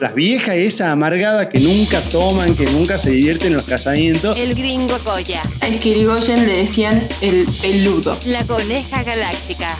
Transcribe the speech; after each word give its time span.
Las 0.00 0.14
viejas 0.14 0.54
esa 0.54 0.92
amargada 0.92 1.48
que 1.48 1.58
nunca 1.58 2.00
toman, 2.12 2.54
que 2.54 2.66
nunca 2.66 3.00
se 3.00 3.10
divierten 3.10 3.48
en 3.48 3.54
los 3.54 3.64
casamientos. 3.64 4.36
El 4.36 4.54
gringo 4.54 4.96
Goya. 5.04 5.42
A 5.60 5.66
Kirigoyen 5.66 6.46
le 6.46 6.58
decían 6.58 7.06
el 7.20 7.48
peludo. 7.60 8.16
La 8.26 8.44
coneja 8.44 9.02
galáctica. 9.02 9.76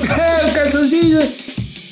¡El 0.00 0.52
calzoncillo! 0.52 1.20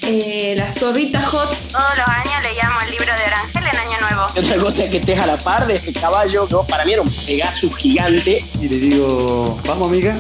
Eh, 0.03 0.55
la 0.57 0.71
zorrita 0.71 1.23
hot. 1.23 1.57
Todos 1.71 1.97
los 1.97 2.09
años 2.09 2.43
leíamos 2.43 2.85
el 2.85 2.91
libro 2.91 3.07
de 3.07 3.23
Orangel 3.27 3.63
en 3.63 3.79
Año 3.79 4.01
Nuevo. 4.01 4.27
Y 4.35 4.39
otra 4.41 4.57
cosa 4.57 4.83
es 4.83 4.91
que 4.91 4.99
estés 4.99 5.19
a 5.19 5.27
la 5.27 5.39
par 5.39 5.67
de 5.67 5.77
este 5.77 5.95
caballo, 5.95 6.47
¿no? 6.51 6.65
Para 6.65 6.85
mí 6.85 6.93
era 6.93 7.01
un 7.01 7.11
Pegasus 7.11 7.75
gigante. 7.77 8.45
Y 8.61 8.69
le 8.69 8.77
digo, 8.77 9.59
vamos 9.67 9.89
amiga. 9.89 10.19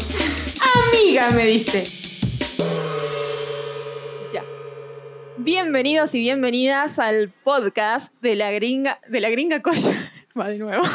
Amiga, 0.91 1.31
me 1.33 1.45
dice. 1.45 2.02
Bienvenidos 5.45 6.15
y 6.15 6.21
bienvenidas 6.21 6.99
al 7.01 7.31
podcast 7.43 8.13
de 8.21 8.37
la 8.37 8.51
gringa, 8.53 9.01
de 9.09 9.21
la 9.21 9.29
gringa 9.31 9.61
Coya. 9.61 9.93
Va 10.39 10.49
de 10.49 10.59
nuevo. 10.59 10.85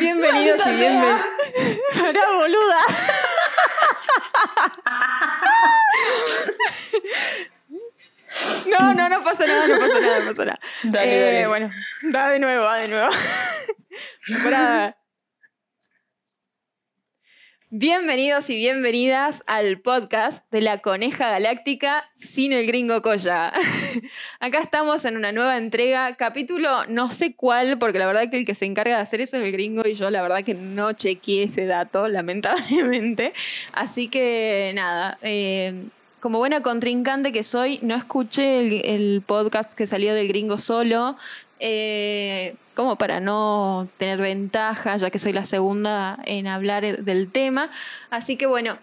Bienvenidos 0.00 0.60
y 0.66 0.74
bienvenidas. 0.74 1.22
Pará, 2.00 2.20
boluda. 2.36 2.78
No, 8.66 8.92
no, 8.94 9.08
no 9.08 9.22
pasa 9.24 9.46
nada, 9.46 9.66
no 9.68 9.78
pasa 9.78 10.00
nada, 10.00 10.18
no 10.20 10.26
pasa 10.26 10.44
nada. 10.44 10.60
Dale, 10.82 11.06
Eh, 11.06 11.32
dale. 11.32 11.46
Bueno, 11.46 11.70
da 12.02 12.28
de 12.30 12.38
nuevo, 12.38 12.64
va 12.64 12.76
de 12.78 12.88
nuevo. 12.88 13.08
Pará. 14.42 14.96
Bienvenidos 17.70 18.48
y 18.48 18.54
bienvenidas 18.54 19.42
al 19.48 19.80
podcast 19.80 20.44
de 20.52 20.60
la 20.60 20.78
Coneja 20.78 21.30
Galáctica 21.30 22.08
sin 22.14 22.52
el 22.52 22.64
gringo 22.64 23.02
Coya. 23.02 23.52
Acá 24.40 24.60
estamos 24.60 25.04
en 25.04 25.16
una 25.16 25.32
nueva 25.32 25.56
entrega, 25.56 26.14
capítulo 26.14 26.86
no 26.88 27.10
sé 27.10 27.34
cuál, 27.34 27.76
porque 27.76 27.98
la 27.98 28.06
verdad 28.06 28.30
que 28.30 28.38
el 28.38 28.46
que 28.46 28.54
se 28.54 28.66
encarga 28.66 28.94
de 28.94 29.02
hacer 29.02 29.20
eso 29.20 29.36
es 29.36 29.42
el 29.42 29.50
gringo 29.50 29.82
y 29.84 29.94
yo 29.94 30.08
la 30.10 30.22
verdad 30.22 30.44
que 30.44 30.54
no 30.54 30.92
chequeé 30.92 31.42
ese 31.42 31.66
dato, 31.66 32.06
lamentablemente. 32.06 33.32
Así 33.72 34.06
que 34.06 34.70
nada, 34.72 35.18
eh, 35.22 35.74
como 36.26 36.38
buena 36.38 36.60
contrincante 36.60 37.30
que 37.30 37.44
soy, 37.44 37.78
no 37.82 37.94
escuché 37.94 38.58
el, 38.92 39.22
podcast 39.22 39.74
que 39.74 39.86
salió 39.86 40.12
del 40.12 40.26
gringo 40.26 40.58
solo. 40.58 41.16
eh, 41.60 42.56
como 42.74 42.96
para 42.96 43.20
no 43.20 43.88
tener 43.96 44.18
ventaja, 44.18 44.96
ya 44.96 45.08
que 45.08 45.20
soy 45.20 45.32
la 45.32 45.44
segunda 45.44 46.18
en 46.24 46.48
hablar 46.48 47.04
del 47.04 47.30
tema. 47.30 47.70
Así 48.10 48.36
que 48.36 48.46
bueno, 48.46 48.76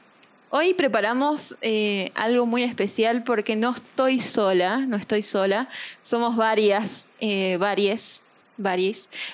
hoy 0.52 0.74
preparamos 0.74 1.58
eh, 1.62 2.14
algo 2.16 2.46
muy 2.46 2.64
especial 2.64 3.24
porque 3.24 3.58
no 3.58 3.72
estoy 3.72 4.22
sola, 4.22 4.78
no 4.78 4.96
estoy 4.96 5.22
sola, 5.22 5.68
somos 6.02 6.38
varias, 6.38 7.08
eh, 7.20 7.58
varias, 7.58 8.24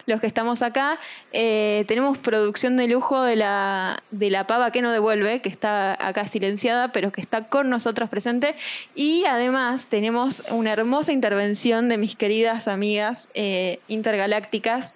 los 0.06 0.20
que 0.20 0.28
estamos 0.28 0.62
acá. 0.62 1.00
Eh, 1.32 1.86
tenemos 1.88 2.18
producción 2.18 2.78
de 2.78 2.88
lujo 2.88 3.22
de 3.22 3.36
la, 3.36 4.04
de 4.12 4.30
la 4.30 4.48
pava 4.48 4.72
que 4.72 4.82
no 4.82 4.92
devuelve, 4.92 5.42
que 5.42 5.50
está 5.50 5.98
acá 6.06 6.28
silenciada, 6.28 6.92
pero 6.92 7.12
que 7.12 7.22
está 7.22 7.48
con 7.48 7.70
nosotros 7.70 8.10
presente. 8.10 8.56
Y 8.96 9.26
además 9.26 9.88
tenemos 9.88 10.44
una 10.50 10.74
hermosa 10.74 11.12
intervención 11.12 11.90
de 11.90 11.98
mis 11.98 12.16
queridas 12.16 12.68
amigas 12.68 13.30
eh, 13.34 13.80
intergalácticas, 13.88 14.94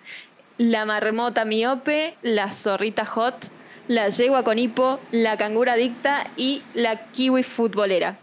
la 0.58 0.86
marmota 0.86 1.45
miope, 1.45 2.16
la 2.22 2.52
zorrita 2.52 3.06
hot, 3.06 3.50
la 3.88 4.09
yegua 4.09 4.44
con 4.44 4.59
hipo, 4.59 5.00
la 5.11 5.38
cangura 5.38 5.73
adicta 5.73 6.30
y 6.38 6.61
la 6.73 7.11
kiwi 7.11 7.44
futbolera. 7.44 8.17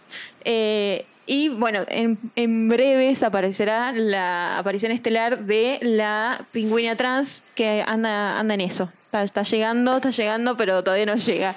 Eh, 0.45 1.07
y 1.33 1.49
bueno, 1.49 1.85
en, 1.87 2.19
en 2.35 2.69
breves 2.69 3.23
aparecerá 3.23 3.93
la 3.93 4.59
aparición 4.59 4.91
estelar 4.91 5.45
de 5.45 5.79
la 5.81 6.45
pingüina 6.51 6.97
trans 6.97 7.45
que 7.55 7.85
anda, 7.87 8.37
anda 8.37 8.55
en 8.55 8.61
eso. 8.63 8.91
Está, 9.05 9.23
está 9.23 9.43
llegando, 9.45 9.95
está 9.95 10.11
llegando, 10.11 10.57
pero 10.57 10.83
todavía 10.83 11.07
no 11.07 11.15
llega. 11.15 11.55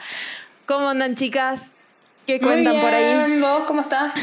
¿Cómo 0.67 0.89
andan 0.89 1.15
chicas? 1.15 1.77
¿Qué 2.27 2.39
cuentan 2.39 2.81
por 2.81 2.93
ahí? 2.93 3.39
¿Vos 3.39 3.63
cómo 3.65 3.81
estás? 3.81 4.13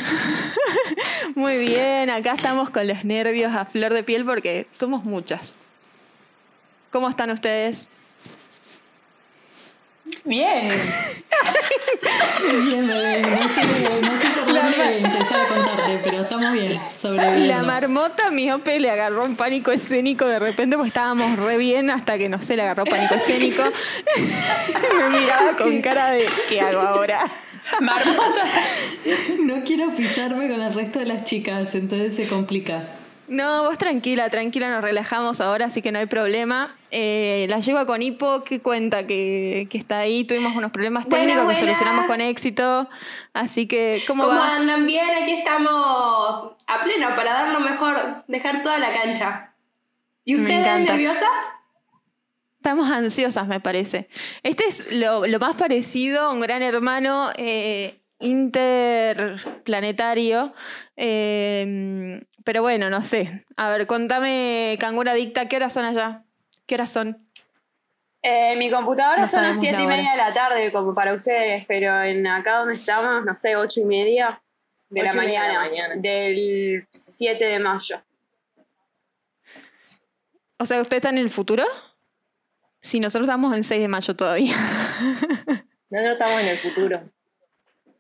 Muy 1.34 1.58
bien, 1.58 2.10
acá 2.10 2.34
estamos 2.34 2.70
con 2.70 2.86
los 2.86 3.04
nervios 3.04 3.52
a 3.52 3.64
flor 3.64 3.92
de 3.92 4.04
piel 4.04 4.24
porque 4.24 4.68
somos 4.70 5.02
muchas. 5.02 5.58
¿Cómo 6.92 7.08
están 7.08 7.28
ustedes? 7.30 7.90
Bien. 10.24 10.68
Bien, 12.64 12.86
bebé. 12.86 13.22
No 13.22 13.28
sé, 13.28 14.00
no 14.02 14.20
sé 14.20 14.40
por 14.40 14.52
dónde 14.52 14.98
empezar 14.98 15.40
a 15.40 15.48
contarte, 15.48 16.00
pero 16.02 16.22
estamos 16.22 16.52
bien, 16.52 16.80
sobreviviendo. 16.96 17.54
La 17.54 17.62
marmota 17.62 18.30
miope 18.30 18.80
le 18.80 18.90
agarró 18.90 19.24
un 19.24 19.36
pánico 19.36 19.70
escénico 19.70 20.26
de 20.26 20.38
repente, 20.38 20.76
porque 20.76 20.88
estábamos 20.88 21.38
re 21.38 21.56
bien 21.58 21.90
hasta 21.90 22.18
que 22.18 22.28
no 22.28 22.40
sé, 22.42 22.56
le 22.56 22.62
agarró 22.62 22.84
pánico 22.84 23.14
escénico. 23.14 23.62
Me 24.96 25.18
miraba 25.18 25.56
con 25.56 25.80
cara 25.80 26.10
de 26.10 26.26
¿qué 26.48 26.60
hago 26.60 26.80
ahora? 26.80 27.20
Marmota. 27.80 28.44
No 29.44 29.64
quiero 29.64 29.94
pisarme 29.94 30.48
con 30.48 30.60
el 30.60 30.74
resto 30.74 30.98
de 30.98 31.06
las 31.06 31.24
chicas, 31.24 31.74
entonces 31.74 32.14
se 32.16 32.28
complica. 32.28 32.99
No, 33.32 33.62
vos 33.62 33.78
tranquila, 33.78 34.28
tranquila, 34.28 34.68
nos 34.70 34.82
relajamos 34.82 35.40
ahora, 35.40 35.66
así 35.66 35.82
que 35.82 35.92
no 35.92 36.00
hay 36.00 36.06
problema. 36.06 36.74
Eh, 36.90 37.46
la 37.48 37.60
lleva 37.60 37.86
con 37.86 38.02
hipo, 38.02 38.42
¿qué 38.42 38.60
cuenta? 38.60 39.06
Que, 39.06 39.68
que 39.70 39.78
está 39.78 40.00
ahí, 40.00 40.24
tuvimos 40.24 40.56
unos 40.56 40.72
problemas 40.72 41.04
Buenas, 41.06 41.28
técnicos 41.28 41.42
que 41.42 41.44
buenas. 41.44 41.60
solucionamos 41.78 42.06
con 42.06 42.20
éxito. 42.20 42.88
Así 43.32 43.68
que, 43.68 44.02
¿cómo, 44.08 44.24
¿Cómo 44.24 44.34
va? 44.36 44.56
andan 44.56 44.84
bien? 44.84 45.08
Aquí 45.22 45.30
estamos 45.30 46.56
a 46.66 46.80
pleno 46.82 47.14
para 47.14 47.32
dar 47.32 47.50
lo 47.50 47.60
mejor, 47.60 48.24
dejar 48.26 48.64
toda 48.64 48.80
la 48.80 48.92
cancha. 48.92 49.54
¿Y 50.24 50.34
Me 50.34 50.40
ustedes 50.42 50.66
encanta. 50.66 50.92
nerviosas? 50.94 51.28
Estamos 52.56 52.90
ansiosas, 52.90 53.46
me 53.46 53.60
parece. 53.60 54.08
Este 54.42 54.64
es 54.66 54.92
lo, 54.92 55.24
lo 55.26 55.38
más 55.38 55.54
parecido 55.54 56.22
a 56.22 56.32
un 56.32 56.40
gran 56.40 56.62
hermano 56.62 57.30
eh, 57.36 58.00
interplanetario. 58.18 60.52
eh, 60.96 62.26
pero 62.44 62.62
bueno, 62.62 62.90
no 62.90 63.02
sé. 63.02 63.44
A 63.56 63.70
ver, 63.70 63.86
contame, 63.86 64.76
Cangura 64.80 65.14
Dicta, 65.14 65.48
¿qué 65.48 65.56
horas 65.56 65.72
son 65.72 65.84
allá? 65.84 66.24
¿Qué 66.66 66.74
horas 66.74 66.90
son? 66.90 67.26
Eh, 68.22 68.54
mi 68.56 68.70
computadora 68.70 69.22
No 69.22 69.26
son 69.26 69.42
las 69.42 69.56
sabemos 69.56 69.78
7 69.78 69.82
y 69.82 69.86
media 69.86 70.10
de 70.12 70.16
la 70.18 70.32
tarde, 70.32 70.70
como 70.70 70.94
para 70.94 71.14
ustedes, 71.14 71.64
pero 71.66 72.02
en 72.02 72.26
acá 72.26 72.58
donde 72.58 72.74
estamos, 72.74 73.24
no 73.24 73.34
sé, 73.34 73.56
8 73.56 73.80
y 73.80 73.84
media 73.84 74.42
de, 74.90 75.02
la, 75.02 75.08
Ocho 75.08 75.18
y 75.18 75.20
media 75.20 75.42
de 75.42 75.48
mañana, 75.48 75.62
la 75.62 75.68
mañana. 75.68 75.94
del 75.96 76.86
7 76.90 77.44
de 77.44 77.58
mayo. 77.58 77.96
O 80.58 80.66
sea, 80.66 80.80
¿usted 80.80 80.98
está 80.98 81.08
en 81.08 81.18
el 81.18 81.30
futuro? 81.30 81.64
Sí, 82.80 83.00
nosotros 83.00 83.28
estamos 83.28 83.54
en 83.54 83.62
6 83.62 83.80
de 83.80 83.88
mayo 83.88 84.14
todavía. 84.14 84.54
Nosotros 85.90 86.12
estamos 86.12 86.40
en 86.40 86.48
el 86.48 86.58
futuro. 86.58 87.02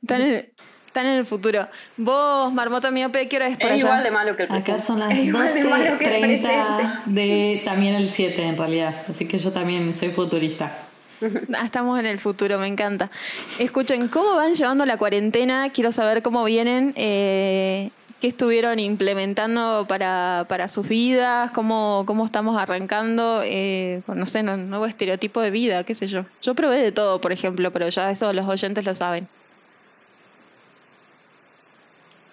Están 0.02 0.22
en, 0.22 0.52
están 0.90 1.06
en 1.06 1.18
el 1.18 1.24
futuro. 1.26 1.68
Vos, 1.96 2.52
Marmota 2.52 2.90
Miope, 2.90 3.28
¿qué 3.28 3.36
hora 3.36 3.46
es 3.46 3.58
por 3.60 3.68
Es 3.70 3.74
allá? 3.74 3.84
igual 3.86 4.02
de 4.02 4.10
malo 4.10 4.36
que 4.36 4.42
el 4.42 4.48
Acá 4.48 4.54
presente. 4.56 4.82
son 4.82 4.98
las 4.98 5.10
Es 5.16 5.54
de 5.54 5.64
malo 5.64 5.98
que 5.98 6.18
el 6.18 6.40
12.30 6.40 7.02
de 7.06 7.62
también 7.64 7.94
el 7.94 8.08
7 8.08 8.42
en 8.42 8.56
realidad, 8.58 9.04
así 9.08 9.26
que 9.26 9.38
yo 9.38 9.52
también 9.52 9.94
soy 9.94 10.10
futurista. 10.10 10.72
Ah, 11.54 11.64
Estamos 11.66 12.00
en 12.00 12.06
el 12.06 12.18
futuro, 12.18 12.58
me 12.58 12.66
encanta. 12.66 13.10
Escuchen, 13.58 14.08
¿cómo 14.08 14.36
van 14.36 14.54
llevando 14.54 14.84
la 14.86 14.96
cuarentena? 14.96 15.68
Quiero 15.70 15.92
saber 15.92 16.22
cómo 16.22 16.42
vienen, 16.44 16.94
eh, 16.96 17.90
qué 18.22 18.28
estuvieron 18.28 18.78
implementando 18.80 19.84
para, 19.86 20.46
para 20.48 20.66
sus 20.68 20.88
vidas, 20.88 21.50
cómo, 21.50 22.04
cómo 22.06 22.24
estamos 22.24 22.60
arrancando, 22.60 23.42
eh, 23.44 24.00
no 24.08 24.24
sé, 24.24 24.40
un 24.40 24.70
nuevo 24.70 24.86
estereotipo 24.86 25.40
de 25.42 25.50
vida, 25.50 25.84
qué 25.84 25.94
sé 25.94 26.08
yo. 26.08 26.24
Yo 26.42 26.54
probé 26.54 26.78
de 26.82 26.90
todo, 26.90 27.20
por 27.20 27.32
ejemplo, 27.32 27.70
pero 27.70 27.88
ya 27.90 28.10
eso 28.10 28.32
los 28.32 28.46
oyentes 28.48 28.84
lo 28.86 28.94
saben. 28.94 29.28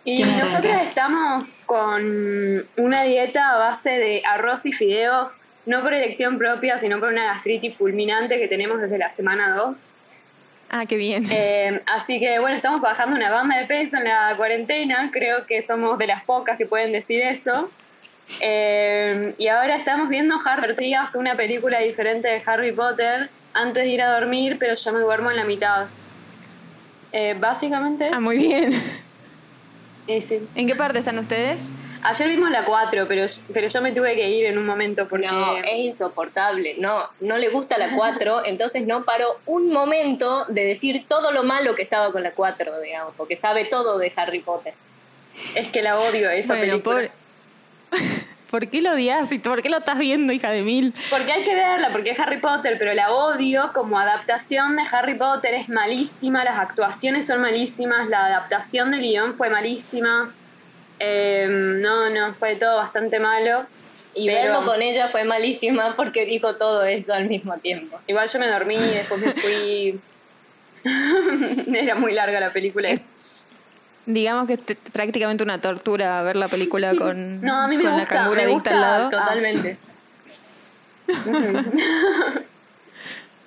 Y 0.09 0.24
nosotras 0.24 0.88
estamos 0.88 1.59
con 1.65 2.01
una 2.77 3.04
dieta 3.04 3.50
a 3.50 3.57
base 3.57 3.89
de 3.89 4.21
arroz 4.25 4.65
y 4.65 4.71
fideos, 4.71 5.42
no 5.65 5.81
por 5.81 5.94
elección 5.94 6.38
propia, 6.38 6.77
sino 6.77 6.98
por 7.01 7.09
una 7.09 7.25
gastritis 7.25 7.75
fulminante 7.75 8.39
que 8.39 8.48
tenemos 8.48 8.80
desde 8.80 8.98
la 8.98 9.09
semana 9.09 9.54
2. 9.54 9.89
Ah, 10.69 10.86
qué 10.86 10.95
bien. 10.95 11.27
Eh, 11.30 11.81
así 11.88 12.21
que 12.21 12.39
bueno, 12.39 12.56
estamos 12.56 12.80
bajando 12.80 13.18
una 13.18 13.30
banda 13.30 13.57
de 13.57 13.65
peso 13.65 13.98
en 13.98 14.06
la 14.06 14.33
cuarentena, 14.38 15.09
creo 15.12 15.45
que 15.45 15.62
somos 15.62 15.98
de 15.98 16.07
las 16.07 16.24
pocas 16.24 16.57
que 16.57 16.65
pueden 16.65 16.94
decir 16.94 17.19
eso. 17.19 17.69
Eh, 18.39 19.33
y 19.38 19.50
ahora 19.50 19.75
estamos 19.75 20.07
viendo 20.07 20.38
Harry 20.45 20.74
Díaz, 20.74 21.15
una 21.15 21.36
película 21.36 21.80
diferente 21.80 22.30
de 22.30 22.42
Harry 22.45 22.71
Potter, 22.71 23.30
antes 23.54 23.83
de 23.83 23.89
ir 23.89 24.01
a 24.01 24.18
dormir, 24.18 24.56
pero 24.57 24.74
yo 24.74 24.94
me 24.94 25.01
duermo 25.01 25.31
en 25.31 25.36
la 25.36 25.44
mitad. 25.44 25.88
Eh, 27.12 27.36
básicamente 27.38 28.07
es... 28.07 28.13
Ah, 28.13 28.21
muy 28.21 28.38
bien. 28.38 29.06
Y 30.07 30.21
sí. 30.21 30.48
¿En 30.56 30.68
qué 30.68 30.75
parte 30.75 31.00
están 31.00 31.19
ustedes? 31.19 31.69
Ayer 32.04 32.27
vimos 32.30 32.50
la 32.51 32.63
4, 32.63 33.06
pero, 33.07 33.25
pero 33.54 33.68
yo 33.68 33.81
me 33.81 33.92
tuve 33.92 34.15
que 34.15 34.30
ir 34.30 34.45
en 34.45 34.57
un 34.57 34.65
momento 34.65 35.07
porque. 35.07 35.27
No, 35.27 35.57
es 35.57 35.77
insoportable. 35.80 36.75
No, 36.80 37.09
no 37.19 37.38
le 37.38 37.50
gusta 37.50 37.77
la 37.77 37.95
4, 37.95 38.44
entonces 38.45 38.88
no 38.88 39.04
paró 39.04 39.25
un 39.45 39.71
momento 39.71 40.45
de 40.45 40.63
decir 40.63 41.06
todo 41.07 41.31
lo 41.31 41.44
malo 41.44 41.75
que 41.75 41.81
estaba 41.81 42.12
con 42.12 42.24
la 42.24 42.31
4, 42.31 42.80
digamos, 42.81 43.13
porque 43.18 43.36
sabe 43.36 43.65
todo 43.65 43.98
de 43.98 44.12
Harry 44.15 44.39
Potter. 44.39 44.74
Es 45.54 45.68
que 45.68 45.81
la 45.81 46.00
odio 46.00 46.30
esa 46.30 46.56
Bueno, 46.56 46.81
película. 46.81 47.12
¿Por 48.49 48.69
qué 48.69 48.81
lo 48.81 48.94
odias 48.94 49.31
y 49.31 49.39
por 49.39 49.61
qué 49.61 49.69
lo 49.69 49.79
estás 49.79 49.97
viendo, 49.97 50.31
hija 50.31 50.49
de 50.51 50.63
mil? 50.63 50.94
Porque 51.09 51.33
hay 51.33 51.44
que 51.44 51.53
verla, 51.53 51.89
porque 51.91 52.11
es 52.11 52.19
Harry 52.19 52.39
Potter, 52.39 52.77
pero 52.79 52.94
la 52.94 53.11
odio 53.11 53.71
como 53.73 53.99
adaptación 53.99 54.77
de 54.77 54.83
Harry 54.91 55.15
Potter 55.15 55.53
es 55.53 55.67
malísima, 55.69 56.44
las 56.45 56.57
actuaciones 56.57 57.27
son 57.27 57.41
malísimas, 57.41 58.07
la 58.07 58.25
adaptación 58.25 58.91
del 58.91 59.01
guion 59.01 59.35
fue 59.35 59.49
malísima. 59.49 60.33
Eh, 60.99 61.47
no, 61.49 62.09
no, 62.09 62.33
fue 62.35 62.55
todo 62.55 62.77
bastante 62.77 63.19
malo. 63.19 63.65
Y 64.15 64.25
Pero- 64.27 64.53
verlo 64.53 64.65
con 64.65 64.81
ella 64.81 65.09
fue 65.09 65.25
malísima 65.25 65.95
porque 65.95 66.25
dijo 66.25 66.55
todo 66.55 66.85
eso 66.85 67.13
al 67.13 67.27
mismo 67.27 67.57
tiempo. 67.57 67.97
Igual 68.07 68.27
yo 68.27 68.39
me 68.39 68.47
dormí, 68.47 68.77
después 68.77 69.19
me 69.21 69.33
fui. 69.33 69.99
Era 71.75 71.95
muy 71.95 72.13
larga 72.13 72.39
la 72.39 72.49
película. 72.49 72.89
Es 72.89 73.09
digamos 74.07 74.48
que 74.48 74.54
es 74.54 74.89
prácticamente 74.92 75.44
una 75.44 75.62
tortura 75.62 76.21
ver 76.24 76.36
la 76.38 76.48
película 76.48 76.95
con, 76.95 77.42
No, 77.42 77.54
a 77.62 77.68
mí 77.68 77.77
me 77.77 77.83
con 77.83 77.94
gusta, 77.94 78.15
la 78.15 78.21
cangura 78.21 78.42
me 78.44 78.51
adicta 78.51 78.71
al 78.71 78.75
gusta 78.75 78.80
lado. 78.98 79.09
Totalmente. 79.09 79.77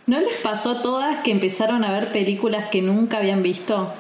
¿No 0.07 0.19
les 0.21 0.39
pasó 0.39 0.71
a 0.79 0.83
todas 0.83 1.19
que 1.23 1.31
empezaron 1.31 1.85
a 1.85 1.93
ver 1.93 2.11
películas 2.13 2.69
que 2.71 2.83
nunca 2.83 3.19
habían 3.19 3.43
visto? 3.43 3.93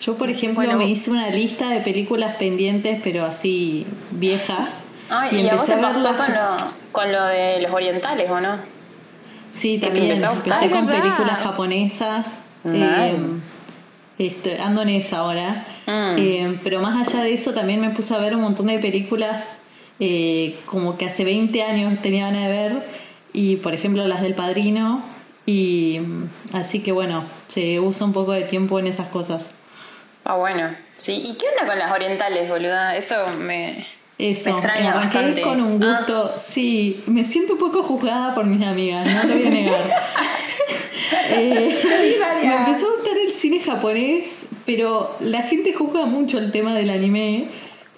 Yo, 0.00 0.16
por 0.16 0.30
ejemplo, 0.30 0.56
Bueno, 0.64 0.76
me 0.78 0.86
hice 0.88 1.10
una 1.10 1.30
lista 1.30 1.68
de 1.68 1.80
películas 1.80 2.36
pendientes, 2.36 3.00
pero 3.02 3.24
así 3.24 3.86
viejas. 4.10 4.82
Ay, 5.08 5.36
¿y, 5.36 5.40
a 5.48 5.52
vos 5.52 5.52
empecé 5.52 5.74
te 5.76 5.82
pasó 5.82 6.12
verlas- 6.12 6.16
con 6.26 6.34
lo, 6.34 6.72
con 6.92 7.12
lo 7.12 7.24
de 7.26 7.60
los 7.62 7.72
orientales 7.72 8.30
o 8.30 8.40
no? 8.40 8.58
Sí, 9.52 9.78
también. 9.78 10.24
a? 10.24 10.32
Empecé 10.32 10.70
con 10.70 10.86
verdad. 10.86 11.02
películas 11.02 11.38
japonesas. 11.38 12.40
Eh, 12.64 13.16
estoy, 14.18 14.52
ando 14.52 14.82
en 14.82 14.90
esa 14.90 15.18
ahora. 15.18 15.66
Mm. 15.86 16.18
Eh, 16.18 16.60
pero 16.64 16.80
más 16.80 17.08
allá 17.08 17.24
de 17.24 17.32
eso, 17.32 17.52
también 17.52 17.80
me 17.80 17.90
puse 17.90 18.14
a 18.14 18.18
ver 18.18 18.34
un 18.34 18.42
montón 18.42 18.66
de 18.66 18.78
películas 18.78 19.58
eh, 19.98 20.58
como 20.66 20.98
que 20.98 21.06
hace 21.06 21.24
20 21.24 21.62
años 21.62 22.00
tenía 22.02 22.26
ganas 22.26 22.42
de 22.42 22.48
ver. 22.48 22.86
Y 23.32 23.56
por 23.56 23.74
ejemplo, 23.74 24.06
las 24.06 24.22
del 24.22 24.34
padrino. 24.34 25.02
Y 25.44 26.00
mm, 26.00 26.30
así 26.54 26.80
que 26.82 26.92
bueno, 26.92 27.24
se 27.46 27.80
usa 27.80 28.06
un 28.06 28.12
poco 28.12 28.32
de 28.32 28.42
tiempo 28.42 28.78
en 28.78 28.86
esas 28.86 29.08
cosas. 29.08 29.52
Ah, 30.24 30.36
bueno. 30.36 30.74
Sí. 30.96 31.22
¿Y 31.24 31.36
qué 31.36 31.46
onda 31.48 31.66
con 31.66 31.78
las 31.78 31.92
orientales, 31.92 32.48
boluda? 32.48 32.96
Eso 32.96 33.28
me... 33.38 33.86
Eso, 34.18 34.50
Me 34.50 34.56
extraña 34.56 34.90
arranqué 34.92 35.06
bastante. 35.18 35.42
con 35.42 35.60
un 35.60 35.78
gusto, 35.78 36.32
sí, 36.36 37.02
me 37.06 37.22
siento 37.24 37.52
un 37.54 37.58
poco 37.58 37.82
juzgada 37.82 38.34
por 38.34 38.46
mis 38.46 38.66
amigas, 38.66 39.06
no 39.14 39.20
te 39.22 39.34
voy 39.34 39.46
a 39.46 39.50
negar. 39.50 39.94
Eh, 41.30 41.82
me 42.42 42.56
empezó 42.56 42.86
a 42.86 42.90
gustar 42.96 43.16
el 43.18 43.32
cine 43.32 43.60
japonés, 43.60 44.46
pero 44.64 45.14
la 45.20 45.42
gente 45.42 45.72
juzga 45.72 46.04
mucho 46.06 46.38
el 46.38 46.50
tema 46.50 46.74
del 46.74 46.90
anime. 46.90 47.48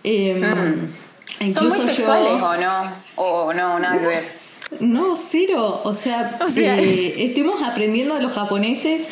eh, 0.05 0.35
Mm. 0.35 1.53
¿Son 1.53 1.69
muy 1.69 1.77
incluso 1.79 2.03
yo- 2.07 2.45
o 2.45 2.57
no? 2.57 2.93
O 3.17 3.53
no, 3.55 3.79
nada 3.79 3.99
que 3.99 4.07
ver. 4.07 4.17
No, 4.81 5.17
cero. 5.17 5.81
O 5.85 5.95
sea, 5.95 6.39
O 6.45 6.51
sea- 6.51 6.79
eh, 6.79 7.15
estuvimos 7.27 7.63
aprendiendo 7.63 8.15
a 8.15 8.19
los 8.21 8.33
japoneses 8.33 9.09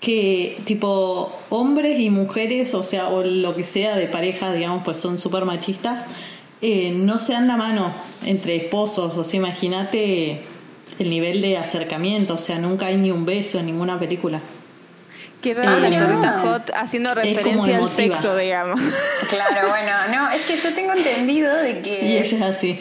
que 0.00 0.58
tipo 0.64 1.32
hombres 1.50 1.98
y 2.00 2.10
mujeres, 2.10 2.74
o 2.74 2.82
sea, 2.84 3.08
o 3.08 3.22
lo 3.24 3.54
que 3.54 3.64
sea 3.64 3.96
de 3.96 4.06
pareja, 4.06 4.52
digamos, 4.52 4.82
pues 4.84 4.98
son 4.98 5.16
súper 5.18 5.44
machistas, 5.44 6.04
eh, 6.62 6.90
no 6.92 7.18
se 7.18 7.32
dan 7.32 7.46
la 7.48 7.56
mano 7.56 7.92
entre 8.24 8.56
esposos. 8.56 9.16
O 9.16 9.24
sea, 9.24 9.36
imagínate 9.38 10.42
el 10.98 11.10
nivel 11.10 11.40
de 11.42 11.56
acercamiento, 11.56 12.34
o 12.34 12.38
sea, 12.38 12.58
nunca 12.58 12.86
hay 12.86 12.96
ni 12.96 13.10
un 13.10 13.24
beso 13.24 13.58
en 13.58 13.66
ninguna 13.66 13.98
película. 13.98 14.40
Qué 15.40 15.54
raro 15.54 15.70
Ah, 15.70 15.78
la 15.78 15.90
no. 15.90 15.96
zorrita 15.96 16.40
hot 16.40 16.70
haciendo 16.74 17.14
referencia 17.14 17.78
al 17.78 17.88
sexo, 17.88 18.36
digamos. 18.36 18.80
Claro, 19.28 19.68
bueno, 19.68 19.92
no, 20.10 20.30
es 20.30 20.42
que 20.42 20.56
yo 20.56 20.74
tengo 20.74 20.92
entendido 20.94 21.54
de 21.56 21.80
que... 21.80 22.00
Y 22.04 22.12
ella 22.16 22.22
es 22.22 22.42
así. 22.42 22.80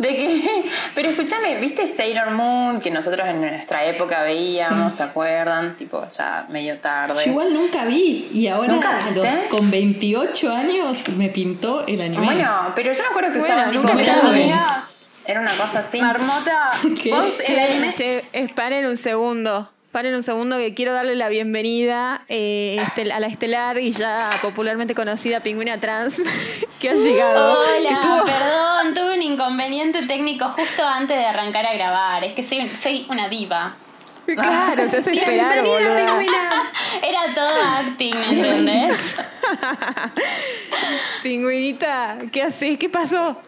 De 0.00 0.16
que, 0.16 0.64
pero 0.94 1.10
escúchame, 1.10 1.60
¿viste 1.60 1.86
Sailor 1.86 2.30
Moon 2.30 2.80
que 2.80 2.90
nosotros 2.90 3.28
en 3.28 3.42
nuestra 3.42 3.84
época 3.84 4.22
veíamos, 4.22 4.92
Sí. 4.92 4.96
¿se 4.98 5.02
acuerdan? 5.02 5.76
Tipo, 5.76 6.06
ya 6.10 6.46
medio 6.48 6.78
tarde. 6.78 7.22
Yo 7.24 7.30
igual 7.32 7.52
nunca 7.52 7.84
vi 7.84 8.28
y 8.32 8.48
ahora 8.48 8.72
¿Nunca 8.72 8.96
a 8.96 9.10
viste? 9.10 9.14
los, 9.14 9.40
con 9.50 9.70
28 9.70 10.50
años 10.52 11.08
me 11.10 11.28
pintó 11.28 11.86
el 11.86 12.00
anime. 12.00 12.24
Bueno, 12.24 12.72
pero 12.74 12.92
yo 12.92 13.02
me 13.02 13.08
acuerdo 13.10 13.32
que 13.32 13.38
Bueno, 13.40 13.54
usaban 13.54 13.70
tipo 13.70 13.82
nunca 13.82 14.30
vi. 14.32 14.50
Era 15.26 15.40
una 15.40 15.52
cosa 15.52 15.80
así. 15.80 16.00
Marmota, 16.00 16.70
¿Qué? 17.02 17.10
vos 17.10 17.38
el 17.40 17.46
Che, 17.46 17.60
anime. 17.60 17.94
che, 17.94 18.16
es- 18.16 18.52
paren 18.54 18.86
un 18.86 18.96
segundo. 18.96 19.70
Paren 19.92 20.14
un 20.14 20.22
segundo 20.22 20.56
que 20.56 20.72
quiero 20.72 20.92
darle 20.92 21.16
la 21.16 21.28
bienvenida 21.28 22.22
eh, 22.28 22.76
estel- 22.80 23.10
a 23.10 23.18
la 23.18 23.26
estelar 23.26 23.76
y 23.78 23.90
ya 23.90 24.30
popularmente 24.40 24.94
conocida 24.94 25.40
pingüina 25.40 25.80
trans 25.80 26.22
que 26.78 26.90
ha 26.90 26.94
llegado. 26.94 27.60
que 27.64 27.78
Hola, 27.80 27.90
estuvo- 27.90 28.24
perdón, 28.24 28.94
tuve 28.94 29.14
un 29.16 29.22
inconveniente 29.22 30.06
técnico 30.06 30.44
justo 30.50 30.86
antes 30.86 31.16
de 31.18 31.24
arrancar 31.26 31.66
a 31.66 31.74
grabar. 31.74 32.22
Es 32.22 32.34
que 32.34 32.44
soy, 32.44 32.68
soy 32.68 33.06
una 33.10 33.28
diva. 33.28 33.74
Claro, 34.26 34.88
se 34.88 34.98
hace 34.98 35.10
esperar, 35.12 35.64
boludo. 35.64 35.96
Era 37.02 37.34
todo 37.34 37.50
acting, 37.80 38.14
¿entendés? 38.14 38.96
Pingüinita, 41.24 42.18
¿qué 42.30 42.42
haces? 42.44 42.78
¿Qué 42.78 42.88
pasó? 42.88 43.40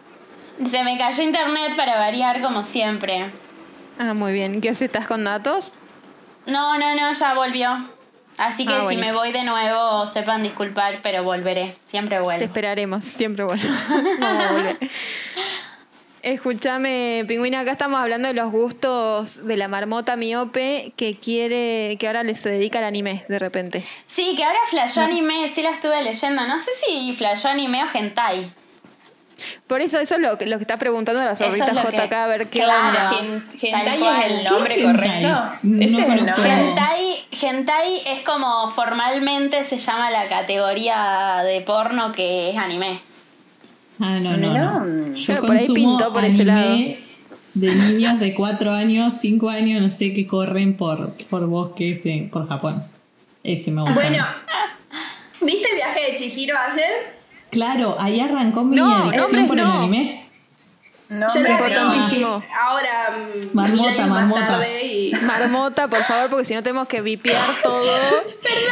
Se 0.69 0.83
me 0.83 0.97
cayó 0.97 1.23
internet 1.23 1.77
para 1.77 1.97
variar 1.97 2.41
como 2.41 2.65
siempre. 2.65 3.31
Ah, 3.97 4.13
muy 4.13 4.33
bien. 4.33 4.59
¿Qué 4.59 4.69
haces? 4.69 4.83
¿Estás 4.83 5.07
con 5.07 5.23
datos? 5.23 5.73
No, 6.45 6.77
no, 6.77 6.95
no, 6.95 7.13
ya 7.13 7.33
volvió. 7.33 7.89
Así 8.37 8.65
que 8.65 8.73
Ah, 8.73 8.85
si 8.89 8.97
me 8.97 9.11
voy 9.13 9.31
de 9.31 9.43
nuevo, 9.43 10.07
sepan 10.11 10.41
disculpar, 10.43 10.99
pero 11.03 11.23
volveré. 11.23 11.75
Siempre 11.83 12.17
Te 12.17 12.23
vuelvo. 12.23 12.43
esperaremos, 12.43 13.05
siempre 13.05 13.45
bueno. 13.45 13.63
Vamos 14.19 14.43
a 14.45 14.51
volver. 14.51 14.77
Escúchame, 16.21 17.25
Pingüina, 17.27 17.59
acá 17.59 17.71
estamos 17.71 17.99
hablando 17.99 18.29
de 18.29 18.33
los 18.33 18.49
gustos 18.49 19.45
de 19.45 19.57
la 19.57 19.67
marmota 19.67 20.15
miope 20.15 20.93
que 20.95 21.17
quiere, 21.19 21.97
que 21.99 22.07
ahora 22.07 22.23
le 22.23 22.33
se 22.33 22.49
dedica 22.49 22.79
al 22.79 22.85
anime 22.85 23.25
de 23.27 23.39
repente. 23.39 23.85
Sí, 24.07 24.33
que 24.37 24.45
ahora 24.45 24.59
flashó 24.69 25.01
anime, 25.01 25.49
sí 25.49 25.61
la 25.61 25.71
estuve 25.71 26.01
leyendo. 26.01 26.47
No 26.47 26.59
sé 26.61 26.71
si 26.85 27.13
flashó 27.13 27.49
anime 27.49 27.83
o 27.83 27.87
hentai. 27.93 28.53
Por 29.67 29.81
eso, 29.81 29.99
eso 29.99 30.15
es 30.15 30.21
lo, 30.21 30.37
que- 30.37 30.45
lo 30.45 30.57
que 30.57 30.63
está 30.63 30.77
preguntando 30.77 31.21
la 31.21 31.31
es 31.31 31.39
zorrita 31.39 31.73
lo 31.73 31.81
JK, 31.83 32.09
que- 32.09 32.15
a 32.15 32.27
ver 32.27 32.47
qué 32.49 32.59
Claro. 32.59 33.17
onda. 33.17 33.45
Hentai 33.61 34.03
es 34.25 34.31
el 34.31 34.43
nombre 34.43 34.75
¿Qué 34.75 34.81
es 34.81 34.87
correcto. 34.87 35.27
hentai? 35.27 35.83
Ese 35.83 35.91
No 35.91 35.97
es 35.99 36.19
el 36.19 36.25
nombre. 36.25 36.51
Hentai, 36.53 37.25
hentai 37.41 38.01
es 38.07 38.21
como 38.23 38.69
formalmente 38.71 39.63
se 39.63 39.77
llama 39.77 40.09
la 40.11 40.27
categoría 40.27 41.41
de 41.43 41.61
porno 41.61 42.11
que 42.11 42.49
es 42.51 42.57
anime. 42.57 42.99
Ah, 43.99 44.19
no, 44.19 44.35
no, 44.37 44.53
no. 44.53 44.85
No. 44.85 45.15
Yo 45.15 45.25
Claro, 45.25 45.41
por 45.43 45.51
ahí 45.51 45.67
consumo 45.67 45.75
pintó 45.97 46.13
por 46.13 46.25
ese 46.25 46.41
anime 46.43 46.99
de 47.53 47.75
niños 47.75 48.19
de 48.19 48.33
4 48.33 48.71
años, 48.71 49.13
5 49.19 49.49
años, 49.49 49.81
no 49.81 49.91
sé, 49.91 50.13
que 50.13 50.25
corren 50.25 50.75
por, 50.75 51.13
por 51.29 51.45
bosques 51.45 52.03
en- 52.05 52.29
por 52.31 52.47
Japón. 52.47 52.83
Ese 53.43 53.69
me 53.71 53.81
gusta. 53.81 53.93
Bueno, 53.95 54.25
¿viste 55.41 55.67
el 55.69 55.75
viaje 55.75 56.11
de 56.11 56.13
Chihiro 56.17 56.55
ayer? 56.57 57.13
Claro, 57.53 57.95
ahí 57.99 58.19
arrancó 58.19 58.63
mi 58.63 58.75
No, 58.75 59.09
adicción 59.09 59.47
por 59.47 59.57
el 59.59 59.65
no. 59.65 59.73
anime. 59.79 60.19
No, 61.09 61.27
Yo 61.31 61.41
la 61.41 61.57
ahora, 62.59 63.11
mm, 63.11 63.49
Marmota, 63.55 64.07
marmota. 64.07 64.39
más 64.41 64.47
tarde 64.49 64.83
y... 64.87 65.11
Marmota, 65.21 65.87
por 65.87 66.03
favor, 66.03 66.29
porque 66.31 66.45
si 66.45 66.55
no 66.55 66.63
tenemos 66.63 66.87
que 66.87 67.01
vipear 67.01 67.39
todo. 67.63 67.95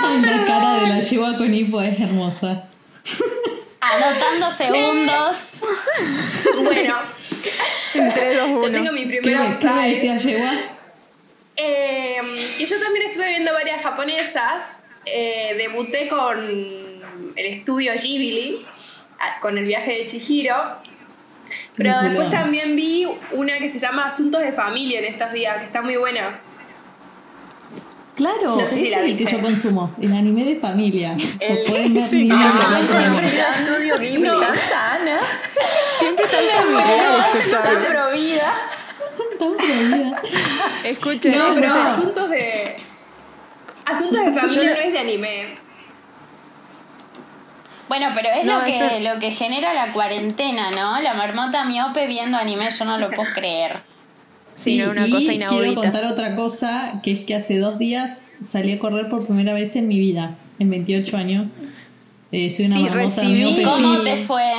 Ay, 0.04 0.22
la 0.22 0.46
cara 0.46 0.74
de 0.80 0.88
la 0.88 1.00
yegua 1.02 1.38
con 1.38 1.54
hipo 1.54 1.80
es 1.82 2.00
hermosa. 2.00 2.64
Anotando 3.82 4.52
segundos. 4.58 5.36
Bueno, 6.64 6.96
En 7.96 8.14
3, 8.14 8.38
2, 8.38 8.50
yo 8.50 8.58
1. 8.60 8.72
tengo 8.72 8.92
mi 8.94 9.02
¿Qué, 9.02 9.08
primera 9.22 9.44
me- 9.50 9.58
qué 9.60 9.68
me 9.68 9.90
decía 9.90 10.18
yegua? 10.18 10.52
Eh, 11.58 12.18
y 12.60 12.66
yo 12.66 12.80
también 12.80 13.06
estuve 13.08 13.30
viendo 13.30 13.54
varias 13.54 13.82
japonesas. 13.84 14.80
Eh, 15.06 15.56
debuté 15.58 16.08
con 16.08 16.38
el 17.36 17.46
estudio 17.46 17.92
Ghibli, 18.02 18.66
con 19.42 19.58
el 19.58 19.66
viaje 19.66 19.92
de 20.00 20.06
Chihiro. 20.06 20.56
Pero 21.76 22.00
después 22.02 22.30
también 22.30 22.76
vi 22.76 23.08
una 23.32 23.58
que 23.60 23.70
se 23.70 23.80
llama 23.80 24.06
Asuntos 24.06 24.42
de 24.42 24.52
Familia 24.54 25.00
en 25.00 25.06
estos 25.06 25.32
días, 25.34 25.58
que 25.58 25.66
está 25.66 25.82
muy 25.82 25.98
buena. 25.98 26.40
Claro, 28.16 28.56
No 28.56 28.60
sé 28.60 28.70
si 28.72 28.84
ese 28.84 28.92
la 28.92 28.98
es 29.04 29.04
el 29.12 29.18
que 29.18 29.26
yo 29.26 29.40
consumo, 29.42 29.96
el 30.02 30.14
anime 30.14 30.44
de 30.44 30.56
familia. 30.58 31.16
El- 31.40 31.66
pueden 31.66 31.94
ver 31.94 32.04
sí, 32.08 32.30
estudio 32.30 33.98
Ghibli. 33.98 34.30
Ana. 34.30 35.20
Siempre 35.98 36.26
tan 36.28 36.44
familiar 36.74 37.30
escuchar. 37.36 37.94
Provida. 37.94 38.54
Tan 39.40 39.58
prohibida. 39.58 40.22
Escuchen, 40.84 41.38
No, 41.38 41.56
pero. 41.56 41.74
Asuntos 41.74 42.30
de. 42.30 42.76
Asuntos 43.86 44.26
de 44.26 44.34
Familia 44.34 44.74
no 44.76 44.82
es 44.82 44.92
de 44.94 45.00
anime. 45.00 45.56
Bueno, 47.92 48.08
pero 48.16 48.30
es 48.30 48.46
No, 48.46 48.60
lo, 48.60 48.64
que, 48.64 48.70
eso- 48.72 48.86
lo 49.02 49.20
que 49.20 49.32
genera 49.32 49.74
la 49.74 49.92
cuarentena, 49.92 50.72
¿no? 50.72 51.02
La 51.02 51.14
marmota 51.14 51.66
miope 51.66 52.08
viendo 52.08 52.38
anime, 52.38 52.70
yo 52.72 52.86
no 52.86 52.98
lo 52.98 53.10
puedo 53.10 53.30
creer. 53.36 53.80
Sí, 54.54 54.78
no, 54.78 54.92
una 54.92 55.08
y 55.08 55.12
cosa 55.12 55.32
quiero 55.32 55.46
inaudita. 55.56 55.82
contar 55.82 56.06
otra 56.06 56.36
cosa, 56.38 57.02
que 57.04 57.12
es 57.12 57.20
que 57.22 57.36
hace 57.36 57.58
dos 57.60 57.78
días 57.80 58.32
salí 58.42 58.72
a 58.72 58.80
correr 58.80 59.10
por 59.10 59.26
primera 59.26 59.52
vez 59.54 59.76
en 59.76 59.90
mi 59.90 60.00
vida, 60.00 60.36
en 60.60 60.70
28 60.70 61.18
años. 61.18 61.50
Eh, 62.32 62.50
soy 62.50 62.68
una 62.68 62.78
Sí, 62.78 62.88
recibí- 62.88 63.34
miope. 63.34 63.64
¿Cómo 63.64 63.96
Sí. 63.98 64.04
te 64.06 64.16
fue? 64.24 64.52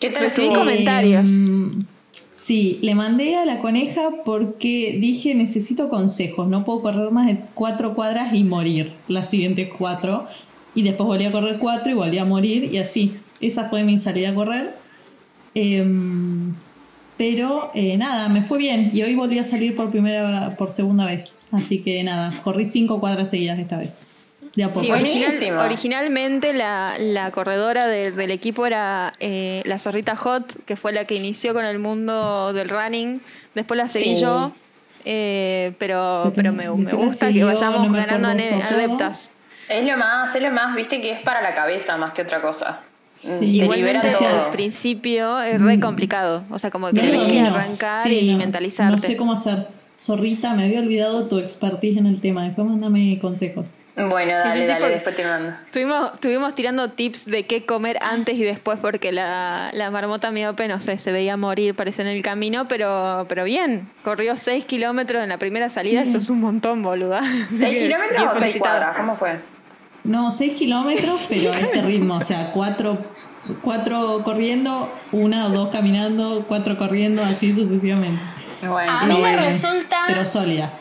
¿Qué 0.00 0.08
tal 0.08 0.22
Recibí 0.22 0.46
estuvo? 0.46 0.60
comentarios. 0.64 1.28
Mm, 1.40 1.82
Sí, 2.34 2.78
le 2.82 2.94
mandé 2.94 3.36
a 3.36 3.44
la 3.44 3.58
coneja 3.58 4.02
porque 4.24 4.96
dije 4.98 5.34
necesito 5.34 5.90
consejos, 5.90 6.48
no 6.48 6.64
puedo 6.64 6.80
correr 6.80 7.10
más 7.12 7.26
de 7.26 7.38
cuatro 7.54 7.92
cuadras 7.94 8.32
y 8.34 8.42
morir 8.44 8.94
las 9.08 9.28
siguientes 9.28 9.68
cuatro. 9.78 10.26
Y 10.74 10.82
después 10.82 11.06
volví 11.06 11.24
a 11.24 11.32
correr 11.32 11.58
cuatro 11.58 11.90
y 11.90 11.94
volví 11.94 12.18
a 12.18 12.24
morir 12.24 12.64
y 12.72 12.78
así. 12.78 13.14
Esa 13.40 13.68
fue 13.68 13.82
mi 13.82 13.98
salida 13.98 14.30
a 14.30 14.34
correr. 14.34 14.74
Em, 15.54 16.54
pero 17.18 17.70
eh, 17.74 17.96
nada, 17.96 18.28
me 18.28 18.42
fue 18.42 18.58
bien 18.58 18.90
y 18.92 19.02
hoy 19.02 19.14
volví 19.14 19.38
a 19.38 19.44
salir 19.44 19.76
por 19.76 19.90
primera, 19.90 20.56
por 20.56 20.70
segunda 20.70 21.04
vez. 21.06 21.40
Así 21.52 21.80
que 21.82 22.02
nada, 22.02 22.30
corrí 22.42 22.64
cinco 22.66 23.00
cuadras 23.00 23.30
seguidas 23.30 23.58
esta 23.58 23.76
vez. 23.76 23.96
De 24.56 24.64
a 24.64 24.68
poco. 24.72 24.84
Sí, 24.84 24.90
original- 24.90 25.58
originalmente 25.60 26.52
la, 26.52 26.94
la 26.98 27.30
corredora 27.30 27.86
de- 27.86 28.10
del 28.12 28.30
equipo 28.30 28.66
era 28.66 29.12
eh, 29.20 29.62
la 29.64 29.78
zorrita 29.78 30.16
Hot, 30.16 30.64
que 30.64 30.76
fue 30.76 30.92
la 30.92 31.04
que 31.06 31.14
inició 31.14 31.54
con 31.54 31.64
el 31.64 31.78
mundo 31.78 32.52
del 32.52 32.68
running. 32.68 33.20
Después 33.54 33.78
la 33.78 33.88
seguí 33.88 34.14
Sí. 34.16 34.22
yo, 34.22 34.52
eh, 35.04 35.72
pero, 35.78 36.32
pero 36.34 36.52
me, 36.52 36.68
gusta 36.68 37.32
que 37.32 37.44
vayamos 37.44 37.82
no 37.82 37.88
me 37.90 37.98
ganando 38.04 38.28
adeptas. 38.28 39.32
Es 39.72 39.86
lo 39.86 39.96
más, 39.96 40.34
es 40.36 40.42
lo 40.42 40.50
más, 40.50 40.76
viste 40.76 41.00
que 41.00 41.12
es 41.12 41.20
para 41.20 41.40
la 41.40 41.54
cabeza 41.54 41.96
más 41.96 42.12
que 42.12 42.22
otra 42.22 42.42
cosa. 42.42 42.80
Sí. 43.10 43.38
Te 43.38 43.44
Igualmente 43.46 44.08
libera 44.08 44.18
todo. 44.18 44.44
al 44.46 44.50
principio 44.50 45.40
es 45.40 45.60
re 45.60 45.78
complicado, 45.78 46.44
o 46.50 46.58
sea, 46.58 46.70
como 46.70 46.88
que 46.90 47.00
tenés 47.00 47.26
que 47.26 47.42
no, 47.42 47.54
arrancar 47.54 48.06
sí, 48.06 48.18
y 48.18 48.32
no, 48.32 48.38
mentalizarte. 48.38 48.96
No 48.96 49.02
sé 49.02 49.16
cómo 49.16 49.32
hacer. 49.32 49.68
Zorrita, 50.00 50.54
me 50.54 50.64
había 50.64 50.80
olvidado 50.80 51.28
tu 51.28 51.38
expertise 51.38 51.96
en 51.96 52.06
el 52.06 52.20
tema. 52.20 52.42
Después 52.42 52.66
mándame 52.66 53.18
consejos. 53.20 53.76
Bueno, 53.94 54.32
dale, 54.32 54.52
sí, 54.52 54.60
sí, 54.64 54.66
dale, 54.66 54.88
después 54.88 55.14
te 55.14 55.24
mando. 55.24 55.52
Estuvimos, 55.66 56.12
estuvimos 56.14 56.54
tirando 56.54 56.88
tips 56.90 57.26
de 57.26 57.46
qué 57.46 57.66
comer 57.66 57.98
antes 58.00 58.36
y 58.36 58.42
después 58.42 58.78
porque 58.80 59.12
la, 59.12 59.70
la 59.74 59.90
marmota 59.90 60.30
miope, 60.30 60.66
no 60.66 60.80
sé, 60.80 60.96
se 60.98 61.12
veía 61.12 61.36
morir, 61.36 61.76
parece 61.76 62.00
en 62.02 62.08
el 62.08 62.22
camino, 62.22 62.66
pero, 62.68 63.26
pero 63.28 63.44
bien, 63.44 63.88
corrió 64.02 64.34
6 64.36 64.64
kilómetros 64.64 65.22
en 65.22 65.28
la 65.28 65.36
primera 65.38 65.68
salida, 65.68 66.02
eso 66.02 66.16
es 66.16 66.30
un 66.30 66.40
montón, 66.40 66.82
boluda. 66.82 67.20
¿Seis 67.44 67.78
kilómetros 67.82 68.22
o 68.22 68.30
seis 68.30 68.38
felicitado. 68.40 68.78
cuadras? 68.78 68.96
¿Cómo 68.96 69.16
fue? 69.16 69.38
No, 70.04 70.30
6 70.32 70.54
kilómetros, 70.56 71.20
pero 71.28 71.52
a 71.52 71.58
este 71.58 71.82
ritmo. 71.82 72.16
O 72.16 72.22
sea, 72.22 72.50
cuatro, 72.52 72.98
cuatro 73.62 74.22
corriendo, 74.24 74.88
una 75.12 75.46
o 75.46 75.50
dos 75.50 75.68
caminando, 75.70 76.44
cuatro 76.48 76.76
corriendo, 76.76 77.22
así 77.22 77.54
sucesivamente. 77.54 78.20
Bueno, 78.62 78.92
A 78.92 79.04
mí 79.06 79.18
me 79.20 79.36
resulta... 79.36 80.04
Pero 80.06 80.24
sólida. 80.24 80.72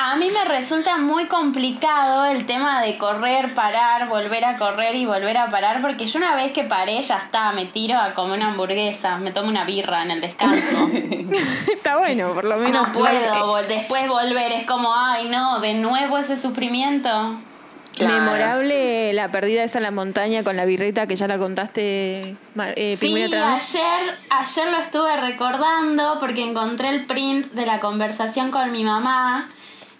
A 0.00 0.14
mí 0.14 0.28
me 0.32 0.44
resulta 0.44 0.96
muy 0.96 1.26
complicado 1.26 2.26
el 2.26 2.46
tema 2.46 2.80
de 2.80 2.96
correr, 2.98 3.52
parar, 3.54 4.08
volver 4.08 4.44
a 4.44 4.56
correr 4.56 4.94
y 4.94 5.06
volver 5.06 5.36
a 5.36 5.50
parar, 5.50 5.80
porque 5.82 6.06
yo 6.06 6.20
una 6.20 6.36
vez 6.36 6.52
que 6.52 6.62
paré 6.62 7.02
ya 7.02 7.16
está, 7.16 7.50
me 7.50 7.66
tiro 7.66 7.98
a 7.98 8.14
comer 8.14 8.36
una 8.38 8.50
hamburguesa, 8.52 9.16
me 9.18 9.32
tomo 9.32 9.48
una 9.48 9.64
birra 9.64 10.04
en 10.04 10.12
el 10.12 10.20
descanso. 10.20 10.88
Está 11.72 11.98
bueno, 11.98 12.32
por 12.32 12.44
lo 12.44 12.56
menos. 12.58 12.86
No 12.86 12.92
puedo 12.92 13.34
vol- 13.46 13.66
después 13.66 14.06
volver, 14.08 14.52
es 14.52 14.66
como, 14.66 14.94
ay 14.94 15.28
no, 15.28 15.58
de 15.58 15.74
nuevo 15.74 16.16
ese 16.18 16.38
sufrimiento. 16.38 17.40
Claro. 17.98 18.14
Memorable 18.22 19.12
la 19.12 19.30
pérdida 19.30 19.64
esa 19.64 19.78
en 19.78 19.84
la 19.84 19.90
montaña 19.90 20.42
con 20.44 20.56
la 20.56 20.64
birrita 20.64 21.06
que 21.06 21.16
ya 21.16 21.26
la 21.28 21.38
contaste, 21.38 22.36
Ma- 22.54 22.70
eh, 22.76 22.96
Sí, 22.98 23.26
Trans. 23.30 23.74
ayer, 23.76 24.14
ayer 24.30 24.68
lo 24.70 24.78
estuve 24.78 25.16
recordando 25.16 26.18
porque 26.20 26.42
encontré 26.42 26.88
el 26.90 27.04
print 27.06 27.52
de 27.52 27.66
la 27.66 27.80
conversación 27.80 28.50
con 28.50 28.70
mi 28.72 28.84
mamá 28.84 29.48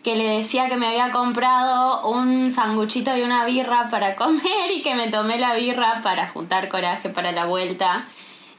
que 0.05 0.15
le 0.17 0.39
decía 0.39 0.69
que 0.69 0.77
me 0.77 0.87
había 0.87 1.11
comprado 1.11 2.09
un 2.09 2.51
sanguchito 2.51 3.15
y 3.17 3.23
una 3.23 3.45
birra 3.45 3.89
para 3.91 4.15
comer 4.17 4.71
y 4.75 4.81
que 4.83 4.95
me 4.95 5.09
tomé 5.09 5.39
la 5.39 5.55
birra 5.55 6.01
para 6.03 6.29
juntar 6.29 6.69
coraje 6.69 7.09
para 7.11 7.33
la 7.33 7.45
vuelta. 7.47 8.05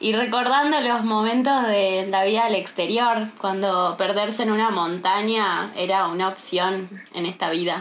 Y 0.01 0.13
recordando 0.13 0.79
los 0.81 1.03
momentos 1.03 1.67
de 1.67 2.07
la 2.09 2.23
vida 2.23 2.45
al 2.45 2.55
exterior, 2.55 3.27
cuando 3.39 3.95
perderse 3.97 4.43
en 4.43 4.51
una 4.51 4.69
montaña 4.69 5.69
era 5.75 6.07
una 6.07 6.27
opción 6.29 6.89
en 7.13 7.25
esta 7.25 7.49
vida. 7.49 7.79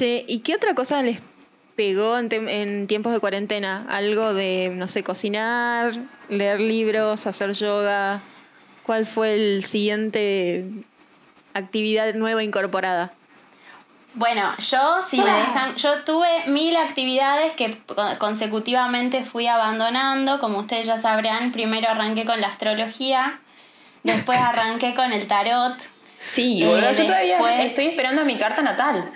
Che, 0.00 0.24
¿y 0.26 0.38
qué 0.40 0.54
otra 0.54 0.72
cosa 0.74 1.02
les 1.02 1.18
pegó 1.76 2.16
en, 2.16 2.86
tiempos 2.86 3.12
de 3.12 3.20
cuarentena? 3.20 3.84
Algo 3.90 4.32
de, 4.32 4.72
no 4.74 4.88
sé, 4.88 5.02
cocinar, 5.02 5.92
leer 6.30 6.58
libros, 6.58 7.26
hacer 7.26 7.52
yoga. 7.52 8.22
¿Cuál 8.84 9.04
fue 9.04 9.34
el 9.34 9.62
siguiente 9.64 10.64
actividad 11.52 12.14
nueva 12.14 12.42
incorporada? 12.42 13.12
Bueno, 14.14 14.54
yo, 14.56 15.02
si 15.06 15.18
me 15.20 15.30
dejan, 15.30 15.76
yo 15.76 16.02
tuve 16.04 16.46
mil 16.46 16.74
actividades 16.78 17.52
que 17.52 17.76
co- 17.84 17.96
consecutivamente 18.18 19.22
fui 19.24 19.48
abandonando, 19.48 20.40
como 20.40 20.60
ustedes 20.60 20.86
ya 20.86 20.96
sabrán, 20.96 21.52
primero 21.52 21.90
arranqué 21.90 22.24
con 22.24 22.40
la 22.40 22.46
astrología, 22.48 23.38
después 24.02 24.38
arranqué 24.38 24.94
con 24.94 25.12
el 25.12 25.26
tarot. 25.26 25.76
Sí, 26.18 26.62
Eh, 26.62 26.66
boludo, 26.66 26.90
yo 26.92 27.04
todavía 27.04 27.34
después- 27.34 27.64
estoy 27.66 27.86
esperando 27.88 28.24
mi 28.24 28.38
carta 28.38 28.62
natal. 28.62 29.12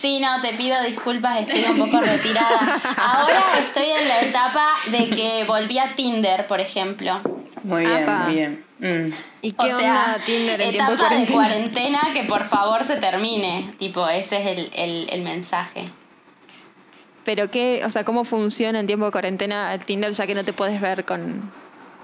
Sí, 0.00 0.18
no, 0.18 0.40
te 0.40 0.54
pido 0.54 0.80
disculpas, 0.82 1.40
estoy 1.40 1.62
un 1.64 1.78
poco 1.78 2.00
retirada. 2.00 2.80
Ahora 2.96 3.58
estoy 3.58 3.90
en 3.90 4.08
la 4.08 4.20
etapa 4.22 4.72
de 4.86 5.08
que 5.10 5.44
volví 5.46 5.78
a 5.78 5.94
Tinder, 5.94 6.46
por 6.46 6.58
ejemplo. 6.60 7.20
Muy 7.62 7.84
bien, 7.84 8.02
Apa. 8.04 8.18
muy 8.24 8.34
bien. 8.34 8.64
Mm. 8.78 9.12
¿Y 9.42 9.50
O 9.52 9.56
qué 9.62 9.74
sea, 9.74 10.14
onda 10.14 10.24
Tinder 10.24 10.60
en 10.62 10.70
tiempo 10.70 10.90
de 10.92 10.94
etapa 10.96 11.14
de 11.14 11.26
cuarentena? 11.26 12.00
cuarentena 12.00 12.00
que 12.14 12.22
por 12.26 12.44
favor 12.46 12.84
se 12.84 12.96
termine. 12.96 13.74
Tipo, 13.78 14.08
ese 14.08 14.38
es 14.40 14.46
el, 14.46 14.70
el, 14.74 15.06
el 15.10 15.20
mensaje. 15.20 15.84
Pero 17.24 17.50
qué, 17.50 17.82
o 17.84 17.90
sea, 17.90 18.02
¿cómo 18.04 18.24
funciona 18.24 18.80
en 18.80 18.86
tiempo 18.86 19.04
de 19.04 19.12
cuarentena 19.12 19.74
el 19.74 19.84
Tinder 19.84 20.12
ya 20.12 20.26
que 20.26 20.34
no 20.34 20.44
te 20.44 20.54
puedes 20.54 20.80
ver 20.80 21.04
con 21.04 21.52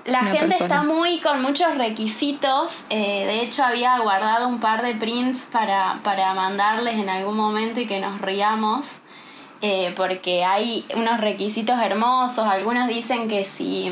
La 0.07 0.21
gente 0.25 0.39
persona? 0.47 0.65
está 0.77 0.83
muy 0.83 1.19
con 1.21 1.43
muchos 1.43 1.75
requisitos. 1.77 2.85
eh, 2.91 3.25
de 3.27 3.43
hecho, 3.43 3.65
había 3.65 3.99
guardado 3.99 4.47
un 4.49 4.61
par 4.61 4.83
de 4.83 4.95
prints 4.95 5.41
para, 5.51 5.99
para 6.03 6.33
mandarles 6.35 6.95
en 6.95 7.09
algún 7.09 7.37
momento 7.37 7.81
y 7.81 7.87
que 7.87 7.99
nos 8.01 8.21
riamos. 8.21 9.01
eh, 9.63 9.93
porque 9.97 10.45
hay 10.45 10.85
unos 10.95 11.19
requisitos 11.21 11.79
hermosos. 11.81 12.47
Algunos 12.47 12.89
dicen 12.89 13.27
que 13.27 13.45
si, 13.47 13.91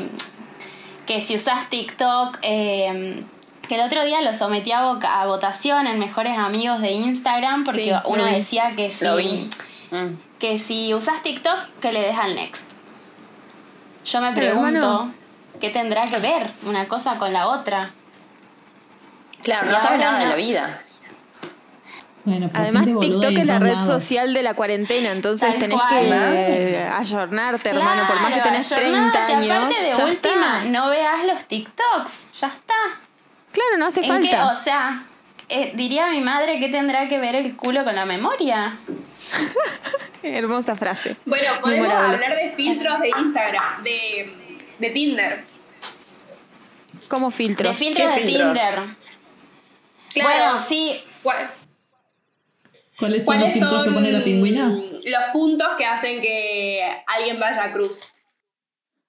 que 1.07 1.21
si 1.21 1.35
usas 1.35 1.69
TikTok, 1.69 2.37
eh, 2.43 3.23
que 3.67 3.73
el 3.75 3.81
otro 3.81 4.05
día 4.05 4.21
lo 4.21 4.33
sometí 4.35 4.71
a, 4.71 4.83
voca- 4.83 5.19
a 5.21 5.25
votación 5.25 5.87
en 5.87 5.97
Mejores 5.97 6.37
Amigos 6.37 6.81
de 6.81 6.91
Instagram, 6.91 7.63
porque 7.63 7.85
Sí, 7.85 7.91
uno 8.05 8.23
decía 8.25 8.75
que 8.75 8.91
si, 8.91 9.03
Lo 9.05 9.15
vi. 9.15 9.49
Mm. 9.89 10.17
que 10.39 10.59
si 10.59 10.93
usas 10.93 11.23
TikTok, 11.23 11.57
que 11.81 11.91
le 11.91 12.01
des 12.01 12.17
al 12.17 12.35
next. 12.35 12.71
Yo 14.05 14.21
me 14.21 14.31
Pero, 14.33 14.51
pregunto, 14.53 15.09
¿qué 15.59 15.69
tendrá 15.69 16.07
que 16.07 16.19
ver 16.19 16.51
una 16.63 16.87
cosa 16.87 17.17
con 17.17 17.31
la 17.33 17.47
otra? 17.47 17.91
Claro, 19.43 19.69
no 19.71 19.79
sabe 19.79 19.97
nada 19.97 20.19
de 20.19 20.25
no. 20.25 20.29
la 20.31 20.35
vida. 20.37 20.81
Bueno, 22.23 22.49
Además, 22.55 22.85
TikTok 22.99 23.37
es 23.37 23.45
la 23.45 23.59
red 23.59 23.73
lados. 23.73 23.85
social 23.85 24.33
de 24.33 24.41
la 24.41 24.55
cuarentena, 24.55 25.11
entonces 25.11 25.51
Tal 25.51 25.59
tenés 25.59 25.77
cual. 25.77 26.05
que 26.05 26.89
ayornarte, 26.91 27.69
hermano, 27.69 28.07
por 28.07 28.19
más 28.19 28.33
que 28.33 28.41
tenés 28.41 28.67
30 28.67 29.25
ayornate, 29.25 29.33
años. 29.33 29.51
Aparte 29.51 29.81
de 29.91 29.97
ya 29.97 30.05
última, 30.05 30.57
está. 30.63 30.69
no 30.71 30.89
veas 30.89 31.25
los 31.27 31.45
TikToks, 31.45 32.33
ya 32.33 32.47
está. 32.47 32.73
Claro, 33.51 33.77
no 33.77 33.85
hace 33.85 33.99
¿En 34.01 34.07
falta. 34.07 34.27
qué? 34.27 34.39
O 34.41 34.55
sea, 34.55 35.03
eh, 35.49 35.73
diría 35.75 36.07
mi 36.07 36.21
madre 36.21 36.59
que 36.59 36.67
tendrá 36.69 37.07
que 37.07 37.19
ver 37.19 37.35
el 37.35 37.55
culo 37.55 37.83
con 37.83 37.93
la 37.95 38.05
memoria. 38.05 38.79
Hermosa 40.23 40.75
frase. 40.75 41.17
Bueno, 41.25 41.45
podemos 41.61 41.87
Memorable. 41.87 42.15
hablar 42.25 42.35
de 42.35 42.51
filtros 42.55 42.99
de 43.01 43.09
Instagram, 43.19 43.83
de, 43.83 44.35
de 44.79 44.89
Tinder. 44.89 45.43
¿Cómo 47.07 47.31
filtros? 47.31 47.77
De 47.77 47.85
filtros 47.85 48.15
de 48.15 48.21
filtros? 48.25 48.53
Tinder. 48.53 48.73
Claro. 50.13 50.29
Bueno, 50.29 50.59
sí, 50.59 51.03
¿Cuál- 51.23 51.49
¿Cuáles 52.97 53.25
son 53.25 53.35
los 53.35 53.41
¿Cuáles 53.43 53.53
filtros 53.53 53.73
son 53.73 53.83
que 53.85 53.91
pone 53.91 54.11
la 54.11 54.23
pingüina? 54.23 54.67
los 54.69 55.23
puntos 55.33 55.67
que 55.77 55.85
hacen 55.85 56.21
que 56.21 56.81
alguien 57.07 57.39
vaya 57.39 57.63
a 57.65 57.73
cruz? 57.73 58.13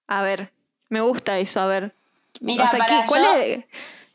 A 0.09 0.23
ver, 0.23 0.51
me 0.89 1.01
gusta 1.01 1.39
eso, 1.39 1.61
a 1.61 1.67
ver. 1.67 1.93
Mira, 2.41 2.65
o 2.65 2.69
sea, 2.69 2.79
para 2.81 3.01
¿qué- 3.03 3.07
¿cuál 3.09 3.23
yo- 3.23 3.33
es 3.39 3.65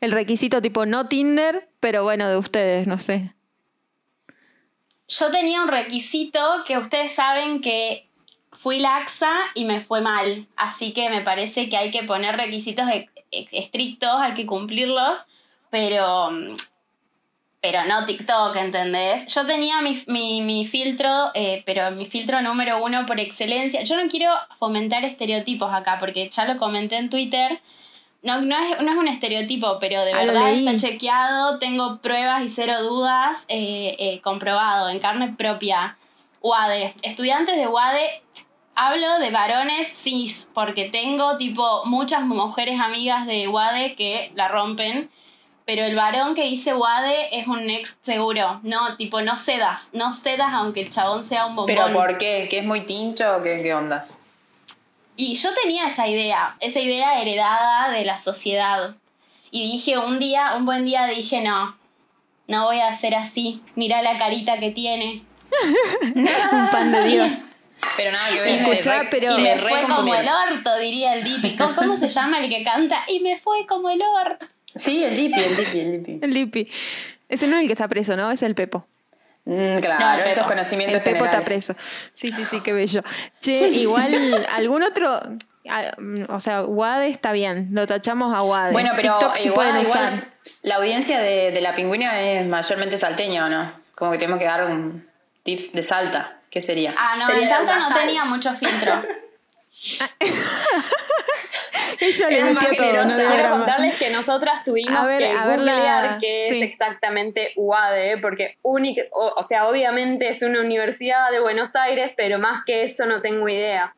el 0.00 0.12
requisito 0.12 0.60
tipo 0.60 0.84
no 0.86 1.08
Tinder, 1.08 1.68
pero 1.80 2.02
bueno, 2.04 2.28
de 2.28 2.36
ustedes, 2.36 2.86
no 2.86 2.98
sé? 2.98 3.32
yo 5.08 5.30
tenía 5.30 5.60
un 5.62 5.68
requisito 5.68 6.40
que 6.66 6.78
ustedes 6.78 7.12
saben 7.12 7.60
que 7.60 8.08
fui 8.62 8.78
laxa 8.78 9.32
y 9.54 9.64
me 9.64 9.80
fue 9.80 10.00
mal. 10.00 10.46
Así 10.56 10.92
que 10.92 11.10
me 11.10 11.20
parece 11.22 11.68
que 11.68 11.76
hay 11.76 11.90
que 11.90 12.04
poner 12.04 12.36
requisitos 12.36 12.88
e- 12.88 13.08
e- 13.30 13.48
estrictos, 13.52 14.10
hay 14.20 14.34
que 14.34 14.46
cumplirlos, 14.46 15.26
pero 15.70 16.30
mm, 16.30 16.54
pero 17.60 17.84
no 17.84 18.04
TikTok, 18.04 18.56
¿entendés? 18.56 19.32
Yo 19.32 19.46
tenía 19.46 19.80
mi, 19.82 20.02
mi, 20.08 20.40
mi 20.42 20.66
filtro, 20.66 21.30
eh, 21.34 21.62
pero 21.64 21.92
mi 21.92 22.06
filtro 22.06 22.40
número 22.42 22.82
uno 22.82 23.06
por 23.06 23.20
excelencia. 23.20 23.82
Yo 23.84 23.96
no 24.02 24.08
quiero 24.10 24.32
fomentar 24.58 25.04
estereotipos 25.04 25.72
acá, 25.72 25.96
porque 26.00 26.28
ya 26.28 26.44
lo 26.44 26.58
comenté 26.58 26.96
en 26.96 27.08
Twitter. 27.08 27.60
No, 28.22 28.40
no, 28.40 28.56
es, 28.58 28.82
no 28.82 28.90
es 28.92 28.98
un 28.98 29.06
estereotipo, 29.08 29.78
pero 29.78 30.04
de 30.04 30.12
Ah, 30.12 30.24
verdad 30.24 30.50
está 30.52 30.76
chequeado, 30.76 31.58
tengo 31.60 31.98
pruebas 32.00 32.42
y 32.42 32.50
cero 32.50 32.82
dudas, 32.82 33.44
eh, 33.48 33.94
eh, 33.98 34.20
comprobado, 34.22 34.88
en 34.88 34.98
carne 34.98 35.32
propia. 35.36 35.96
UADE, 36.40 36.94
estudiantes 37.02 37.56
de 37.56 37.68
UADE, 37.68 38.22
hablo 38.74 39.18
de 39.18 39.30
varones 39.30 39.92
cis, 39.92 40.48
porque 40.54 40.88
tengo 40.88 41.36
tipo 41.36 41.82
muchas 41.84 42.22
mujeres 42.22 42.80
amigas 42.80 43.26
de 43.26 43.48
UADE 43.48 43.94
que 43.94 44.32
la 44.34 44.48
rompen, 44.48 45.10
pero 45.64 45.84
el 45.84 45.94
varón 45.94 46.34
que 46.34 46.44
dice 46.44 46.74
UADE 46.74 47.38
es 47.38 47.46
un 47.46 47.70
ex 47.70 47.96
seguro, 48.02 48.60
no, 48.62 48.96
tipo 48.96 49.20
no 49.22 49.36
cedas, 49.36 49.90
no 49.92 50.12
cedas 50.12 50.48
aunque 50.52 50.80
el 50.80 50.90
chabón 50.90 51.24
sea 51.24 51.46
un 51.46 51.56
bombón. 51.56 51.74
¿Pero 51.74 51.92
por 51.92 52.18
qué? 52.18 52.48
¿Que 52.50 52.58
es 52.58 52.64
muy 52.64 52.80
tincho 52.82 53.36
o 53.36 53.42
qué, 53.42 53.60
qué 53.62 53.74
onda? 53.74 54.06
Y 55.16 55.36
yo 55.36 55.50
tenía 55.54 55.86
esa 55.86 56.08
idea, 56.08 56.56
esa 56.60 56.80
idea 56.80 57.20
heredada 57.20 57.90
de 57.90 58.04
la 58.04 58.18
sociedad. 58.18 58.96
Y 59.50 59.70
dije 59.70 59.98
un 59.98 60.18
día, 60.18 60.54
un 60.56 60.64
buen 60.64 60.86
día 60.86 61.06
dije, 61.06 61.42
no, 61.42 61.76
no 62.48 62.64
voy 62.64 62.80
a 62.80 62.94
ser 62.94 63.14
así. 63.14 63.62
Mirá 63.74 64.02
la 64.02 64.18
carita 64.18 64.58
que 64.58 64.70
tiene. 64.70 65.22
Un 66.14 66.70
pan 66.70 66.90
de 66.90 67.04
Dios. 67.04 67.42
Pero 67.96 68.12
nada 68.12 68.30
que 68.30 68.40
ver. 68.40 68.60
Escuchá, 68.62 68.90
me 68.96 69.02
re- 69.02 69.08
pero- 69.10 69.38
Y 69.38 69.42
me 69.42 69.58
fue 69.58 69.82
como 69.88 70.14
el 70.14 70.28
orto, 70.28 70.76
diría 70.78 71.14
el 71.14 71.24
Dipi. 71.24 71.56
¿Cómo, 71.56 71.74
cómo 71.74 71.96
se 71.96 72.08
llama 72.08 72.38
el 72.38 72.48
que 72.48 72.62
canta? 72.64 72.98
Y 73.08 73.20
me 73.20 73.38
fue 73.38 73.66
como 73.66 73.90
el 73.90 74.00
orto. 74.02 74.46
Sí, 74.74 75.02
el 75.04 75.16
Dipi, 75.16 75.38
el 75.40 75.56
Dipi, 75.56 75.80
el 75.80 75.92
Dipi. 76.04 76.18
El 76.22 76.30
Lipi. 76.34 76.68
Ese 77.28 77.46
no 77.46 77.56
es 77.56 77.62
el 77.62 77.66
que 77.66 77.72
está 77.72 77.88
preso, 77.88 78.16
¿no? 78.16 78.30
Es 78.30 78.42
el 78.42 78.54
Pepo. 78.54 78.86
Mm, 79.44 79.78
claro, 79.78 80.22
esos 80.22 80.46
conocimientos 80.46 80.98
El 80.98 81.02
Pepo 81.02 81.24
está 81.24 81.42
preso. 81.44 81.74
Sí, 82.12 82.28
sí, 82.28 82.44
sí, 82.44 82.60
qué 82.60 82.72
bello. 82.72 83.02
Che, 83.40 83.68
igual, 83.68 84.46
algún 84.56 84.82
otro. 84.84 85.20
ah, 85.68 85.92
O 86.28 86.38
sea, 86.40 86.62
Wade 86.62 87.08
está 87.08 87.32
bien, 87.32 87.68
lo 87.72 87.86
tachamos 87.86 88.32
a 88.34 88.42
Wade. 88.42 88.72
Bueno, 88.72 88.90
pero 88.94 89.18
TikTok 89.18 89.36
sí 89.36 89.48
igual, 89.48 89.70
pueden 89.70 89.86
igual 89.86 90.28
la 90.62 90.76
audiencia 90.76 91.18
de, 91.20 91.50
de 91.50 91.60
la 91.60 91.74
pingüina 91.74 92.20
es 92.20 92.46
mayormente 92.46 92.96
salteña, 92.98 93.46
¿o 93.46 93.48
no? 93.48 93.72
Como 93.96 94.12
que 94.12 94.18
tenemos 94.18 94.38
que 94.38 94.44
dar 94.46 94.64
un 94.64 95.08
tips 95.42 95.72
de 95.72 95.82
Salta. 95.82 96.38
¿Qué 96.52 96.60
sería? 96.60 96.94
Ah, 96.98 97.16
no, 97.18 97.26
Salta 97.48 97.78
la 97.78 97.88
no 97.88 97.94
tenía 97.94 98.24
mucho 98.26 98.54
filtro. 98.54 99.02
Ella 102.00 102.28
le 102.30 102.44
metió 102.44 102.68
todo, 102.76 103.04
no 103.06 103.16
Quiero 103.16 103.50
contarles 103.50 103.96
que 103.96 104.10
nosotras 104.10 104.62
tuvimos 104.64 105.06
ver, 105.06 105.22
que 105.22 105.32
la- 105.34 105.44
googlear 105.56 106.18
qué 106.18 106.46
sí. 106.50 106.56
es 106.56 106.62
exactamente 106.62 107.52
UADE, 107.56 108.18
porque 108.18 108.58
única, 108.62 109.02
o, 109.12 109.32
o 109.36 109.42
sea, 109.44 109.66
obviamente 109.68 110.28
es 110.28 110.42
una 110.42 110.60
universidad 110.60 111.30
de 111.30 111.40
Buenos 111.40 111.74
Aires, 111.74 112.12
pero 112.16 112.38
más 112.38 112.64
que 112.64 112.82
eso 112.84 113.06
no 113.06 113.20
tengo 113.22 113.48
idea. 113.48 113.94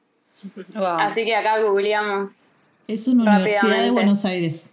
Wow. 0.74 0.84
Así 1.00 1.24
que 1.24 1.34
acá 1.36 1.58
googleamos 1.60 2.52
Es 2.88 3.06
una 3.08 3.36
universidad 3.38 3.82
de. 3.82 3.90
Buenos 3.90 4.24
Aires. 4.24 4.70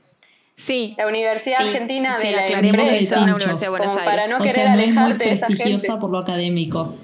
Sí, 0.56 0.94
la 0.98 1.08
Universidad 1.08 1.58
Sí, 1.60 1.64
Argentina 1.68 2.16
sí, 2.20 2.28
de 2.28 2.34
la 2.36 2.42
la 2.50 2.60
empresa. 2.60 2.94
es 2.96 3.12
una 3.24 3.36
universidad 3.36 3.60
de 3.62 3.70
Buenos 3.70 3.94
Como 3.94 4.06
para 4.06 4.28
no 4.28 4.38
o 4.38 4.42
querer 4.42 4.56
sea, 4.56 4.76
no 4.76 4.82
es 4.82 4.88
muy 4.88 4.98
alejarte 4.98 5.24
de 5.26 5.32
esa 5.32 5.48
gente. 5.48 5.88
por 6.00 6.10
lo 6.12 6.20
académico. 6.20 6.96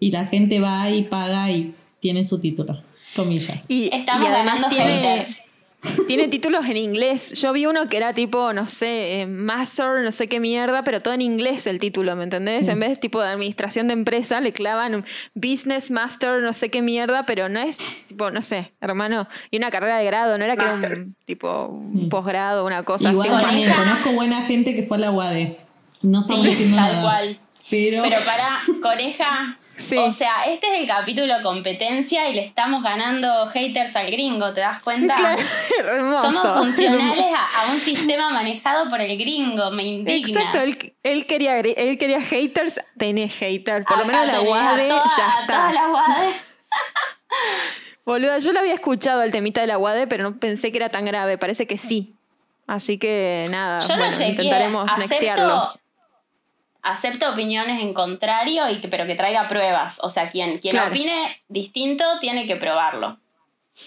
Y 0.00 0.10
la 0.10 0.26
gente 0.26 0.58
va 0.60 0.90
y 0.90 1.02
paga 1.04 1.50
y 1.50 1.74
tiene 2.00 2.24
su 2.24 2.40
título, 2.40 2.82
comillas. 3.14 3.64
Y, 3.68 3.90
Estamos 3.94 4.24
y 4.24 4.26
además 4.32 4.68
tiene, 4.70 5.26
tiene 6.06 6.28
títulos 6.28 6.66
en 6.68 6.76
inglés. 6.78 7.32
Yo 7.40 7.52
vi 7.52 7.66
uno 7.66 7.88
que 7.90 7.98
era 7.98 8.14
tipo, 8.14 8.52
no 8.54 8.66
sé, 8.66 9.20
eh, 9.20 9.26
Master, 9.26 10.02
no 10.02 10.10
sé 10.12 10.26
qué 10.26 10.40
mierda, 10.40 10.84
pero 10.84 11.00
todo 11.00 11.12
en 11.14 11.20
inglés 11.20 11.66
el 11.66 11.78
título, 11.78 12.16
¿me 12.16 12.24
entendés? 12.24 12.68
En 12.68 12.80
vez 12.80 12.98
tipo 12.98 13.20
de 13.20 13.28
administración 13.28 13.88
de 13.88 13.92
empresa, 13.92 14.40
le 14.40 14.52
clavan 14.54 14.94
un 14.94 15.04
Business 15.34 15.90
Master, 15.90 16.42
no 16.42 16.52
sé 16.54 16.70
qué 16.70 16.80
mierda, 16.80 17.26
pero 17.26 17.48
no 17.50 17.60
es 17.60 17.78
tipo, 18.08 18.30
no 18.30 18.40
sé, 18.42 18.72
hermano. 18.80 19.28
Y 19.50 19.58
una 19.58 19.70
carrera 19.70 19.98
de 19.98 20.04
grado, 20.06 20.38
no 20.38 20.44
era 20.44 20.56
que 20.56 20.64
era 20.64 20.72
Master. 20.76 20.98
un 20.98 21.16
tipo 21.26 21.66
un 21.66 22.00
Sí. 22.04 22.06
posgrado, 22.06 22.64
una 22.64 22.82
cosa 22.84 23.10
Igual 23.12 23.34
así. 23.34 23.44
también 23.44 23.68
Coneja. 23.70 23.84
conozco 23.84 24.12
buena 24.12 24.42
gente 24.46 24.74
que 24.74 24.82
fue 24.84 24.96
a 24.96 25.00
la 25.00 25.10
UADE. 25.12 25.58
No 26.02 26.22
estamos 26.22 26.44
Sí, 26.44 26.50
diciendo 26.52 26.76
tal 26.78 26.92
nada. 26.92 27.02
cual. 27.02 27.38
Pero, 27.68 28.02
Pero 28.02 28.16
para, 28.24 28.58
Coneja. 28.82 29.58
Sí. 29.80 29.96
O 29.96 30.12
sea, 30.12 30.44
este 30.46 30.72
es 30.74 30.80
el 30.82 30.86
capítulo 30.86 31.34
competencia 31.42 32.28
y 32.28 32.34
le 32.34 32.44
estamos 32.44 32.82
ganando 32.82 33.46
haters 33.48 33.96
al 33.96 34.10
gringo, 34.10 34.52
¿te 34.52 34.60
das 34.60 34.82
cuenta? 34.82 35.14
Claro, 35.14 35.40
hermoso. 35.78 36.32
Somos 36.32 36.58
funcionales 36.66 37.24
a, 37.34 37.62
a 37.62 37.72
un 37.72 37.78
sistema 37.80 38.30
manejado 38.30 38.88
por 38.90 39.00
el 39.00 39.16
gringo, 39.18 39.70
me 39.70 39.84
indigna. 39.84 40.40
Exacto, 40.40 40.60
él, 40.60 40.94
él 41.02 41.26
quería, 41.26 41.58
él 41.58 41.98
quería 41.98 42.20
haters, 42.20 42.80
tenés 42.98 43.34
haters. 43.34 43.86
Por 43.86 43.98
lo 43.98 44.04
menos 44.04 44.26
la 44.26 44.34
toda- 44.34 45.04
ya 45.16 45.28
está. 45.40 45.46
toda 45.46 45.72
la 45.72 45.88
UADE. 45.88 46.34
Boluda, 48.04 48.38
yo 48.38 48.52
lo 48.52 48.60
había 48.60 48.74
escuchado 48.74 49.22
el 49.22 49.30
temita 49.32 49.60
de 49.60 49.66
la 49.66 49.78
UADE, 49.78 50.06
pero 50.06 50.24
no 50.24 50.38
pensé 50.38 50.70
que 50.72 50.78
era 50.78 50.88
tan 50.88 51.04
grave. 51.04 51.38
Parece 51.38 51.66
que 51.66 51.78
sí. 51.78 52.14
Así 52.66 52.98
que 52.98 53.46
nada, 53.50 53.80
Yo 53.80 53.96
bueno, 53.96 54.06
intentaremos 54.12 54.96
nextearlos. 54.98 55.80
Acepto 56.82 57.30
opiniones 57.30 57.80
en 57.80 57.92
contrario, 57.94 58.68
y 58.70 58.80
que, 58.80 58.88
pero 58.88 59.06
que 59.06 59.14
traiga 59.14 59.48
pruebas. 59.48 59.98
O 60.02 60.10
sea, 60.10 60.28
quien, 60.28 60.58
quien 60.58 60.72
Claro. 60.72 60.90
opine 60.90 61.42
distinto 61.48 62.04
tiene 62.20 62.46
que 62.46 62.56
probarlo. 62.56 63.18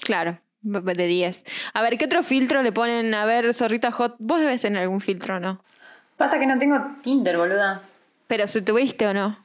Claro, 0.02 0.40
de 0.62 1.08
10. 1.08 1.46
A 1.74 1.82
ver, 1.82 1.98
¿qué 1.98 2.06
otro 2.06 2.24
filtro 2.24 2.62
le 2.64 2.72
ponen? 2.72 3.14
A 3.14 3.26
ver, 3.26 3.54
Zorrita 3.54 3.92
Hot, 3.92 4.16
vos 4.20 4.40
debes 4.40 4.62
tener 4.62 4.82
algún 4.84 5.02
filtro, 5.02 5.40
¿no? 5.40 5.64
Pasa 6.18 6.40
que 6.40 6.46
no 6.46 6.58
tengo 6.60 6.78
Tinder, 7.02 7.38
boluda. 7.38 7.82
Pero 8.28 8.48
si 8.48 8.62
tuviste 8.62 9.08
o 9.08 9.14
no. 9.14 9.44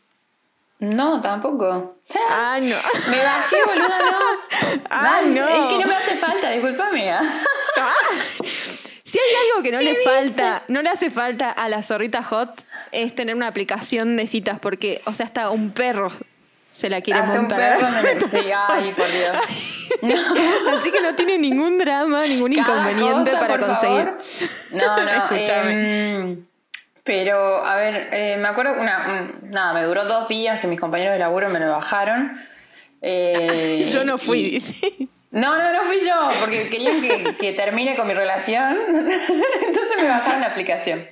No, 0.81 1.21
tampoco. 1.21 1.97
Ah, 2.31 2.59
no. 2.61 2.77
Me 3.11 3.23
bajé, 3.23 3.57
boluda, 3.67 3.99
no. 3.99 4.83
Ah, 4.91 5.21
no. 5.27 5.49
Es 5.49 5.73
que 5.75 5.79
no 5.83 5.89
me 5.89 5.95
hace 5.95 6.17
falta, 6.19 6.51
disculpame. 6.51 7.11
Si 9.09 9.19
hay 9.19 9.49
algo 9.51 9.63
que 9.63 9.73
no 9.73 9.81
le 9.81 9.95
falta, 9.97 10.63
no 10.69 10.83
le 10.83 10.91
hace 10.91 11.11
falta 11.11 11.51
a 11.51 11.69
la 11.69 11.83
zorrita 11.83 12.23
hot, 12.23 12.65
es 12.93 13.15
tener 13.15 13.35
una 13.35 13.47
aplicación 13.49 14.17
de 14.17 14.27
citas, 14.27 14.59
porque, 14.61 15.01
o 15.07 15.15
sea, 15.15 15.25
hasta 15.27 15.49
un 15.51 15.71
perro 15.71 16.11
se 16.71 16.91
la 16.91 17.01
quiere 17.01 17.21
Hasta 17.21 17.33
un 17.33 17.39
montar. 17.47 17.79
perro 17.79 17.91
me 17.91 18.03
metí. 18.03 18.51
Ay, 18.69 18.93
por 18.95 19.11
Dios. 19.11 19.37
No. 20.03 20.15
Así 20.77 20.93
que 20.93 21.01
no 21.01 21.15
tiene 21.17 21.39
ningún 21.39 21.79
drama, 21.79 22.25
ningún 22.27 22.53
Cada 22.55 22.91
inconveniente 22.91 23.31
cosa, 23.33 23.41
para 23.41 23.59
conseguir. 23.59 24.05
favor. 24.05 24.19
No, 24.73 25.05
no. 25.05 25.11
Escúchame. 25.35 26.11
em, 26.21 26.47
pero, 27.03 27.65
a 27.65 27.77
ver, 27.77 28.09
eh, 28.13 28.37
me 28.39 28.47
acuerdo, 28.49 28.75
una, 28.81 29.33
un- 29.43 29.51
nada, 29.51 29.73
me 29.73 29.83
duró 29.85 30.05
dos 30.05 30.29
días 30.29 30.61
que 30.61 30.67
mis 30.69 30.79
compañeros 30.79 31.15
de 31.15 31.19
laburo 31.19 31.49
me 31.49 31.59
lo 31.59 31.71
bajaron. 31.73 32.39
Eh, 33.01 33.83
Yo 33.91 34.05
no 34.05 34.19
fui, 34.19 34.39
y- 34.41 34.51
dice. 34.51 35.09
No, 35.31 35.59
no, 35.59 35.73
no 35.73 35.83
fui 35.83 36.01
yo, 36.01 36.29
porque 36.41 36.69
querían 36.69 37.03
que, 37.03 37.37
que 37.41 37.53
termine 37.53 37.97
con 37.97 38.07
mi 38.07 38.15
relación. 38.15 38.77
Entonces 38.89 39.97
me 40.01 40.09
bajaron 40.09 40.41
la 40.41 40.49
aplicación. 40.49 41.07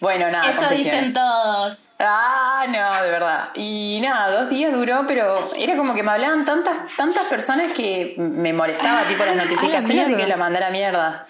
Bueno, 0.00 0.30
nada, 0.30 0.50
Eso 0.50 0.68
dicen 0.70 1.12
todos. 1.14 1.78
Ah, 1.98 2.66
no, 2.68 3.02
de 3.02 3.10
verdad. 3.10 3.48
Y 3.54 4.00
nada, 4.02 4.30
dos 4.30 4.50
días 4.50 4.72
duró, 4.72 5.04
pero 5.06 5.50
era 5.56 5.76
como 5.76 5.94
que 5.94 6.02
me 6.02 6.12
hablaban 6.12 6.44
tantas, 6.44 6.94
tantas 6.96 7.26
personas 7.28 7.72
que 7.72 8.14
me 8.18 8.52
molestaba, 8.52 9.02
tipo 9.04 9.24
las 9.24 9.36
notificaciones 9.48 10.08
de 10.08 10.16
que 10.16 10.26
la 10.26 10.36
mandé 10.36 10.58
a 10.58 10.62
la 10.62 10.70
mierda. 10.70 11.26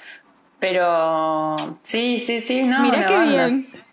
Pero 0.58 1.78
sí, 1.82 2.22
sí, 2.26 2.40
sí, 2.40 2.62
no. 2.62 2.80
Mirá 2.80 3.06
qué 3.06 3.18
bien. 3.18 3.84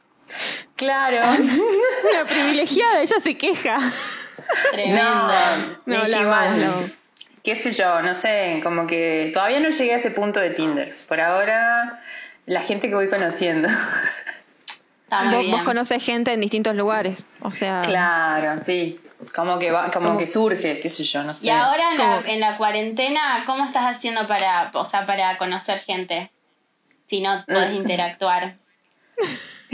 Claro. 0.76 1.20
Una 1.38 2.26
privilegiada, 2.26 3.02
ella 3.02 3.20
se 3.20 3.38
queja. 3.38 3.78
Tremendo. 4.72 5.34
No, 5.86 6.02
que 6.02 6.08
la 6.08 6.18
igual, 6.18 6.62
la. 6.62 6.72
Qué 7.44 7.56
sé 7.56 7.72
yo, 7.74 8.02
no 8.02 8.16
sé, 8.16 8.60
como 8.64 8.88
que 8.88 9.32
todavía 9.34 9.60
no 9.60 9.70
llegué 9.70 9.94
a 9.94 9.98
ese 9.98 10.12
punto 10.12 10.40
de 10.40 10.52
Tinder. 10.52 10.96
Por 11.08 11.20
ahora, 11.20 12.02
la 12.46 12.62
gente 12.62 12.90
que 12.90 12.96
voy 12.96 13.10
conociendo. 13.10 13.68
Vos, 15.10 15.52
vos 15.52 15.64
conoces 15.64 16.04
gente 16.04 16.32
en 16.34 16.40
distintos 16.42 16.76
lugares. 16.76 17.30
O 17.42 17.52
sea, 17.52 17.82
Claro, 17.86 18.62
sí. 18.64 19.00
Como 19.36 19.60
que 19.60 19.72
va, 19.72 19.92
como 19.92 20.08
Como- 20.08 20.20
que 20.20 20.26
surge, 20.26 20.80
qué 20.80 20.90
sé 20.90 21.04
yo, 21.04 21.24
no 21.24 21.34
sé. 21.36 21.46
Y 21.48 21.50
ahora 21.52 21.92
en 21.92 21.98
la, 21.98 22.22
en 22.26 22.40
la 22.40 22.56
cuarentena, 22.58 23.44
¿cómo 23.46 23.66
estás 23.66 23.96
haciendo 23.98 24.26
para, 24.26 24.72
o 24.74 24.86
sea, 24.86 25.06
para 25.06 25.38
conocer 25.38 25.80
gente? 25.80 26.32
Si 27.06 27.22
no 27.22 27.44
podés 27.46 27.72
interactuar. 27.76 28.56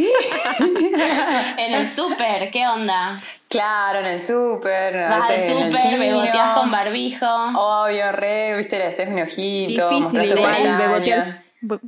en 1.58 1.74
el 1.74 1.90
súper, 1.94 2.52
¿qué 2.52 2.68
onda? 2.68 3.18
Claro, 3.50 4.00
en 4.00 4.06
el 4.08 4.24
súper, 4.24 5.10
Vas 5.10 5.30
al 5.30 5.36
el 5.40 5.48
súper, 5.48 5.82
chino. 5.82 6.00
beboteás 6.00 6.58
con 6.58 6.70
barbijo. 6.72 7.26
Obvio, 7.56 8.12
re, 8.12 8.58
viste, 8.58 8.78
le 8.78 8.88
haces 8.88 9.10
mi 9.10 9.22
ojito, 9.22 9.90
difícil 9.90 10.34
bebotear. 10.36 11.22
be- 11.62 11.80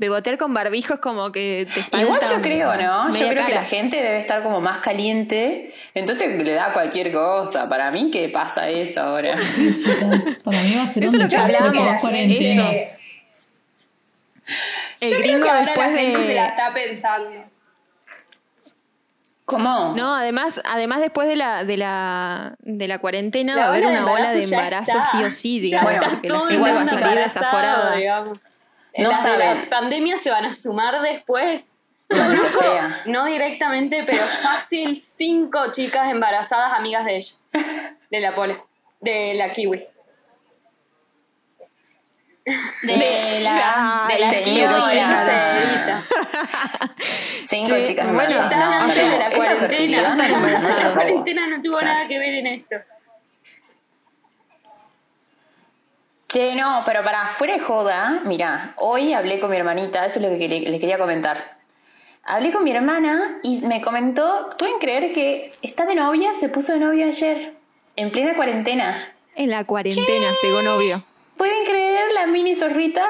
Bebotear 0.00 0.38
con 0.38 0.54
barbijo 0.54 0.94
es 0.94 1.00
como 1.00 1.32
que 1.32 1.66
te 1.74 1.80
falta 1.82 2.00
Igual 2.00 2.20
yo 2.30 2.40
creo, 2.40 2.74
¿no? 2.76 3.12
Yo 3.12 3.28
creo 3.30 3.46
que 3.46 3.52
la 3.54 3.64
gente 3.64 3.96
debe 3.96 4.20
estar 4.20 4.44
como 4.44 4.60
más 4.60 4.78
caliente, 4.78 5.74
entonces 5.92 6.40
le 6.40 6.52
da 6.52 6.72
cualquier 6.72 7.12
cosa. 7.12 7.68
Para 7.68 7.90
mí, 7.90 8.08
¿qué 8.12 8.28
pasa 8.28 8.68
eso 8.68 9.00
ahora? 9.00 9.34
para 10.44 10.60
mí 10.62 10.74
va 10.76 10.84
a 10.84 10.88
ser 10.88 11.02
Eso 11.02 11.16
un 11.16 11.22
es 11.22 11.32
lo 11.32 11.36
que 11.72 11.80
la 11.84 12.00
cuarentena. 12.00 12.70
eso. 12.70 12.70
El 15.00 15.08
Yo 15.10 15.16
creo 15.16 15.22
gringo 15.32 15.42
que 15.44 15.50
ahora 15.50 15.64
después 15.66 15.92
la 15.92 15.98
gente 15.98 16.26
se 16.26 16.34
la 16.34 16.42
de. 16.42 16.48
está 16.48 16.72
pensando. 16.74 17.30
¿Cómo? 19.48 19.94
No, 19.96 20.14
además, 20.14 20.60
además 20.64 21.00
después 21.00 21.26
de 21.26 21.34
la, 21.34 21.64
de 21.64 21.78
la, 21.78 22.54
de 22.60 22.86
la 22.86 22.98
cuarentena 22.98 23.54
La 23.54 23.62
va 23.62 23.66
a 23.68 23.70
haber 23.70 23.86
una 23.86 24.04
ola 24.12 24.30
de 24.30 24.42
embarazo 24.44 24.92
ya 24.92 24.98
está. 24.98 25.10
sí 25.10 25.24
o 25.24 25.30
sí, 25.30 25.56
Ya 25.70 25.80
digamos, 25.80 25.92
está 25.92 26.08
porque 26.10 26.28
la 26.28 26.34
todo 26.34 26.48
el 26.50 26.54
gente 26.56 26.72
va 26.74 26.80
a 26.82 26.86
salir 26.86 27.18
desaforada. 27.18 27.96
digamos. 27.96 28.38
No 28.98 29.08
Las 29.10 29.22
de 29.24 29.30
saben. 29.30 29.60
la 29.62 29.68
pandemia 29.70 30.18
se 30.18 30.30
van 30.30 30.44
a 30.44 30.52
sumar 30.52 31.00
después. 31.00 31.72
Yo 32.10 32.18
No, 32.24 32.28
no 32.34 32.42
conozco, 32.42 32.64
no 33.06 33.24
directamente, 33.24 34.04
pero 34.06 34.22
fácil, 34.42 35.00
cinco 35.00 35.72
chicas 35.72 36.10
embarazadas 36.10 36.74
amigas 36.74 37.06
de 37.06 37.16
ella. 37.16 37.34
De 38.10 38.20
la 38.20 38.34
pole. 38.34 38.54
De 39.00 39.32
la 39.34 39.50
kiwi. 39.50 39.82
De 42.82 43.40
la, 43.42 44.06
de 44.08 44.18
la 44.18 44.30
señora. 44.32 44.78
No, 44.78 44.88
eso 44.88 45.08
se 45.08 45.18
señora. 45.18 45.58
edita. 45.62 46.02
Cinco 47.48 47.74
Sí, 47.76 47.84
chicas 47.86 48.12
bueno, 48.12 48.34
No, 48.34 48.42
antes 48.42 48.96
pero 48.96 49.10
de 49.10 49.18
la 49.18 49.30
cuarentena. 49.30 50.14
la- 50.16 50.92
cuarentena 50.94 51.46
no 51.48 51.62
tuvo 51.62 51.78
Claro. 51.78 51.94
nada 51.94 52.08
que 52.08 52.18
ver 52.18 52.34
en 52.34 52.46
esto. 52.46 52.76
Che, 56.28 56.54
no, 56.56 56.82
pero 56.84 57.02
para 57.02 57.28
fuera 57.28 57.54
de 57.54 57.60
joda, 57.60 58.20
mira, 58.24 58.74
hoy 58.76 59.14
hablé 59.14 59.40
con 59.40 59.50
mi 59.50 59.56
hermanita, 59.56 60.04
eso 60.04 60.18
es 60.20 60.30
lo 60.30 60.38
que 60.38 60.46
le, 60.48 60.60
le 60.60 60.78
quería 60.78 60.98
comentar. 60.98 61.56
Hablé 62.22 62.52
con 62.52 62.64
mi 62.64 62.70
hermana 62.72 63.38
y 63.42 63.62
me 63.62 63.80
comentó, 63.80 64.50
pueden 64.58 64.78
creer 64.78 65.14
que 65.14 65.50
está 65.62 65.86
de 65.86 65.94
novia, 65.94 66.34
se 66.38 66.50
puso 66.50 66.74
de 66.74 66.80
novia 66.80 67.06
ayer, 67.06 67.54
en 67.96 68.10
plena 68.12 68.34
cuarentena. 68.36 69.10
En 69.36 69.48
la 69.48 69.64
cuarentena 69.64 70.32
pegó 70.42 70.60
novio. 70.60 71.02
¿Pueden 71.38 71.64
creer 71.66 72.12
la 72.12 72.26
mini 72.26 72.54
zorrita? 72.54 73.06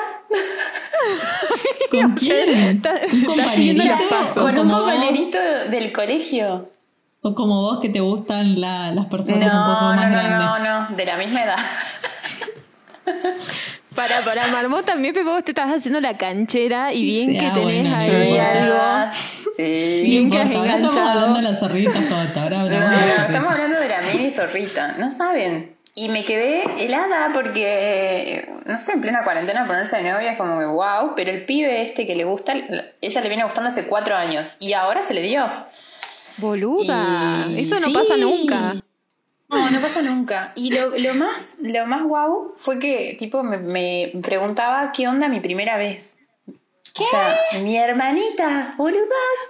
¿Con 1.90 2.12
quién? 2.14 2.48
Está, 2.50 2.90
¿Un 3.12 3.30
está 3.30 3.50
siguiendo 3.50 3.84
los 3.84 3.92
compañerito? 3.92 4.08
pasos. 4.08 4.36
¿O 4.36 4.40
Con 4.46 4.58
un 4.58 4.68
vos? 4.68 4.78
compañerito 4.80 5.38
del 5.70 5.92
colegio. 5.92 6.68
¿O 7.22 7.34
como 7.34 7.62
vos 7.62 7.80
que 7.80 7.88
te 7.88 8.00
gustan 8.00 8.60
la- 8.60 8.88
las 8.92 9.04
No, 9.04 9.10
personas 9.10 9.52
un 9.52 9.58
poco 9.74 9.80
no, 9.80 9.96
más 9.96 10.10
no, 10.10 10.16
grandes? 10.16 10.38
no, 10.38 10.58
no, 10.90 10.96
de 10.96 11.04
la 11.06 11.16
misma 11.16 11.42
edad. 11.44 11.56
Para, 13.94 14.22
para 14.22 14.46
Marmota, 14.48 14.92
también 14.92 15.12
Pepe, 15.12 15.28
vos 15.28 15.42
te 15.42 15.50
estás 15.50 15.70
haciendo 15.72 16.00
la 16.00 16.16
canchera 16.16 16.92
y 16.92 17.02
bien 17.04 17.32
Sí, 17.32 17.38
que 17.38 17.46
ah, 17.46 17.52
tenés 17.52 17.82
bueno, 17.82 17.90
no 17.90 17.96
ahí 17.96 18.38
algo. 18.38 19.12
Sí. 19.56 19.62
Bien 20.04 20.30
que 20.30 20.38
has 20.38 20.46
estamos 20.50 20.68
enganchado. 20.68 21.08
hablando 21.10 21.36
de 21.38 21.42
las 21.42 21.58
zorritas, 21.58 21.96
Jota, 22.08 22.42
ahora 22.44 22.58
No, 22.58 22.62
hablamos 22.66 22.90
no, 22.96 23.24
estamos 23.24 23.50
hablando 23.52 23.80
de 23.80 23.88
la 23.88 24.02
mini 24.02 24.30
zorrita. 24.30 24.92
No 24.98 25.10
saben. 25.10 25.77
Y 26.00 26.08
me 26.10 26.24
quedé 26.24 26.62
helada 26.84 27.30
porque, 27.34 28.48
no 28.66 28.78
sé, 28.78 28.92
en 28.92 29.00
plena 29.00 29.24
cuarentena 29.24 29.66
ponerse 29.66 29.96
de 29.96 30.04
novia 30.12 30.32
es 30.32 30.38
como 30.38 30.58
que 30.60 30.64
wow, 30.66 31.14
pero 31.16 31.30
el 31.32 31.44
pibe 31.44 31.82
este 31.82 32.06
que 32.06 32.14
le 32.14 32.22
gusta, 32.24 32.54
ella 33.00 33.20
le 33.20 33.28
viene 33.28 33.42
gustando 33.42 33.70
hace 33.70 33.84
cuatro 33.86 34.14
años 34.14 34.56
y 34.60 34.74
ahora 34.74 35.02
se 35.06 35.14
le 35.14 35.22
dio. 35.22 35.44
Boluda, 36.36 37.46
Y- 37.48 37.60
eso 37.60 37.74
no 37.80 37.86
sí. 37.86 37.92
pasa 37.92 38.16
nunca. 38.16 38.74
No, 39.48 39.70
no 39.70 39.80
pasa 39.80 40.02
nunca. 40.02 40.52
Y 40.54 40.70
lo, 40.70 40.90
lo 40.96 41.14
más, 41.14 41.56
lo 41.62 41.86
más 41.86 42.02
guau 42.04 42.52
fue 42.56 42.78
que 42.78 43.16
tipo 43.18 43.42
me, 43.42 43.56
me 43.58 44.12
preguntaba 44.22 44.92
qué 44.92 45.08
onda 45.08 45.28
mi 45.28 45.40
primera 45.40 45.76
vez. 45.78 46.14
O 47.00 47.04
sea, 47.06 47.36
mi 47.62 47.76
hermanita, 47.76 48.74
boluda, 48.76 49.00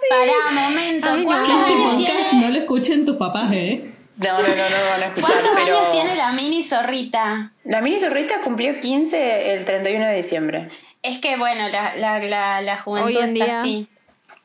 sí. 0.01 0.07
Pará, 0.09 0.67
momento. 0.69 1.09
Ay, 1.11 1.25
no. 1.25 1.29
¿Cuántos 1.29 1.49
Este 1.49 1.73
años 1.73 1.91
podcast 1.93 2.29
tiene? 2.31 2.45
no 2.45 2.49
lo 2.53 2.59
escuchen 2.59 3.05
tus 3.05 3.17
papás, 3.17 3.51
¿eh? 3.53 3.91
No, 4.19 4.33
no, 4.33 4.41
no, 4.41 4.47
no 4.47 4.53
lo 4.53 4.89
van 4.91 5.03
a 5.03 5.05
escuchar. 5.15 5.29
¿Cuántos 5.31 5.51
pero... 5.55 5.77
años 5.79 5.91
tiene 5.91 6.15
la 6.15 6.31
mini 6.33 6.63
zorrita? 6.63 7.51
La 7.63 7.81
mini 7.81 7.99
zorrita 7.99 8.41
cumplió 8.41 8.79
15 8.79 9.53
el 9.53 9.65
31 9.65 10.05
de 10.07 10.15
diciembre. 10.15 10.67
Es 11.01 11.17
que 11.19 11.37
bueno, 11.37 11.67
la, 11.69 11.95
la, 11.95 12.19
la, 12.19 12.61
la 12.61 12.77
juventud 12.81 13.07
Hoy 13.09 13.17
en 13.17 13.33
está 13.33 13.45
día- 13.45 13.61
así. 13.61 13.87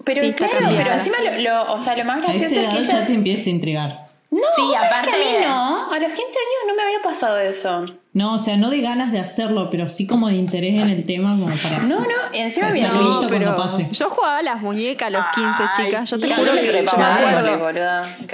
Pero 0.04 0.20
Sí, 0.22 0.32
claro, 0.34 0.52
pero 0.76 0.92
encima 0.92 1.16
lo, 1.24 1.38
lo- 1.40 1.72
o 1.72 1.80
sea, 1.80 1.96
lo 1.96 2.04
más 2.04 2.20
gracioso 2.22 2.44
es 2.60 2.68
que 2.68 2.82
ya 2.82 2.96
ella... 2.98 3.06
te 3.06 3.14
empieza 3.14 3.48
a 3.48 3.52
intrigar. 3.52 4.03
No, 4.34 4.42
Sí, 4.56 4.62
¿sabes 4.74 4.88
aparte 4.90 5.10
que 5.10 5.16
a 5.16 5.18
mí 5.40 5.44
no. 5.44 5.92
A 5.92 5.98
los 5.98 6.08
15 6.08 6.22
años 6.22 6.60
no 6.68 6.74
me 6.74 6.82
había 6.82 7.00
pasado 7.02 7.38
eso. 7.38 7.84
No, 8.14 8.34
o 8.34 8.38
sea, 8.38 8.56
no 8.56 8.70
de 8.70 8.80
ganas 8.80 9.12
de 9.12 9.18
hacerlo, 9.20 9.68
pero 9.70 9.88
sí 9.88 10.06
como 10.06 10.28
de 10.28 10.34
interés 10.34 10.80
en 10.80 10.88
el 10.88 11.04
tema 11.04 11.30
como 11.38 11.54
para... 11.56 11.78
No, 11.80 12.00
no, 12.00 12.06
encima 12.32 12.70
listo 12.70 12.92
No, 12.92 13.26
pero 13.28 13.54
cuando 13.56 13.76
pase. 13.76 13.88
yo 13.92 14.08
jugaba 14.10 14.38
a 14.38 14.42
las 14.42 14.60
muñecas 14.60 15.08
a 15.08 15.10
los 15.10 15.24
15, 15.34 15.62
Ay, 15.62 15.68
chicas. 15.84 16.10
Yo 16.10 16.18
te 16.20 16.28
juro 16.34 16.46
yo 16.46 16.54
me 16.54 16.60
que 16.60 16.84
yo 16.84 16.96
me 16.96 17.04
acuerdo. 17.04 17.70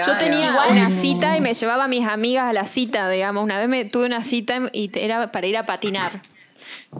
Yo 0.06 0.18
tenía 0.18 0.48
Igual- 0.50 0.70
una 0.72 0.84
No. 0.88 0.92
cita 0.92 1.36
y 1.36 1.40
me 1.40 1.54
llevaba 1.54 1.84
a 1.84 1.88
mis 1.88 2.06
amigas 2.06 2.44
a 2.44 2.52
la 2.52 2.66
cita, 2.66 3.08
digamos. 3.08 3.42
Una 3.44 3.58
vez 3.58 3.68
me 3.68 3.84
tuve 3.84 4.06
una 4.06 4.22
cita 4.24 4.60
y 4.72 4.90
era 4.98 5.30
para 5.32 5.46
ir 5.46 5.56
a 5.56 5.66
patinar. 5.66 6.22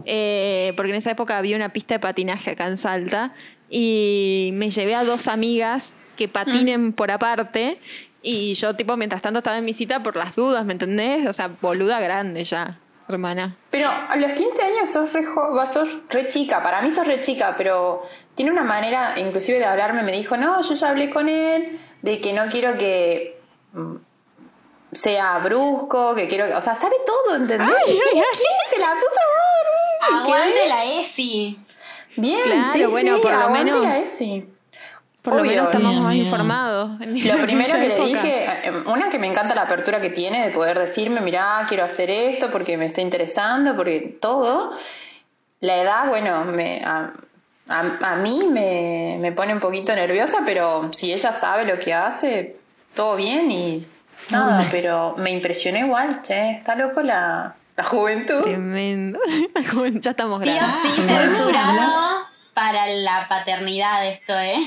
Eh, 0.05 0.73
porque 0.75 0.91
en 0.91 0.97
esa 0.97 1.11
época 1.11 1.37
había 1.37 1.55
una 1.55 1.69
pista 1.69 1.95
de 1.95 1.99
patinaje 1.99 2.51
acá 2.51 2.67
en 2.67 2.77
Salta. 2.77 3.33
Y 3.69 4.49
me 4.53 4.69
llevé 4.69 4.95
a 4.95 5.03
dos 5.03 5.27
amigas 5.27 5.93
que 6.17 6.27
patinen 6.27 6.93
por 6.93 7.09
aparte. 7.11 7.79
Y 8.23 8.53
yo, 8.53 8.75
tipo, 8.75 8.95
mientras 8.97 9.21
tanto 9.21 9.39
estaba 9.39 9.57
en 9.57 9.65
mi 9.65 9.73
cita 9.73 10.01
por 10.03 10.15
las 10.15 10.35
dudas, 10.35 10.63
¿me 10.65 10.73
entendés? 10.73 11.25
O 11.27 11.33
sea, 11.33 11.49
boluda 11.61 11.99
grande 11.99 12.43
ya, 12.43 12.77
hermana. 13.09 13.55
Pero 13.71 13.89
a 13.89 14.15
los 14.15 14.31
15 14.33 14.61
años 14.61 14.89
sos 14.91 15.11
re, 15.11 15.23
sos 15.71 15.97
re 16.09 16.27
chica, 16.27 16.61
para 16.61 16.81
mí 16.81 16.91
sos 16.91 17.07
re 17.07 17.19
chica, 17.21 17.55
pero 17.57 18.03
tiene 18.35 18.51
una 18.51 18.63
manera 18.63 19.19
inclusive 19.19 19.57
de 19.57 19.65
hablarme, 19.65 20.03
me 20.03 20.11
dijo, 20.11 20.37
no, 20.37 20.61
yo 20.61 20.73
ya 20.75 20.89
hablé 20.89 21.09
con 21.09 21.29
él, 21.29 21.79
de 22.03 22.19
que 22.21 22.31
no 22.33 22.47
quiero 22.49 22.77
que 22.77 23.39
mm, 23.73 23.95
sea 24.91 25.39
brusco, 25.39 26.13
que 26.15 26.27
quiero 26.27 26.47
que, 26.47 26.53
o 26.53 26.61
sea, 26.61 26.75
sabe 26.75 26.97
todo, 27.05 27.35
¿entendés? 27.37 27.67
Se 28.69 28.79
la 28.79 28.87
puta 28.93 29.21
madre. 30.11 30.23
Aguante 30.23 30.67
la 30.69 30.85
ESI. 30.99 31.57
Bien, 32.17 32.41
Claro, 32.43 32.69
sí, 32.73 32.85
bueno, 32.85 33.15
sí, 33.15 33.21
por 33.21 33.33
lo 33.33 33.49
menos- 33.49 33.81
la 33.83 33.89
ESI. 33.89 34.45
Por 35.21 35.35
lo 35.35 35.41
Obvio. 35.41 35.51
menos 35.51 35.65
estamos 35.67 35.95
más 36.01 36.15
informados. 36.15 36.91
Lo 36.99 37.37
primero 37.43 37.71
que 37.79 37.87
le 37.89 38.05
dije, 38.05 38.45
eh, 38.67 38.71
una 38.87 39.09
que 39.09 39.19
me 39.19 39.27
encanta 39.27 39.53
la 39.53 39.63
apertura 39.63 40.01
que 40.01 40.09
tiene 40.09 40.47
de 40.47 40.49
poder 40.51 40.79
decirme, 40.79 41.21
mirá, 41.21 41.63
quiero 41.69 41.83
hacer 41.83 42.09
esto 42.09 42.51
porque 42.51 42.75
me 42.77 42.85
está 42.87 43.01
interesando, 43.01 43.75
porque 43.75 44.17
todo. 44.19 44.71
La 45.59 45.77
edad, 45.77 46.07
bueno, 46.07 46.43
me, 46.45 46.81
a, 46.83 47.11
a- 47.69 47.97
a 48.13 48.15
mí 48.15 48.47
me, 48.49 49.17
me 49.19 49.31
pone 49.31 49.53
un 49.53 49.59
poquito 49.59 49.93
nerviosa, 49.95 50.39
pero 50.43 50.91
si 50.91 51.13
ella 51.13 51.33
sabe 51.33 51.65
lo 51.65 51.77
que 51.77 51.93
hace, 51.93 52.55
todo 52.95 53.15
bien 53.15 53.51
y 53.51 53.85
nada, 54.31 54.65
pero 54.71 55.13
me 55.17 55.29
impresionó 55.29 55.77
igual, 55.77 56.23
che, 56.23 56.53
está 56.57 56.73
loco 56.73 57.03
la, 57.03 57.53
la 57.77 57.83
juventud. 57.83 58.41
Tremendo. 58.41 59.19
ya 59.91 60.09
estamos 60.09 60.41
Sí 60.41 60.49
o 60.49 60.53
grandes. 60.55 60.91
sí 60.93 61.01
¿podemos 61.01 61.37
censurado 61.37 62.21
para 62.55 62.87
la 62.87 63.27
paternidad 63.29 64.07
esto, 64.07 64.33
¿eh? 64.39 64.57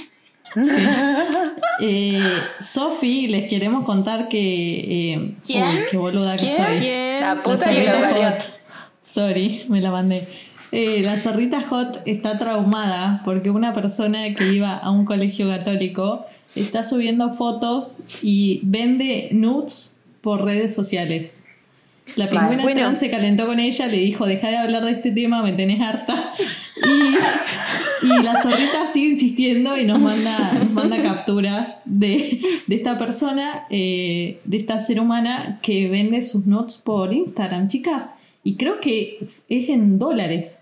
Eh, 1.80 2.22
Sofi, 2.60 3.26
les 3.26 3.48
queremos 3.48 3.84
contar 3.84 4.28
que... 4.28 5.12
Eh, 5.12 5.34
¿Quién? 5.44 5.68
uy, 5.68 5.78
qué 5.90 5.96
boluda 5.96 6.36
que 6.36 6.46
¿Quién? 6.46 6.56
soy. 6.56 6.78
¿Quién? 6.78 7.20
La 7.20 7.34
La 7.34 7.42
puta 7.42 7.70
que 7.70 7.84
parió. 7.84 8.28
hot. 8.30 8.44
Sorry, 9.02 9.64
me 9.68 9.80
la 9.80 9.90
mandé. 9.90 10.26
Eh, 10.70 11.00
la 11.02 11.18
zorrita 11.18 11.62
hot 11.62 12.00
está 12.06 12.38
traumada 12.38 13.22
porque 13.24 13.50
una 13.50 13.72
persona 13.74 14.32
que 14.34 14.52
iba 14.52 14.76
a 14.76 14.90
un 14.90 15.04
colegio 15.04 15.48
católico 15.48 16.24
está 16.54 16.84
subiendo 16.84 17.30
fotos 17.34 17.98
y 18.22 18.60
vende 18.62 19.28
nudes 19.32 19.96
por 20.20 20.44
redes 20.44 20.74
sociales. 20.74 21.44
La 22.16 22.30
pingüina 22.30 22.62
Bueno. 22.62 22.80
trans 22.82 22.98
se 22.98 23.10
calentó 23.10 23.46
con 23.46 23.58
ella, 23.58 23.86
le 23.86 23.96
dijo, 23.98 24.26
deja 24.26 24.48
de 24.48 24.58
hablar 24.58 24.84
de 24.84 24.92
este 24.92 25.10
tema, 25.10 25.42
me 25.42 25.52
tenés 25.52 25.80
harta. 25.80 26.14
Y, 26.86 27.14
y 28.04 28.22
la 28.22 28.40
zorrita 28.42 28.86
sigue 28.86 29.12
insistiendo 29.12 29.76
y 29.76 29.84
nos 29.84 29.98
manda, 29.98 30.52
nos 30.58 30.70
manda 30.70 31.02
capturas 31.02 31.80
de, 31.84 32.40
de 32.66 32.74
esta 32.76 32.98
persona, 32.98 33.66
eh, 33.70 34.40
de 34.44 34.56
esta 34.56 34.78
ser 34.80 35.00
humana 35.00 35.58
que 35.62 35.88
vende 35.88 36.22
sus 36.22 36.46
nudes 36.46 36.76
por 36.76 37.12
Instagram, 37.12 37.68
chicas. 37.68 38.14
Y 38.42 38.56
creo 38.56 38.80
que 38.80 39.18
es 39.48 39.68
en 39.68 39.98
dólares. 39.98 40.60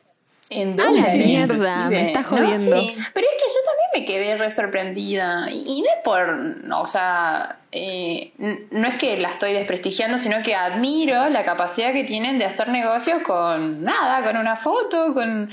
En 0.51 0.79
A 0.79 0.85
la 0.85 0.91
dólares, 0.91 1.27
mierda, 1.27 1.89
me 1.89 2.05
estás 2.09 2.31
No, 2.31 2.37
jodiendo. 2.37 2.81
sí. 2.81 2.95
Pero 3.15 3.27
es 3.27 3.43
que 3.43 3.49
yo 3.49 3.61
también 3.67 3.91
me 3.95 4.05
quedé 4.05 4.37
re 4.37 4.51
sorprendida. 4.51 5.51
Y, 5.51 5.63
y 5.67 5.81
no 5.81 5.87
es 5.89 6.03
por, 6.05 6.55
o 6.79 6.87
sea, 6.87 7.59
eh, 7.73 8.33
no 8.71 8.87
es 8.87 8.97
que 8.97 9.17
la 9.17 9.31
estoy 9.31 9.55
desprestigiando, 9.55 10.19
sino 10.19 10.43
que 10.43 10.55
admiro 10.55 11.31
la 11.31 11.45
capacidad 11.47 11.95
que 11.95 12.05
tienen 12.05 12.39
de 12.39 12.45
hacer 12.45 12.69
negocios 12.69 13.23
con 13.23 13.83
nada, 13.83 14.23
con 14.25 14.37
una 14.37 14.57
foto, 14.57 15.15
con... 15.15 15.49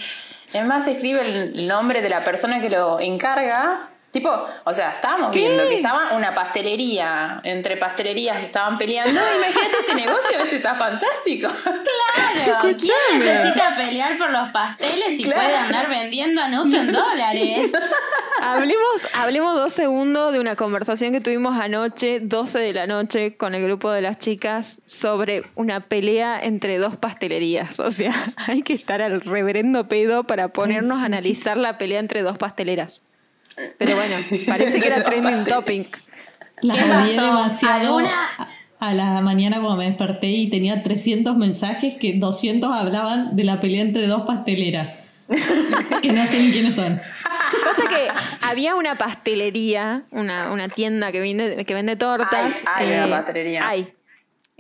Además 0.54 0.88
escribe 0.88 1.22
el 1.22 1.68
nombre 1.68 2.02
de 2.02 2.10
la 2.10 2.24
persona 2.24 2.62
que 2.62 2.70
lo 2.70 3.00
encarga. 3.00 3.90
Tipo, 4.12 4.30
o 4.64 4.74
sea, 4.74 4.94
estábamos 4.94 5.32
viendo 5.36 5.68
que 5.70 5.76
estaba 5.76 6.14
una 6.16 6.34
pastelería, 6.34 7.42
entre 7.44 7.78
pastelerías 7.78 8.40
que 8.40 8.46
estaban 8.48 8.78
peleando. 8.80 9.12
Imagínate 9.38 9.78
este 9.82 9.94
negocio, 9.96 10.40
este 10.40 10.56
está 10.56 10.76
fantástico. 10.76 11.48
Claro, 11.64 12.60
¿quién 12.62 12.72
Escuchame. 12.72 13.20
necesita 13.20 13.76
pelear 13.76 14.18
por 14.18 14.32
los 14.32 14.52
pasteles 14.52 15.20
y 15.20 15.24
Claro. 15.24 15.42
puede 15.42 15.56
andar 15.56 15.90
vendiendo 15.90 16.48
nudes 16.48 16.80
en 16.80 16.92
dólares? 16.92 17.72
Hablemos, 18.42 19.08
hablemos 19.16 19.54
dos 19.56 19.74
segundos 19.74 20.32
de 20.32 20.40
una 20.40 20.56
conversación 20.56 21.12
que 21.12 21.20
tuvimos 21.20 21.60
anoche, 21.60 22.22
12 22.22 22.58
de 22.60 22.74
la 22.74 22.88
noche, 22.88 23.36
con 23.36 23.54
el 23.54 23.62
grupo 23.64 23.92
de 23.92 24.02
las 24.02 24.18
chicas 24.18 24.82
sobre 24.86 25.44
una 25.56 25.82
pelea 25.82 26.40
entre 26.42 26.78
dos 26.78 26.96
pastelerías. 26.96 27.80
O 27.82 27.92
sea, 27.92 28.14
hay 28.48 28.62
que 28.62 28.72
estar 28.74 29.02
al 29.02 29.20
reverendo 29.22 29.90
pedo 29.90 30.24
para 30.24 30.48
ponernos 30.54 31.02
a 31.02 31.06
analizar 31.06 31.58
la 31.58 31.78
pelea 31.78 32.00
entre 32.00 32.22
dos 32.22 32.38
pasteleras. 32.38 33.04
Pero 33.78 33.96
bueno, 33.96 34.16
parece 34.48 34.80
que 34.80 34.88
era 34.88 35.04
trending 35.04 35.46
topic. 35.46 36.02
Las 36.62 36.78
¿Qué 36.78 36.84
odié 36.84 37.16
pasó? 37.16 37.26
demasiado. 37.28 37.98
¿Alguna- 37.98 38.30
A 38.80 38.94
la 38.94 39.22
mañana 39.22 39.60
cuando 39.60 39.78
me 39.78 39.86
desperté 39.86 40.28
y 40.28 40.50
tenía 40.50 40.84
300 40.84 41.36
mensajes 41.38 41.96
que 42.00 42.14
200 42.14 42.72
hablaban 42.72 43.36
de 43.36 43.44
la 43.44 43.60
pelea 43.62 43.82
entre 43.82 44.08
dos 44.08 44.24
pasteleras. 44.24 44.94
que 46.02 46.12
no 46.12 46.26
sé 46.26 46.42
ni 46.42 46.52
quiénes 46.52 46.76
son. 46.76 47.00
Pasa 47.64 47.88
que 47.88 48.08
había 48.42 48.76
una 48.76 48.96
pastelería, 48.96 50.04
una, 50.12 50.52
una 50.52 50.70
tienda 50.70 51.12
que 51.12 51.20
vende, 51.20 51.66
que 51.66 51.74
vende 51.74 51.96
tortas. 51.96 52.64
Hay- 52.66 52.88
hay 52.92 52.98
una 52.98 53.10
pastelería. 53.18 53.68
Hay. 53.68 53.94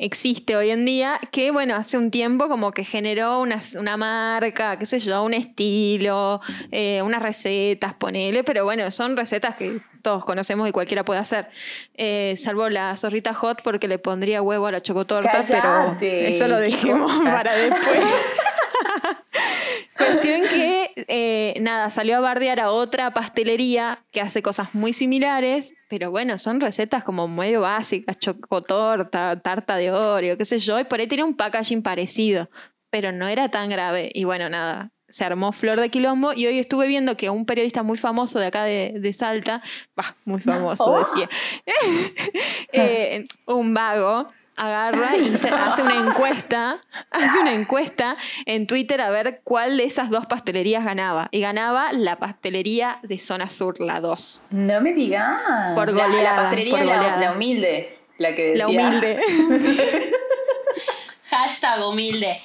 Existe 0.01 0.55
hoy 0.55 0.69
en 0.69 0.85
día, 0.85 1.19
que 1.29 1.51
bueno, 1.51 1.75
hace 1.75 1.97
un 1.97 2.09
tiempo 2.09 2.47
como 2.47 2.71
que 2.71 2.85
generó 2.85 3.41
una, 3.41 3.59
una 3.77 3.97
marca, 3.97 4.79
qué 4.79 4.85
sé 4.85 4.99
yo, 4.99 5.21
un 5.23 5.33
estilo, 5.33 6.39
eh, 6.71 7.01
unas 7.01 7.21
recetas, 7.21 7.95
ponele, 7.95 8.45
pero 8.45 8.63
bueno, 8.63 8.89
son 8.91 9.17
recetas 9.17 9.57
que 9.57 9.81
todos 10.01 10.23
conocemos 10.23 10.69
y 10.69 10.71
cualquiera 10.71 11.03
puede 11.03 11.19
hacer. 11.19 11.49
Eh, 11.95 12.35
salvo 12.37 12.69
la 12.69 12.95
zorrita 12.95 13.33
hot 13.33 13.61
porque 13.61 13.89
le 13.89 13.99
pondría 13.99 14.41
huevo 14.41 14.67
a 14.67 14.71
la 14.71 14.79
chocotorta, 14.79 15.43
pero 15.45 15.97
eso 15.99 16.47
lo 16.47 16.59
dejemos 16.59 17.11
para 17.23 17.53
después. 17.53 17.99
Cuestión 19.99 20.47
que, 20.47 20.91
eh, 20.95 21.55
nada, 21.59 21.89
salió 21.89 22.17
a 22.17 22.19
bardear 22.21 22.59
a 22.59 22.71
otra 22.71 23.11
pastelería 23.11 24.03
que 24.11 24.21
hace 24.21 24.41
cosas 24.41 24.73
muy 24.73 24.93
similares, 24.93 25.73
pero 25.89 26.09
bueno, 26.09 26.37
son 26.37 26.61
recetas 26.61 27.03
como 27.03 27.27
medio 27.27 27.61
básicas, 27.61 28.17
chocotorta, 28.17 29.39
tarta 29.41 29.75
de 29.75 29.91
Oreo, 29.91 30.37
qué 30.37 30.45
sé 30.45 30.59
yo, 30.59 30.79
y 30.79 30.85
por 30.85 30.99
ahí 30.99 31.07
tiene 31.07 31.23
un 31.23 31.35
packaging 31.35 31.81
parecido, 31.83 32.49
pero 32.89 33.11
no 33.11 33.27
era 33.27 33.49
tan 33.49 33.69
grave. 33.69 34.09
Y 34.13 34.23
bueno, 34.23 34.49
nada, 34.49 34.91
se 35.09 35.25
armó 35.25 35.51
flor 35.51 35.79
de 35.79 35.89
quilombo 35.89 36.33
y 36.33 36.45
hoy 36.47 36.59
estuve 36.59 36.87
viendo 36.87 37.17
que 37.17 37.29
un 37.29 37.45
periodista 37.45 37.83
muy 37.83 37.97
famoso 37.97 38.39
de 38.39 38.47
acá 38.47 38.63
de, 38.63 38.95
de 38.99 39.13
Salta, 39.13 39.61
bah, 39.95 40.15
muy 40.25 40.39
famoso 40.41 40.85
Oh. 40.85 40.99
decía, 40.99 41.29
eh, 42.73 43.25
un 43.45 43.73
vago 43.73 44.29
agarra 44.59 45.15
y 45.15 45.35
se 45.37 45.47
hace 45.49 45.81
una 45.81 45.95
encuesta, 45.97 46.81
hace 47.11 47.39
una 47.39 47.53
encuesta 47.53 48.17
en 48.45 48.67
Twitter 48.67 49.01
a 49.01 49.09
ver 49.09 49.41
cuál 49.43 49.77
de 49.77 49.85
esas 49.85 50.09
dos 50.09 50.25
pastelerías 50.27 50.83
ganaba. 50.85 51.27
Y 51.31 51.41
ganaba 51.41 51.91
la 51.93 52.17
pastelería 52.17 52.99
de 53.03 53.17
Zona 53.19 53.49
Sur, 53.49 53.79
la 53.79 53.99
2. 54.01 54.41
No 54.51 54.81
me 54.81 54.93
digas. 54.93 55.73
Por 55.75 55.91
La- 55.93 56.05
goleada, 56.05 56.35
La, 56.35 56.41
pastelería, 56.43 56.77
por 56.77 56.85
la- 56.85 56.95
goleada. 56.97 57.17
la, 57.19 57.31
humilde. 57.33 57.97
La 58.17 58.35
que 58.35 58.49
decía. 58.53 58.65
La 58.65 58.67
humilde. 58.89 59.19
Hashtag 61.29 61.81
humilde. 61.87 62.41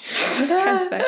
Hashtag. 0.49 1.05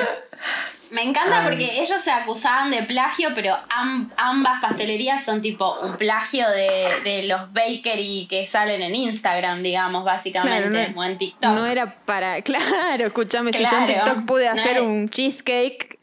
Me 0.91 1.03
encanta 1.03 1.41
Ay. 1.43 1.49
porque 1.49 1.81
ellos 1.83 2.01
se 2.01 2.11
acusaban 2.13 2.71
de 2.71 2.83
plagio, 2.85 3.31
pero 3.35 3.57
am- 3.71 4.11
ambas 4.17 4.61
pastelerías 4.63 5.25
son 5.25 5.43
tipo 5.43 5.79
un 5.81 5.97
plagio 5.97 6.49
de, 6.51 6.87
de 7.03 7.23
los 7.25 7.53
bakery 7.53 8.27
que 8.31 8.47
salen 8.47 8.81
en 8.83 8.95
Instagram, 8.95 9.63
digamos, 9.63 10.05
básicamente, 10.05 10.69
Claro, 10.71 10.93
no- 10.95 11.01
o 11.01 11.05
en 11.05 11.19
TikTok. 11.19 11.51
No 11.53 11.67
era 11.67 11.97
para. 12.05 12.41
Claro, 12.43 13.07
escúchame, 13.07 13.53
si 13.53 13.65
yo 13.65 13.77
en 13.79 13.87
TikTok 13.87 14.27
pude 14.27 14.47
no 14.47 14.53
hacer 14.53 14.77
es- 14.77 14.83
un 14.83 15.09
cheesecake. 15.09 15.99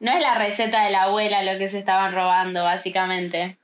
No 0.00 0.12
es 0.12 0.20
la 0.20 0.34
receta 0.34 0.82
de 0.84 0.90
la 0.90 1.04
abuela 1.04 1.42
lo 1.42 1.58
que 1.58 1.68
se 1.68 1.78
estaban 1.78 2.12
robando, 2.14 2.62
básicamente. 2.64 3.56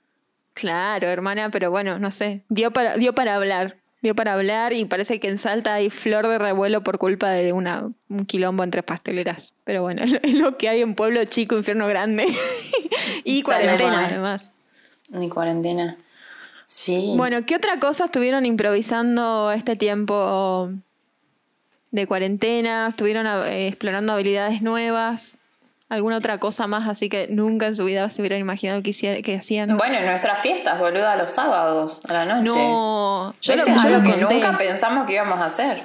Claro, 0.55 1.09
hermana, 1.09 1.51
pero 1.51 1.71
bueno, 1.71 1.99
no 1.99 2.11
sé. 2.11 2.43
Dio 2.49 2.71
para, 2.73 2.97
dio 2.97 3.15
para 3.15 3.35
hablar. 3.35 3.77
Dio 4.03 4.17
para 4.17 4.35
hablar 4.35 4.73
y 4.73 4.85
parece 4.85 5.21
que 5.21 5.29
en 5.29 5.39
Salta 5.39 5.75
hay 5.75 5.89
flor 5.89 6.27
de 6.27 6.37
revuelo 6.37 6.83
por 6.83 6.99
culpa 6.99 7.31
de 7.31 7.53
una, 7.53 7.89
un 8.09 8.27
quilombo 8.27 8.65
entre 8.65 8.83
pasteleras. 8.83 9.55
Pero 9.63 9.83
bueno, 9.83 10.03
es 10.23 10.35
lo 10.35 10.59
que 10.59 10.69
hay 10.69 10.81
en 10.81 10.95
pueblo 10.95 11.25
chico, 11.25 11.57
infierno 11.57 11.87
grande. 11.87 12.27
y 13.25 13.43
cuarentena, 13.43 13.93
cual. 13.93 14.05
además. 14.05 14.53
Mi 15.09 15.29
cuarentena. 15.29 15.97
Sí. 16.67 17.15
Bueno, 17.17 17.47
¿qué 17.47 17.55
otra 17.55 17.79
cosa 17.79 18.07
estuvieron 18.07 18.45
improvisando 18.45 19.53
este 19.53 19.77
tiempo 19.77 20.71
de 21.91 22.07
cuarentena? 22.07 22.89
¿Estuvieron 22.89 23.27
eh, 23.47 23.69
explorando 23.69 24.15
habilidades 24.15 24.63
nuevas? 24.63 25.39
¿Alguna 25.93 26.17
otra 26.17 26.39
cosa 26.39 26.67
más 26.67 26.89
así 26.89 27.09
que 27.11 27.29
nunca 27.31 27.67
en 27.67 27.75
su 27.75 27.85
vida 27.85 28.09
se 28.09 28.23
hubieran 28.23 28.41
imaginado 28.41 28.83
que, 28.83 28.91
hiciera- 28.91 29.21
que 29.21 29.37
hacían? 29.37 29.77
Bueno, 29.77 29.97
en 29.97 30.07
nuestras 30.07 30.41
fiestas, 30.41 30.79
boluda, 30.79 31.17
los 31.17 31.31
sábados, 31.33 32.01
a 32.09 32.13
la 32.15 32.25
noche. 32.25 32.45
No, 32.57 33.35
yo 33.43 33.57
lo, 33.57 33.67
yo 33.67 34.03
que 34.03 34.11
conté. 34.21 34.35
nunca 34.37 34.57
pensamos 34.57 35.07
que 35.07 35.13
íbamos 35.13 35.39
a 35.39 35.45
hacer. 35.45 35.83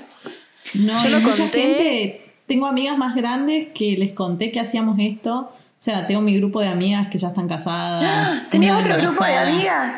No, 0.75 1.03
Yo 1.03 1.09
lo 1.09 1.19
mucha 1.19 1.35
conté. 1.37 1.61
gente- 1.61 2.31
tengo 2.47 2.67
amigas 2.67 2.97
más 2.97 3.15
grandes 3.15 3.67
que 3.75 3.97
les 3.97 4.13
conté 4.13 4.51
que 4.53 4.61
hacíamos 4.61 4.97
esto. 4.99 5.51
O 5.51 5.51
sea, 5.77 6.07
tengo 6.07 6.21
mi 6.21 6.37
grupo 6.39 6.61
de 6.61 6.69
amigas 6.69 7.09
que 7.09 7.17
ya 7.17 7.27
están 7.27 7.49
casadas. 7.49 8.43
¿Tenías 8.49 8.79
otro 8.79 8.95
grupo 8.97 9.25
de 9.25 9.33
amigas? 9.37 9.93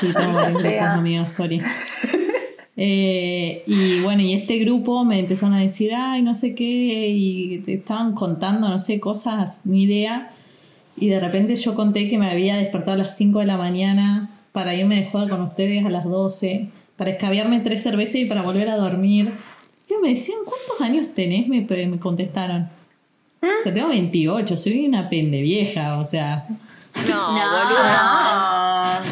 Sí, 0.00 0.12
tengo 0.12 0.32
varios 0.34 0.48
grupos 0.52 0.62
de 0.64 0.80
amigas, 0.80 1.32
sorry. 1.32 1.62
Eh, 2.78 3.62
y 3.66 4.00
bueno, 4.00 4.20
y 4.22 4.34
este 4.34 4.58
grupo 4.58 5.04
me 5.04 5.18
empezaron 5.18 5.54
a 5.54 5.60
decir, 5.60 5.92
ay, 5.94 6.22
no 6.22 6.34
sé 6.34 6.54
qué, 6.54 7.08
y 7.08 7.58
te 7.60 7.74
estaban 7.74 8.14
contando, 8.14 8.68
no 8.68 8.78
sé, 8.78 9.00
cosas, 9.00 9.62
ni 9.64 9.84
idea. 9.84 10.30
Y 10.96 11.08
de 11.08 11.20
repente 11.20 11.56
yo 11.56 11.74
conté 11.74 12.08
que 12.08 12.18
me 12.18 12.30
había 12.30 12.56
despertado 12.56 12.92
a 12.92 12.98
las 13.04 13.16
5 13.16 13.38
de 13.40 13.46
la 13.46 13.56
mañana 13.56 14.30
para 14.52 14.74
irme 14.74 14.96
de 15.00 15.06
joda 15.10 15.28
con 15.28 15.40
ustedes 15.42 15.84
a 15.84 15.90
las 15.90 16.04
12, 16.04 16.68
para 16.96 17.10
escabiarme 17.10 17.60
tres 17.60 17.82
cervezas 17.82 18.16
y 18.16 18.24
para 18.26 18.42
volver 18.42 18.68
a 18.70 18.76
dormir. 18.76 19.32
Y 19.88 19.94
me 20.02 20.10
decían, 20.10 20.38
¿cuántos 20.44 20.80
años 20.80 21.14
tenés? 21.14 21.48
Me, 21.48 21.60
me 21.86 21.98
contestaron. 21.98 22.68
O 23.42 23.62
sea, 23.62 23.72
tengo 23.72 23.88
28, 23.88 24.56
soy 24.56 24.86
una 24.86 25.08
pende 25.08 25.40
vieja, 25.42 25.98
o 25.98 26.04
sea. 26.04 26.46
No, 27.08 27.32
No. 27.32 27.34
boluda. 27.34 29.02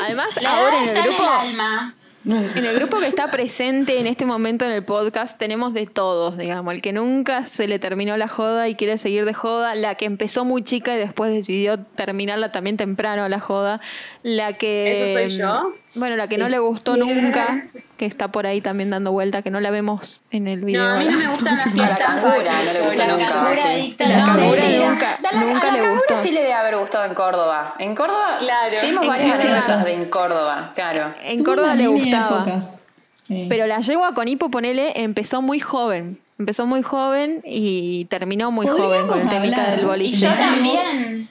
Además, 0.00 0.38
La 0.42 0.56
ahora 0.56 0.82
en 0.82 0.88
el 0.96 1.02
grupo. 1.04 1.22
en 1.22 1.50
el 1.50 1.60
alma. 1.60 1.94
En 2.24 2.64
el 2.64 2.74
grupo 2.74 2.98
que 2.98 3.06
está 3.06 3.30
presente 3.30 4.00
en 4.00 4.06
este 4.06 4.26
momento 4.26 4.64
en 4.64 4.72
el 4.72 4.84
podcast 4.84 5.38
tenemos 5.38 5.72
de 5.72 5.86
todos, 5.86 6.36
digamos, 6.36 6.74
el 6.74 6.82
que 6.82 6.92
nunca 6.92 7.44
se 7.44 7.68
le 7.68 7.78
terminó 7.78 8.16
la 8.16 8.28
joda 8.28 8.68
y 8.68 8.74
quiere 8.74 8.98
seguir 8.98 9.24
de 9.24 9.34
joda, 9.34 9.74
la 9.74 9.94
que 9.94 10.04
empezó 10.04 10.44
muy 10.44 10.62
chica 10.62 10.94
y 10.94 10.98
después 10.98 11.32
decidió 11.32 11.78
terminarla 11.78 12.50
también 12.50 12.76
temprano 12.76 13.28
la 13.28 13.40
joda, 13.40 13.80
la 14.22 14.54
que... 14.54 15.28
¿Eso 15.28 15.38
soy 15.38 15.38
yo? 15.38 15.74
Bueno, 15.94 16.16
la 16.16 16.28
que 16.28 16.36
no 16.38 16.48
le 16.48 16.58
gustó 16.58 16.96
nunca, 16.96 17.46
que 17.96 18.06
está 18.06 18.28
por 18.28 18.46
ahí 18.46 18.60
también 18.60 18.90
dando 18.90 19.10
vuelta, 19.12 19.42
que 19.42 19.50
no 19.50 19.58
la 19.60 19.70
vemos 19.70 20.22
en 20.30 20.46
el 20.46 20.64
video. 20.64 20.82
No, 20.82 20.94
a 20.94 20.98
mí 20.98 21.06
no 21.06 21.18
me 21.18 21.28
gustan 21.28 21.56
las 21.56 21.66
A 21.66 21.68
la 21.68 21.72
fiestas. 21.86 21.98
cangura 21.98 22.52
no 22.52 22.72
le 22.72 22.80
gusta 22.80 23.06
La 23.06 23.12
nunca. 23.16 23.32
cangura 23.32 23.62
sí. 23.74 23.96
La 23.98 24.24
cangura 24.26 24.62
nunca, 24.68 25.18
la- 25.22 25.40
nunca 25.40 25.60
a 25.60 25.66
la 25.66 25.72
le 25.72 25.78
cangura 25.80 25.90
gustó. 25.94 26.22
sí 26.22 26.30
le 26.30 26.40
debe 26.40 26.52
haber 26.52 26.76
gustado 26.76 27.04
en 27.06 27.14
Córdoba. 27.14 27.74
En 27.78 27.94
Córdoba 27.94 28.36
Claro. 28.38 28.76
tuvimos 28.80 29.02
En 29.04 29.08
varias 29.08 29.30
Córdoba. 29.36 29.50
anécdotas 29.56 29.84
de 29.84 29.92
en 29.94 30.04
Córdoba, 30.10 30.72
claro. 30.74 31.04
En 31.24 31.44
Córdoba 31.44 31.74
le 31.74 31.86
gustaba. 31.86 32.70
Sí. 33.26 33.46
Pero 33.48 33.66
la 33.66 33.78
yegua 33.80 34.12
con 34.14 34.28
hipo, 34.28 34.50
ponele, 34.50 34.92
empezó 35.02 35.42
muy 35.42 35.60
joven. 35.60 36.18
Empezó 36.38 36.66
muy 36.66 36.82
joven 36.82 37.42
y 37.44 38.04
terminó 38.06 38.50
muy 38.52 38.66
joven 38.66 39.06
con 39.08 39.20
el 39.20 39.28
temita 39.28 39.56
hablar. 39.62 39.70
del 39.76 39.80
Y 39.80 39.88
boliche. 39.88 40.26
yo 40.26 40.32
también. 40.38 41.28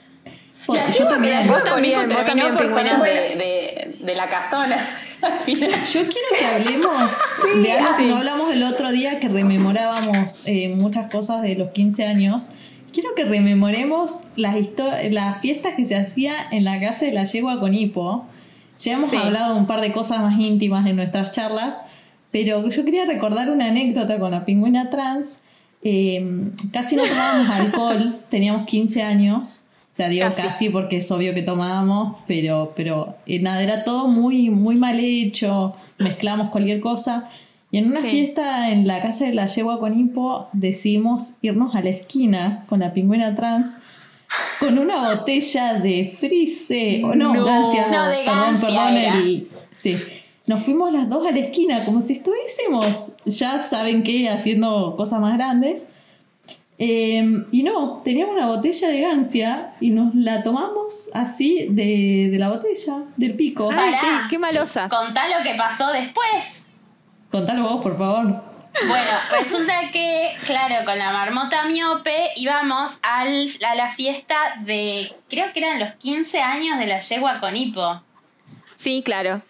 Porque 0.68 0.92
yo 0.98 1.08
también- 1.08 1.46
Vos 1.48 1.64
también, 1.64 2.08
vos 2.10 2.24
también, 2.26 2.58
zonas 2.58 3.02
de, 3.02 3.10
de, 3.10 3.96
de 4.00 4.14
la 4.14 4.28
casona. 4.28 4.90
al 5.22 5.40
final. 5.46 5.70
Yo 5.70 6.00
quiero 6.02 6.28
que 6.38 6.44
hablemos 6.44 7.12
de 7.62 7.72
algo 7.72 7.96
que 7.96 8.04
no 8.04 8.16
hablamos 8.18 8.52
el 8.52 8.62
otro 8.62 8.90
día, 8.92 9.18
que 9.18 9.28
rememorábamos 9.28 10.42
eh, 10.46 10.68
muchas 10.76 11.10
cosas 11.10 11.40
de 11.40 11.54
los 11.54 11.70
15 11.70 12.04
años. 12.04 12.50
Quiero 12.92 13.14
que 13.14 13.24
rememoremos 13.24 14.24
las, 14.36 14.56
las 15.10 15.40
fiestas 15.40 15.74
que 15.74 15.84
se 15.86 15.96
hacía 15.96 16.34
en 16.50 16.64
la 16.64 16.78
casa 16.80 17.06
de 17.06 17.12
la 17.12 17.24
yegua 17.24 17.58
con 17.60 17.72
hipo. 17.74 18.26
Ya 18.78 18.92
hemos 18.92 19.08
Sí. 19.10 19.16
hablado 19.16 19.54
de 19.54 19.60
un 19.60 19.66
par 19.66 19.80
de 19.80 19.90
cosas 19.92 20.20
más 20.20 20.38
íntimas 20.38 20.86
en 20.86 20.96
nuestras 20.96 21.32
charlas, 21.32 21.76
pero 22.30 22.68
yo 22.68 22.84
quería 22.84 23.06
recordar 23.06 23.50
una 23.50 23.68
anécdota 23.68 24.18
con 24.18 24.30
la 24.32 24.44
pingüina 24.44 24.90
trans. 24.90 25.40
Eh, 25.82 26.50
casi 26.72 26.94
no 26.96 27.04
tomábamos 27.04 27.48
alcohol, 27.50 28.16
teníamos 28.30 28.66
15 28.66 29.02
años. 29.02 29.62
Sea, 29.98 30.08
digo 30.08 30.26
Casi. 30.26 30.42
casi, 30.42 30.68
porque 30.68 30.98
es 30.98 31.10
obvio 31.10 31.34
que 31.34 31.42
tomábamos, 31.42 32.18
pero, 32.28 32.72
pero 32.76 33.16
eh, 33.26 33.40
nada, 33.40 33.60
era 33.64 33.82
todo 33.82 34.06
muy, 34.06 34.48
muy 34.48 34.76
mal 34.76 35.00
hecho, 35.00 35.74
mezclamos 35.98 36.50
cualquier 36.50 36.78
cosa. 36.78 37.28
Y 37.72 37.78
en 37.78 37.88
una 37.88 38.00
Sí. 38.02 38.06
fiesta 38.06 38.70
en 38.70 38.86
la 38.86 39.02
casa 39.02 39.24
de 39.24 39.34
la 39.34 39.48
yegua 39.48 39.80
con 39.80 39.98
hipo 39.98 40.46
decidimos 40.52 41.32
irnos 41.42 41.74
a 41.74 41.80
la 41.80 41.90
esquina 41.90 42.64
con 42.68 42.78
la 42.78 42.92
pingüina 42.92 43.34
trans 43.34 43.74
con 44.60 44.78
una 44.78 45.10
botella 45.16 45.74
de 45.80 46.06
frise, 46.16 47.02
o 47.04 47.16
no, 47.16 47.34
No. 47.34 47.44
gancia, 47.44 47.88
No, 47.90 48.06
de 48.08 48.18
perdón, 48.24 48.60
perdón, 48.60 48.96
el- 48.96 49.48
sí. 49.72 49.96
Nos 50.46 50.62
fuimos 50.62 50.92
las 50.92 51.08
dos 51.10 51.26
a 51.26 51.32
la 51.32 51.40
esquina 51.40 51.84
como 51.84 52.00
si 52.02 52.12
estuviésemos, 52.12 53.16
ya 53.26 53.58
saben 53.58 54.04
qué, 54.04 54.28
haciendo 54.30 54.94
cosas 54.96 55.20
más 55.20 55.34
grandes. 55.36 55.88
Eh, 56.80 57.44
y 57.50 57.62
no, 57.64 58.02
teníamos 58.04 58.36
una 58.36 58.46
botella 58.46 58.88
de 58.88 59.00
gancia 59.00 59.72
y 59.80 59.90
nos 59.90 60.14
la 60.14 60.42
tomamos 60.44 61.10
así 61.12 61.66
de, 61.70 62.28
de 62.30 62.38
la 62.38 62.48
botella, 62.50 63.02
del 63.16 63.34
pico. 63.34 63.68
Ay, 63.72 63.92
Pará. 63.92 64.00
qué, 64.00 64.28
qué 64.30 64.38
malosas. 64.38 64.88
Contá 64.92 65.22
lo 65.28 65.42
que 65.42 65.54
pasó 65.56 65.88
después. 65.90 66.26
Contalo 67.30 67.62
vos, 67.64 67.82
por 67.82 67.98
favor. 67.98 68.44
Bueno, 68.86 69.10
resulta 69.32 69.90
que, 69.92 70.30
claro, 70.46 70.84
con 70.84 70.96
la 70.98 71.10
marmota 71.12 71.64
miope 71.64 72.16
íbamos 72.36 72.98
al, 73.02 73.50
a 73.68 73.74
la 73.74 73.90
fiesta 73.90 74.36
de, 74.60 75.12
creo 75.28 75.52
que 75.52 75.58
eran 75.58 75.80
los 75.80 75.94
15 75.96 76.40
años 76.40 76.78
de 76.78 76.86
la 76.86 77.00
yegua 77.00 77.40
con 77.40 77.56
hipo. 77.56 78.02
Sí, 78.76 79.02
claro. 79.04 79.42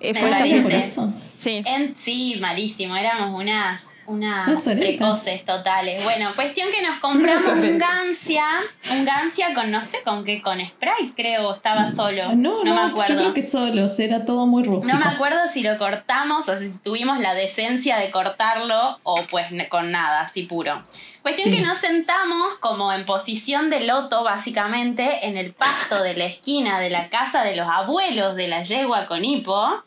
Eh, 0.00 0.12
Me 0.12 0.20
fue 0.20 0.80
esa. 0.80 1.08
Sí. 1.36 1.62
En, 1.64 1.96
sí, 1.96 2.36
malísimo. 2.40 2.94
Éramos 2.94 3.40
unas, 3.40 3.86
unas 4.06 4.62
precoces 4.62 5.44
totales. 5.44 6.02
Bueno, 6.04 6.30
cuestión 6.34 6.68
que 6.70 6.82
nos 6.82 7.00
compramos 7.00 7.48
un 7.48 7.78
Gancia. 7.78 8.44
Un 8.92 9.04
Gancia 9.04 9.54
con, 9.54 9.70
no 9.70 9.82
sé 9.84 10.02
con 10.04 10.24
qué, 10.24 10.42
con 10.42 10.58
Sprite, 10.60 11.12
creo, 11.16 11.54
estaba 11.54 11.88
solo. 11.88 12.22
Ah, 12.28 12.32
No, 12.34 12.64
no, 12.64 12.74
me 12.74 12.80
acuerdo. 12.90 13.12
yo 13.14 13.18
creo 13.20 13.34
que 13.34 13.42
solos, 13.42 13.98
era 13.98 14.24
todo 14.24 14.46
muy 14.46 14.62
rústico. 14.64 14.92
No 14.92 14.98
me 14.98 15.06
acuerdo 15.06 15.38
si 15.52 15.62
lo 15.62 15.76
cortamos 15.78 16.48
o 16.48 16.56
si 16.56 16.76
tuvimos 16.78 17.18
la 17.20 17.34
decencia 17.34 17.96
de 17.98 18.10
cortarlo 18.10 18.98
o 19.02 19.16
pues 19.30 19.46
con 19.68 19.90
nada, 19.90 20.22
así 20.22 20.42
puro. 20.44 20.82
Cuestión 21.22 21.50
Sí. 21.50 21.56
que 21.56 21.62
nos 21.62 21.78
sentamos 21.78 22.54
como 22.60 22.92
en 22.92 23.06
posición 23.06 23.70
de 23.70 23.80
loto, 23.80 24.24
básicamente, 24.24 25.26
en 25.26 25.36
el 25.38 25.52
pasto 25.54 26.02
de 26.02 26.14
la 26.14 26.26
esquina 26.26 26.78
de 26.80 26.90
la 26.90 27.08
casa 27.08 27.42
de 27.44 27.56
los 27.56 27.66
abuelos 27.68 28.36
de 28.36 28.48
la 28.48 28.62
yegua 28.62 29.06
con 29.06 29.24
hipo. 29.24 29.82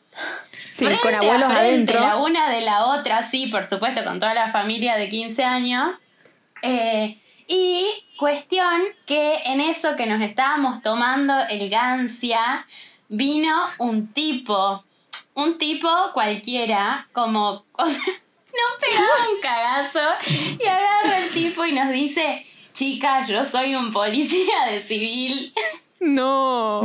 Sí, 0.71 0.85
Frente 0.85 1.01
con 1.01 1.15
a 1.15 1.17
abuelos 1.19 1.51
frente, 1.51 1.59
adentro. 1.59 1.99
La 1.99 2.15
una 2.17 2.49
de 2.49 2.61
la 2.61 2.85
otra, 2.85 3.23
sí, 3.23 3.47
por 3.47 3.65
supuesto, 3.65 4.03
con 4.03 4.19
toda 4.19 4.33
la 4.33 4.51
familia 4.51 4.95
de 4.95 5.09
15 5.09 5.43
años. 5.43 5.95
Eh, 6.61 7.17
y 7.47 7.87
cuestión 8.17 8.81
que 9.05 9.41
en 9.45 9.61
eso 9.61 9.95
que 9.95 10.05
nos 10.05 10.21
estábamos 10.21 10.81
tomando 10.81 11.33
el 11.49 11.69
Gancia, 11.69 12.65
vino 13.09 13.55
un 13.79 14.13
tipo, 14.13 14.83
un 15.33 15.57
tipo 15.57 15.89
cualquiera, 16.13 17.07
como, 17.13 17.63
o 17.71 17.85
sea, 17.85 18.03
nos 18.13 18.79
pegaba 18.81 19.29
un 19.33 19.41
cagazo 19.41 19.99
y 20.59 20.67
agarra 20.67 21.19
el 21.19 21.29
tipo 21.31 21.65
y 21.65 21.71
nos 21.71 21.89
dice, 21.89 22.45
chicas, 22.73 23.27
yo 23.27 23.45
soy 23.45 23.75
un 23.75 23.91
policía 23.91 24.65
de 24.69 24.81
civil. 24.81 25.53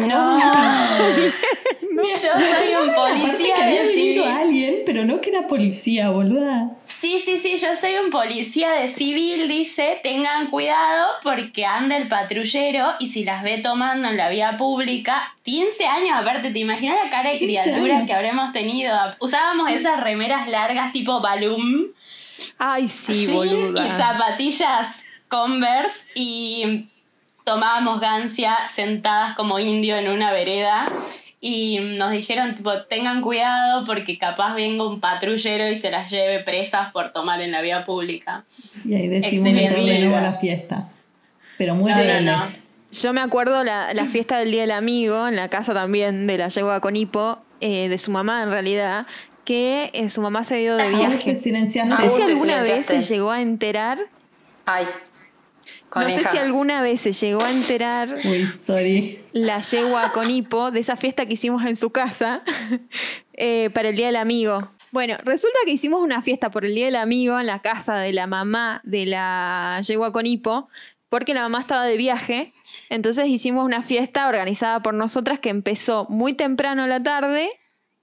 No. 1.93 2.05
Yo 2.05 2.13
soy 2.15 2.75
un 2.89 2.95
policía 2.95 3.55
que 3.55 3.63
había 3.63 3.83
de 3.83 3.95
civil. 3.95 4.23
alguien, 4.25 4.77
pero 4.87 5.05
no 5.05 5.21
que 5.21 5.31
era 5.31 5.47
policía, 5.47 6.09
boluda. 6.11 6.71
Sí, 6.85 7.23
sí, 7.25 7.39
sí, 7.39 7.59
yo 7.59 7.77
soy 7.77 7.97
un 7.97 8.11
policía 8.11 8.71
de 8.73 8.89
civil, 8.89 9.47
dice, 9.49 10.01
tengan 10.03 10.49
cuidado 10.51 11.09
porque 11.23 11.67
anda 11.67 11.97
el 11.97 12.09
patrullero 12.09 12.93
y 12.99 13.09
si 13.09 13.25
las 13.25 13.43
ve 13.43 13.59
tomando 13.59 14.09
en 14.09 14.17
la 14.17 14.29
vía 14.31 14.57
pública, 14.57 15.35
15 15.43 15.85
años 15.85 16.17
aparte, 16.19 16.51
¿te 16.51 16.59
imaginas 16.59 16.99
la 17.05 17.11
cara 17.11 17.31
de 17.31 17.39
15 17.39 17.63
criaturas 17.63 17.97
años. 17.97 18.07
que 18.07 18.15
habremos 18.15 18.53
tenido? 18.53 18.97
Usábamos 19.21 19.69
esas 19.69 20.01
remeras 20.01 20.49
largas 20.49 20.93
tipo 20.93 21.21
balloon, 21.21 21.89
Ay, 22.59 22.89
sí, 22.89 23.13
jean 23.27 23.37
boluda. 23.37 23.87
y 23.87 23.89
zapatillas 23.91 24.87
Converse 25.29 26.05
y 26.15 26.87
tomábamos 27.45 28.01
gancia 28.01 28.57
sentadas 28.71 29.35
como 29.37 29.59
indio 29.59 29.97
en 29.97 30.09
una 30.09 30.33
vereda 30.33 30.91
y 31.41 31.79
nos 31.99 32.13
dijeron 32.13 32.55
tipo 32.55 32.83
tengan 32.85 33.21
cuidado 33.21 33.85
porque 33.85 34.17
capaz 34.17 34.55
venga 34.55 34.87
un 34.87 35.01
patrullero 35.01 35.69
y 35.69 35.77
se 35.77 35.91
las 35.91 36.11
lleve 36.11 36.41
presas 36.45 36.93
por 36.93 37.13
tomar 37.13 37.41
en 37.41 37.51
la 37.51 37.61
vía 37.63 37.85
pública. 37.85 38.45
Y 38.85 38.95
ahí 38.95 39.09
decimos 39.09 39.53
de 39.53 39.99
nuevo 40.05 40.21
la 40.21 40.33
fiesta. 40.35 40.89
Pero 41.59 41.75
muy 41.75 41.93
No, 41.93 42.01
bien. 42.01 42.31
Yo 42.93 43.13
me 43.13 43.21
acuerdo 43.23 43.65
la, 43.65 43.93
la 43.95 44.05
fiesta 44.05 44.39
del 44.39 44.51
Día 44.51 44.63
del 44.63 44.71
Amigo, 44.71 45.27
en 45.27 45.35
la 45.37 45.49
casa 45.49 45.73
también 45.73 46.27
de 46.27 46.39
la 46.39 46.49
yegua 46.49 46.81
con 46.81 46.95
hipo, 46.95 47.39
eh, 47.61 47.89
de 47.89 47.99
su 47.99 48.11
mamá 48.11 48.43
en 48.43 48.51
realidad, 48.51 49.07
que 49.45 49.91
eh, 49.95 50.11
su 50.11 50.21
mamá 50.21 50.45
se 50.45 50.55
había 50.55 50.67
ido 50.67 50.77
de 50.77 50.85
te 50.85 50.91
viaje. 50.91 51.33
No 51.87 51.97
sé 51.97 52.07
Aún 52.07 52.11
si 52.11 52.23
alguna 52.23 52.61
vez 52.63 52.87
se 52.87 53.03
llegó 53.03 53.31
a 53.31 53.41
enterar, 53.41 53.99
Ay. 54.67 54.87
No 55.95 56.11
sé 56.11 56.25
si 56.25 56.39
alguna 56.39 56.83
vez 56.83 57.01
se 57.01 57.13
llegó 57.13 57.43
a 57.43 57.51
enterar 57.51 58.17
Uy, 58.25 58.49
sorry. 58.59 59.21
la 59.33 59.61
yegua 59.61 60.13
con 60.13 60.31
hipo 60.31 60.71
de 60.71 60.81
esa 60.81 60.97
fiesta 60.97 61.27
que 61.27 61.35
hicimos 61.35 61.65
en 61.65 61.77
su 61.77 61.91
casa 61.91 62.43
eh, 63.35 63.71
para 63.71 63.91
el 63.91 63.97
Día 63.97 64.07
del 64.07 64.17
Amigo. 64.17 64.71
Bueno, 64.91 65.17
resulta 65.25 65.59
que 65.65 65.73
hicimos 65.73 66.03
una 66.03 66.21
fiesta 66.21 66.51
por 66.51 66.67
el 66.67 66.75
Día 66.75 66.87
del 66.87 66.97
Amigo 66.97 67.41
en 67.41 67.47
la 67.47 67.61
casa 67.61 67.97
de 67.97 68.13
la 68.13 68.27
mamá 68.27 68.81
de 68.85 69.07
la 69.07 69.81
yegua 69.87 70.13
con 70.13 70.27
hipo, 70.27 70.69
porque 71.09 71.33
la 71.33 71.43
mamá 71.43 71.61
estaba 71.61 71.85
de 71.85 71.97
viaje. 71.97 72.53
Entonces 72.91 73.29
hicimos 73.29 73.65
una 73.65 73.83
fiesta 73.83 74.29
organizada 74.29 74.83
por 74.83 74.93
nosotras 74.93 75.39
que 75.39 75.49
empezó 75.49 76.07
muy 76.11 76.35
temprano 76.35 76.83
a 76.83 76.87
la 76.87 77.03
tarde, 77.03 77.51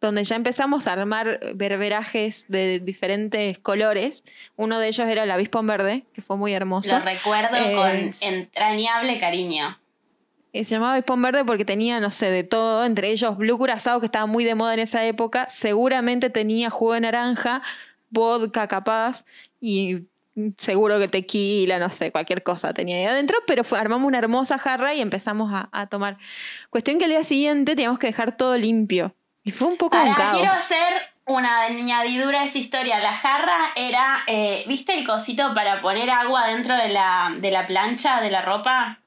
donde 0.02 0.24
ya 0.24 0.36
empezamos 0.36 0.88
a 0.88 0.94
armar 0.94 1.40
berberajes 1.56 2.46
de 2.48 2.80
diferentes 2.80 3.60
colores. 3.60 4.24
Uno 4.56 4.80
de 4.80 4.88
ellos 4.88 5.08
era 5.08 5.24
el 5.24 5.32
avispón 5.32 5.68
verde, 5.68 6.06
que 6.14 6.22
fue 6.22 6.38
muy 6.38 6.54
hermoso. 6.54 6.98
Lo 6.98 7.04
recuerdo 7.04 7.58
Eh, 7.58 7.76
con 7.76 8.12
entrañable 8.22 9.20
cariño. 9.20 9.78
Eh, 10.54 10.64
Se 10.64 10.76
llamaba 10.76 10.94
Avispón 10.94 11.22
Verde 11.22 11.46
porque 11.46 11.64
tenía, 11.66 12.00
no 12.00 12.10
sé, 12.10 12.32
de 12.32 12.44
todo, 12.44 12.84
entre 12.86 13.12
ellos 13.12 13.38
Blue 13.38 13.58
Curazao, 13.58 14.00
que 14.00 14.08
estaba 14.08 14.26
muy 14.26 14.46
de 14.46 14.56
moda 14.56 14.74
en 14.74 14.80
esa 14.80 15.06
época, 15.06 15.48
seguramente 15.48 16.30
tenía 16.32 16.70
jugo 16.72 16.94
de 16.94 17.02
naranja, 17.02 17.62
vodka 18.10 18.68
capaz, 18.68 19.26
y 19.62 20.08
seguro 20.58 20.98
que 20.98 21.08
tequila, 21.08 21.78
no 21.78 21.90
sé, 21.90 22.12
cualquier 22.12 22.42
cosa 22.42 22.74
tenía 22.74 22.98
ahí 22.98 23.06
adentro, 23.06 23.38
pero 23.46 23.64
fue, 23.64 23.78
armamos 23.78 24.08
una 24.08 24.18
hermosa 24.18 24.58
jarra 24.58 24.96
y 24.96 25.02
empezamos 25.02 25.54
a, 25.54 25.70
a 25.72 25.86
tomar. 25.88 26.18
Cuestión 26.72 26.98
que 26.98 27.06
al 27.06 27.12
día 27.12 27.24
siguiente 27.24 27.76
teníamos 27.76 28.00
que 28.00 28.08
dejar 28.08 28.36
todo 28.36 28.58
limpio. 28.58 29.14
Y 29.44 29.52
fue 29.52 29.68
un 29.68 29.78
poco 29.78 29.96
un 29.98 30.04
Ahora 30.08 30.16
caos. 30.16 30.36
quiero 30.36 30.50
hacer 30.52 30.94
una 31.26 31.64
añadidura 31.64 32.42
a 32.42 32.46
esa 32.46 32.58
historia. 32.58 33.00
La 33.00 33.14
jarra 33.16 33.72
era, 33.76 34.20
eh, 34.28 34.64
¿viste 34.68 34.94
el 34.98 35.06
cosito 35.06 35.54
para 35.54 35.82
poner 35.82 36.10
agua 36.10 36.48
dentro 36.48 36.76
de 36.76 36.90
la, 36.90 37.34
de 37.38 37.52
la 37.52 37.66
plancha 37.68 38.22
de 38.22 38.32
la 38.32 38.42
ropa? 38.42 39.00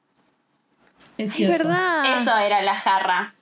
Es 1.19 1.39
verdad. 1.39 2.21
Eso 2.21 2.37
era 2.39 2.63
la 2.63 2.77
jarra. 2.77 3.35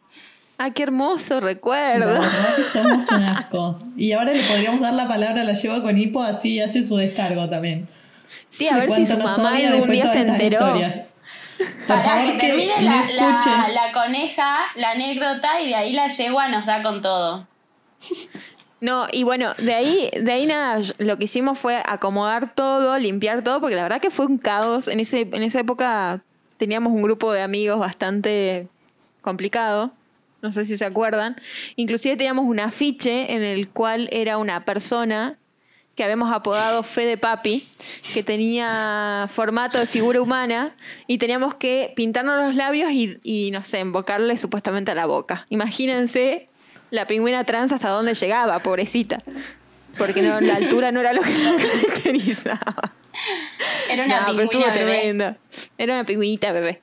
Ah, 0.58 0.70
qué 0.72 0.82
hermoso 0.82 1.34
La 1.34 1.40
recuerdo. 1.40 2.06
verdad 2.06 2.56
que 2.56 2.62
somos 2.64 3.08
un 3.10 3.22
asco. 3.24 3.78
Y 3.96 4.12
ahora 4.12 4.32
le 4.32 4.42
podríamos 4.42 4.80
dar 4.80 4.92
la 4.92 5.08
palabra 5.08 5.40
a 5.40 5.44
la 5.44 5.54
lleva 5.54 5.80
con 5.82 5.96
hipo, 5.98 6.22
así 6.22 6.60
hace 6.60 6.82
su 6.82 6.96
descargo 6.96 7.48
también. 7.48 7.88
Sí, 8.50 8.68
a 8.68 8.76
ver 8.76 8.92
si 8.92 9.06
su 9.06 9.16
mamá 9.16 9.56
algún 9.56 9.90
día 9.90 10.06
se 10.08 10.20
enteró. 10.20 10.58
historias. 10.66 11.14
Para 11.86 12.22
que 12.24 12.32
termine 12.34 12.80
no 12.80 12.82
la, 12.82 13.06
la, 13.12 13.68
la 13.68 13.92
coneja, 13.92 14.58
la 14.76 14.92
anécdota, 14.92 15.60
y 15.60 15.68
de 15.68 15.74
ahí 15.74 15.92
la 15.92 16.08
yegua 16.08 16.48
nos 16.48 16.66
da 16.66 16.82
con 16.82 17.02
todo. 17.02 17.46
No, 18.80 19.06
y 19.12 19.24
bueno, 19.24 19.52
de 19.58 19.74
ahí, 19.74 20.10
de 20.18 20.32
ahí 20.32 20.46
nada, 20.46 20.80
lo 20.98 21.18
que 21.18 21.24
hicimos 21.24 21.58
fue 21.58 21.82
acomodar 21.84 22.54
todo, 22.54 22.98
limpiar 22.98 23.44
todo, 23.44 23.60
porque 23.60 23.76
la 23.76 23.82
verdad 23.82 24.00
que 24.00 24.10
fue 24.10 24.26
un 24.26 24.38
caos. 24.38 24.88
En, 24.88 25.00
ese, 25.00 25.28
en 25.32 25.42
esa 25.42 25.60
época 25.60 26.22
teníamos 26.56 26.92
un 26.92 27.02
grupo 27.02 27.32
de 27.32 27.42
amigos 27.42 27.78
bastante 27.78 28.68
complicado, 29.20 29.92
no 30.40 30.52
sé 30.52 30.64
si 30.64 30.78
se 30.78 30.86
acuerdan. 30.86 31.36
Inclusive 31.76 32.16
teníamos 32.16 32.46
un 32.46 32.58
afiche 32.58 33.34
en 33.34 33.44
el 33.44 33.68
cual 33.68 34.08
era 34.12 34.38
una 34.38 34.64
persona 34.64 35.36
que 36.00 36.04
habíamos 36.04 36.32
apodado 36.32 36.82
Fe 36.82 37.04
de 37.04 37.18
Papi, 37.18 37.68
que 38.14 38.22
tenía 38.22 39.26
formato 39.28 39.78
de 39.78 39.84
figura 39.84 40.22
humana, 40.22 40.74
y 41.06 41.18
teníamos 41.18 41.56
que 41.56 41.92
pintarnos 41.94 42.42
los 42.42 42.54
labios 42.54 42.90
y, 42.90 43.18
y, 43.22 43.50
no 43.50 43.62
sé, 43.64 43.80
embocarle 43.80 44.38
supuestamente 44.38 44.90
a 44.92 44.94
la 44.94 45.04
boca. 45.04 45.44
Imagínense 45.50 46.48
la 46.88 47.06
pingüina 47.06 47.44
trans 47.44 47.70
hasta 47.72 47.90
dónde 47.90 48.14
llegaba, 48.14 48.60
pobrecita. 48.60 49.18
Porque 49.98 50.22
no, 50.22 50.40
la 50.40 50.56
altura 50.56 50.90
no 50.90 51.00
era 51.00 51.12
lo 51.12 51.20
que 51.20 51.36
la 51.44 51.56
caracterizaba. 51.56 52.94
Era 53.90 54.06
una 54.06 54.20
No, 54.20 54.26
pero 54.28 54.42
estuvo 54.44 54.62
bebé. 54.62 54.72
tremendo. 54.72 55.36
Era 55.76 55.92
una 55.92 56.04
pingüinita, 56.04 56.50
bebé. 56.52 56.80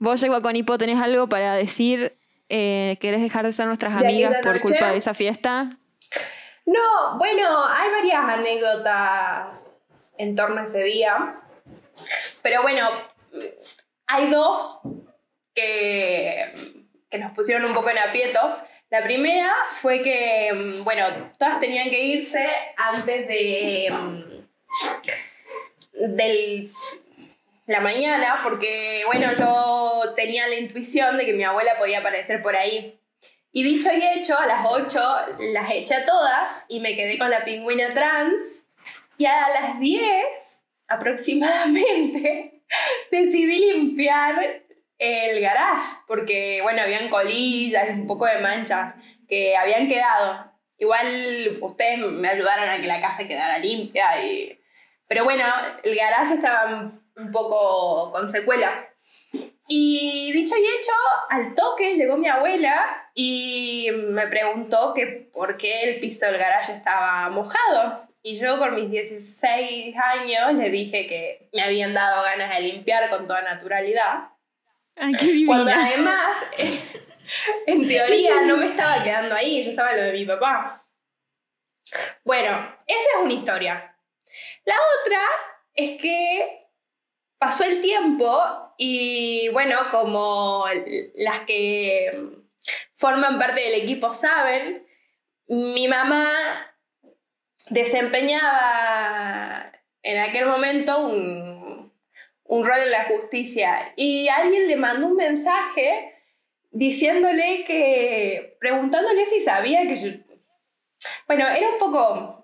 Vos, 0.00 0.20
Yegua 0.20 0.42
con 0.42 0.56
Hipo, 0.56 0.78
tenés 0.78 0.98
algo 0.98 1.28
para 1.28 1.54
decir. 1.54 2.16
Eh, 2.48 2.96
¿Querés 3.00 3.22
dejar 3.22 3.46
de 3.46 3.52
ser 3.52 3.66
nuestras 3.68 3.96
¿De 3.96 4.04
amigas 4.04 4.34
por 4.42 4.54
noche? 4.54 4.62
culpa 4.62 4.90
de 4.90 4.98
esa 4.98 5.14
fiesta? 5.14 5.78
No, 6.66 7.18
bueno, 7.18 7.64
hay 7.66 7.90
varias 7.90 8.24
anécdotas 8.24 9.72
en 10.18 10.36
torno 10.36 10.60
a 10.60 10.64
ese 10.64 10.82
día. 10.82 11.36
Pero 12.42 12.62
bueno, 12.62 12.88
hay 14.06 14.30
dos 14.30 14.80
que, 15.54 16.52
que 17.10 17.18
nos 17.18 17.32
pusieron 17.32 17.64
un 17.64 17.74
poco 17.74 17.90
en 17.90 17.98
aprietos. 17.98 18.54
La 18.90 19.02
primera 19.02 19.54
fue 19.80 20.02
que, 20.02 20.80
bueno, 20.84 21.30
todas 21.38 21.60
tenían 21.60 21.88
que 21.90 22.04
irse 22.04 22.46
antes 22.76 23.26
de 23.26 23.88
mm, 23.90 24.32
del 26.16 26.70
la 27.66 27.80
mañana, 27.80 28.40
porque 28.42 29.02
bueno, 29.06 29.32
yo 29.34 30.12
tenía 30.14 30.46
la 30.48 30.56
intuición 30.56 31.16
de 31.16 31.24
que 31.24 31.32
mi 31.32 31.44
abuela 31.44 31.78
podía 31.78 32.00
aparecer 32.00 32.42
por 32.42 32.56
ahí. 32.56 32.98
Y 33.54 33.62
dicho 33.62 33.90
y 33.92 34.02
hecho, 34.18 34.38
a 34.38 34.46
las 34.46 34.64
8 34.66 35.00
las 35.52 35.70
eché 35.72 35.94
a 35.94 36.06
todas 36.06 36.64
y 36.68 36.80
me 36.80 36.96
quedé 36.96 37.18
con 37.18 37.28
la 37.28 37.44
pingüina 37.44 37.90
trans. 37.90 38.64
Y 39.18 39.26
a 39.26 39.48
las 39.50 39.78
10 39.78 40.02
aproximadamente 40.88 42.62
decidí 43.10 43.58
limpiar 43.58 44.62
el 44.98 45.40
garage, 45.40 45.84
porque 46.06 46.60
bueno, 46.62 46.82
habían 46.82 47.08
colillas 47.08 47.88
y 47.88 47.92
un 47.92 48.06
poco 48.06 48.24
de 48.24 48.38
manchas 48.38 48.94
que 49.28 49.56
habían 49.56 49.88
quedado. 49.88 50.50
Igual 50.78 51.58
ustedes 51.60 51.98
me 51.98 52.28
ayudaron 52.28 52.68
a 52.68 52.80
que 52.80 52.86
la 52.86 53.00
casa 53.00 53.26
quedara 53.26 53.58
limpia 53.58 54.24
y... 54.24 54.58
Pero 55.06 55.24
bueno, 55.24 55.44
el 55.82 55.94
garage 55.94 56.34
estaba 56.34 56.92
un 57.16 57.30
poco 57.30 58.12
con 58.12 58.30
secuelas. 58.30 58.88
Y 59.68 60.32
dicho 60.32 60.54
y 60.56 60.78
hecho, 60.78 60.92
al 61.30 61.54
toque 61.54 61.94
llegó 61.94 62.16
mi 62.16 62.28
abuela 62.28 63.10
y 63.14 63.88
me 63.92 64.26
preguntó 64.26 64.92
que 64.94 65.06
por 65.06 65.56
qué 65.56 65.84
el 65.84 66.00
piso 66.00 66.26
del 66.26 66.38
garaje 66.38 66.72
estaba 66.72 67.28
mojado. 67.30 68.08
Y 68.22 68.38
yo 68.38 68.58
con 68.58 68.74
mis 68.74 68.90
16 68.90 69.96
años 69.96 70.54
le 70.54 70.70
dije 70.70 71.06
que 71.06 71.48
me 71.52 71.62
habían 71.62 71.94
dado 71.94 72.22
ganas 72.22 72.50
de 72.50 72.60
limpiar 72.60 73.10
con 73.10 73.26
toda 73.26 73.42
naturalidad. 73.42 74.30
Ay, 74.96 75.12
qué. 75.14 75.44
Cuando 75.46 75.70
además, 75.70 76.44
en 77.66 77.88
teoría, 77.88 78.42
no 78.42 78.56
me 78.56 78.66
estaba 78.66 79.02
quedando 79.02 79.34
ahí, 79.34 79.64
yo 79.64 79.70
estaba 79.70 79.92
en 79.92 79.96
lo 79.96 80.02
de 80.04 80.12
mi 80.12 80.24
papá. 80.24 80.84
Bueno, 82.24 82.74
esa 82.86 83.00
es 83.00 83.24
una 83.24 83.32
historia. 83.32 83.96
La 84.64 84.76
otra 85.00 85.20
es 85.74 86.00
que 86.00 86.61
pasó 87.42 87.64
el 87.64 87.80
tiempo 87.80 88.72
y 88.78 89.48
bueno, 89.48 89.76
como 89.90 90.64
las 91.16 91.40
que 91.40 92.30
forman 92.94 93.36
parte 93.36 93.62
del 93.62 93.82
equipo 93.82 94.14
saben, 94.14 94.86
mi 95.48 95.88
mamá 95.88 96.30
desempeñaba 97.70 99.72
en 100.04 100.20
aquel 100.20 100.46
momento 100.46 101.08
un, 101.08 101.92
un 102.44 102.64
rol 102.64 102.78
en 102.78 102.92
la 102.92 103.06
justicia 103.06 103.92
y 103.96 104.28
alguien 104.28 104.68
le 104.68 104.76
mandó 104.76 105.08
un 105.08 105.16
mensaje 105.16 106.14
diciéndole 106.70 107.64
que, 107.64 108.56
preguntándole 108.60 109.26
si 109.26 109.40
sabía 109.40 109.82
que 109.88 109.96
yo, 109.96 110.10
bueno, 111.26 111.48
era 111.48 111.70
un 111.70 111.78
poco 111.78 112.41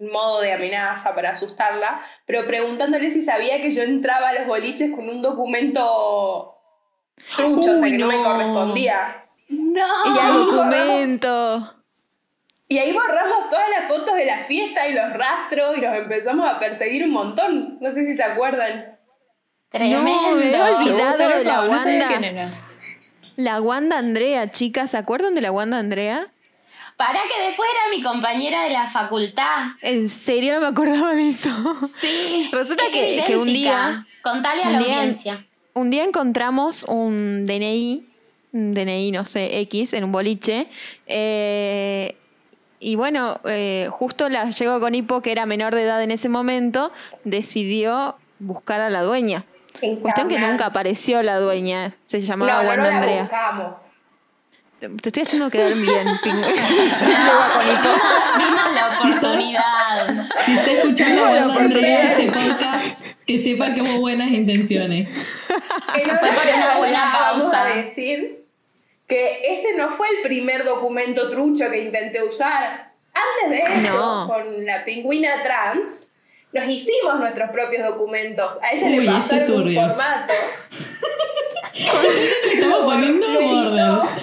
modo 0.00 0.40
de 0.40 0.52
amenaza 0.52 1.14
para 1.14 1.30
asustarla, 1.30 2.00
pero 2.26 2.46
preguntándole 2.46 3.10
si 3.10 3.22
sabía 3.22 3.60
que 3.60 3.70
yo 3.70 3.82
entraba 3.82 4.30
a 4.30 4.34
los 4.34 4.46
boliches 4.46 4.90
con 4.90 5.08
un 5.08 5.22
documento 5.22 6.56
trucho, 7.36 7.58
o 7.58 7.62
sea, 7.62 7.74
Uy, 7.74 7.90
que 7.92 7.98
no. 7.98 8.06
me 8.06 8.22
correspondía. 8.22 9.26
No. 9.48 9.86
Y 10.06 10.18
ahí 10.18 10.36
documento. 10.36 11.74
Y 12.68 12.78
ahí 12.78 12.92
borramos 12.92 13.50
todas 13.50 13.68
las 13.68 13.88
fotos 13.88 14.14
de 14.14 14.26
la 14.26 14.44
fiesta 14.44 14.86
y 14.86 14.92
los 14.94 15.12
rastros 15.12 15.76
y 15.76 15.80
nos 15.80 15.96
empezamos 15.96 16.48
a 16.48 16.58
perseguir 16.60 17.04
un 17.04 17.10
montón. 17.10 17.78
No 17.80 17.88
sé 17.88 18.06
si 18.06 18.16
se 18.16 18.22
acuerdan. 18.22 18.96
Tremendo. 19.70 19.98
No, 19.98 20.04
me 20.04 20.54
había 20.54 20.76
olvidado 20.76 21.18
de 21.18 21.44
la 21.44 21.62
no 21.64 21.70
Wanda. 21.70 22.50
La 23.36 23.60
Wanda 23.60 23.98
Andrea, 23.98 24.50
chicas, 24.50 24.92
¿se 24.92 24.98
acuerdan 24.98 25.34
de 25.34 25.40
la 25.40 25.50
Wanda 25.50 25.78
Andrea? 25.78 26.32
Para 27.00 27.20
que 27.22 27.46
después 27.48 27.66
era 27.72 27.96
mi 27.96 28.02
compañera 28.02 28.62
de 28.64 28.70
la 28.70 28.86
facultad. 28.86 29.68
En 29.80 30.06
serio 30.10 30.52
no 30.52 30.60
me 30.60 30.66
acordaba 30.66 31.14
de 31.14 31.30
eso. 31.30 31.48
Sí. 31.98 32.50
Resulta 32.52 32.84
es 32.92 33.24
que, 33.24 33.36
un 33.38 33.46
día, 33.46 34.06
Contale 34.22 34.62
a 34.64 34.66
un 34.66 34.72
la 34.74 34.78
día- 34.80 34.96
audiencia. 34.98 35.46
un 35.72 35.88
día 35.88 36.04
encontramos 36.04 36.84
un 36.84 37.46
DNI, 37.46 38.06
un 38.52 38.74
DNI, 38.74 39.12
no 39.12 39.24
sé, 39.24 39.60
X, 39.60 39.94
en 39.94 40.04
un 40.04 40.12
boliche. 40.12 40.68
eh, 41.06 42.16
y 42.82 42.96
bueno, 42.96 43.40
eh, 43.44 43.88
justo 43.90 44.28
la 44.28 44.50
llegó 44.50 44.78
con 44.80 44.94
Hipo, 44.94 45.22
que 45.22 45.32
era 45.32 45.46
menor 45.46 45.74
de 45.74 45.82
edad 45.84 46.02
en 46.02 46.10
ese 46.10 46.28
momento, 46.28 46.92
decidió 47.24 48.16
buscar 48.40 48.80
a 48.82 48.90
la 48.90 49.02
dueña. 49.02 49.44
Cuestión 50.02 50.28
que 50.28 50.38
nunca 50.38 50.66
apareció 50.66 51.22
la 51.22 51.38
dueña, 51.38 51.94
se 52.04 52.20
llamaba 52.20 52.62
no, 52.62 52.68
Wanda 52.68 52.84
no 52.84 52.90
la 52.90 52.96
Andrea. 52.96 53.22
buscamos. 53.22 53.92
Te 54.80 54.86
estoy 55.08 55.22
haciendo 55.24 55.50
quedar 55.50 55.74
bien, 55.74 56.08
Hipo. 56.08 56.24
Vimos 58.38 58.74
la 58.74 58.88
oportunidad. 58.98 60.26
Si 60.46 60.52
está 60.52 60.70
escuchando 60.70 61.24
la 61.34 61.46
oportunidad. 61.48 62.18
este 62.18 62.32
podcast, 62.32 62.98
que 63.26 63.38
sepa 63.38 63.74
que 63.74 63.82
hubo 63.82 64.00
buenas 64.00 64.30
intenciones. 64.30 65.10
Que 65.94 66.06
no 66.06 66.14
Fue 66.18 66.54
una 66.56 66.78
buena 66.78 67.12
pausa. 67.12 67.62
a 67.62 67.76
decir 67.76 68.46
que 69.06 69.52
ese 69.52 69.74
no 69.76 69.90
fue 69.90 70.08
el 70.08 70.22
primer 70.22 70.64
documento 70.64 71.28
trucho 71.28 71.70
que 71.70 71.82
intenté 71.82 72.22
usar. 72.22 72.92
Antes 73.12 73.50
de 73.50 73.58
eso, 73.86 73.98
No. 73.98 74.28
con 74.28 74.64
la 74.64 74.84
pingüina 74.86 75.42
trans, 75.42 76.08
nos 76.54 76.64
hicimos 76.66 77.18
nuestros 77.20 77.50
propios 77.50 77.86
documentos. 77.86 78.56
A 78.62 78.70
ella 78.72 78.86
Uy, 78.86 78.96
le 79.04 79.18
este 79.18 79.20
pasaron 79.40 79.50
un 79.50 79.62
turbio. 79.64 79.80
formato. 79.88 80.32
Estamos 81.74 82.80
poniendo 82.80 83.28
Lo 83.28 83.40
editó. 83.40 83.96
border. 83.98 84.19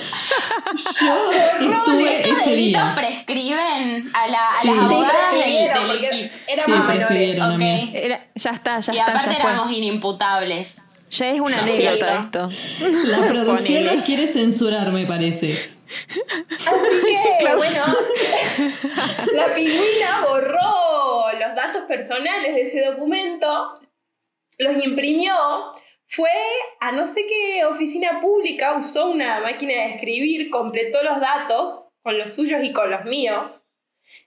Yo 1.02 1.32
estuve 1.32 2.20
Estos 2.22 2.40
ese 2.42 2.50
delitos 2.52 2.84
día. 2.84 2.96
prescriben 2.96 4.12
a, 4.14 4.28
la, 4.28 4.50
a 4.50 4.62
Sí. 4.62 4.68
las 4.68 4.88
Sí, 4.90 4.94
abogadas 4.96 5.32
del, 5.32 5.42
prescribieron, 5.42 5.88
del 5.88 6.04
equipo. 6.06 6.34
Sí, 6.34 6.42
éramos 6.48 6.68
menores. 6.80 6.98
prescribieron, 7.08 7.48
Ok. 7.48 7.54
amiga. 7.56 8.00
Era- 8.00 8.28
ya 8.36 8.50
está, 8.52 8.80
ya 8.80 8.94
Y 8.94 8.98
está, 8.98 9.12
aparte 9.12 9.30
ya 9.36 9.42
fue. 9.42 9.50
éramos 9.52 9.72
inimputables. 9.72 10.76
Ya 11.10 11.30
es 11.30 11.40
una 11.40 11.58
Sí. 11.60 11.88
anécdota 11.88 12.20
esto. 12.20 12.50
La 13.06 13.28
producción 13.30 13.84
nos 13.86 14.04
quiere 14.04 14.28
censurar, 14.28 14.92
me 14.92 15.06
parece. 15.06 15.48
Así 15.48 17.06
que, 17.08 17.38
Klaus. 17.40 17.58
bueno, 17.66 17.86
la 19.34 19.54
pingüina 19.54 20.26
borró 20.28 21.32
los 21.40 21.56
datos 21.56 21.84
personales 21.88 22.54
de 22.56 22.62
ese 22.62 22.86
documento, 22.86 23.80
los 24.60 24.84
imprimió, 24.84 25.34
fue 26.08 26.32
a 26.80 26.92
no 26.94 27.08
sé 27.08 27.26
qué 27.28 27.66
oficina 27.66 28.20
pública, 28.22 28.74
usó 28.78 29.12
una 29.12 29.42
máquina 29.42 29.74
de 29.74 29.96
escribir, 29.96 30.50
completó 30.50 31.04
los 31.04 31.20
datos 31.20 31.84
con 32.02 32.18
los 32.18 32.34
suyos 32.34 32.64
y 32.64 32.72
con 32.72 32.90
los 32.90 33.04
míos. 33.04 33.64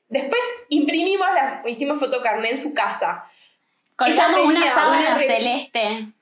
Después 0.09 0.41
imprimimos, 0.69 1.27
la, 1.35 1.63
hicimos 1.67 1.99
fotocarné 1.99 2.51
en 2.51 2.59
su 2.59 2.75
casa. 2.75 3.25
Colgamos 3.97 4.41
una 4.41 4.75
sábana 4.75 5.15
una 5.15 5.21
celeste. 5.21 6.13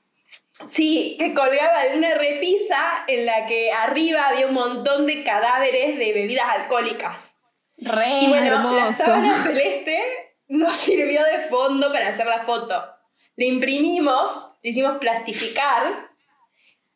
Sí, 0.67 1.15
que 1.17 1.33
colgaba 1.33 1.83
de 1.83 1.97
una 1.97 2.13
repisa 2.15 3.03
en 3.07 3.25
la 3.25 3.45
que 3.45 3.71
arriba 3.71 4.27
había 4.27 4.47
un 4.47 4.53
montón 4.53 5.07
de 5.07 5.23
cadáveres 5.23 5.97
de 5.97 6.13
bebidas 6.13 6.45
alcohólicas. 6.49 7.31
Re. 7.77 8.19
Y 8.21 8.27
bueno, 8.27 8.71
la 8.73 8.93
sábana 8.93 9.35
celeste 9.43 10.01
nos 10.47 10.73
sirvió 10.73 11.23
de 11.23 11.39
fondo 11.49 11.91
para 11.91 12.09
hacer 12.09 12.27
la 12.27 12.43
foto. 12.43 12.98
Le 13.39 13.47
imprimimos, 13.47 14.33
le 14.61 14.71
hicimos 14.71 14.97
plastificar 14.99 16.08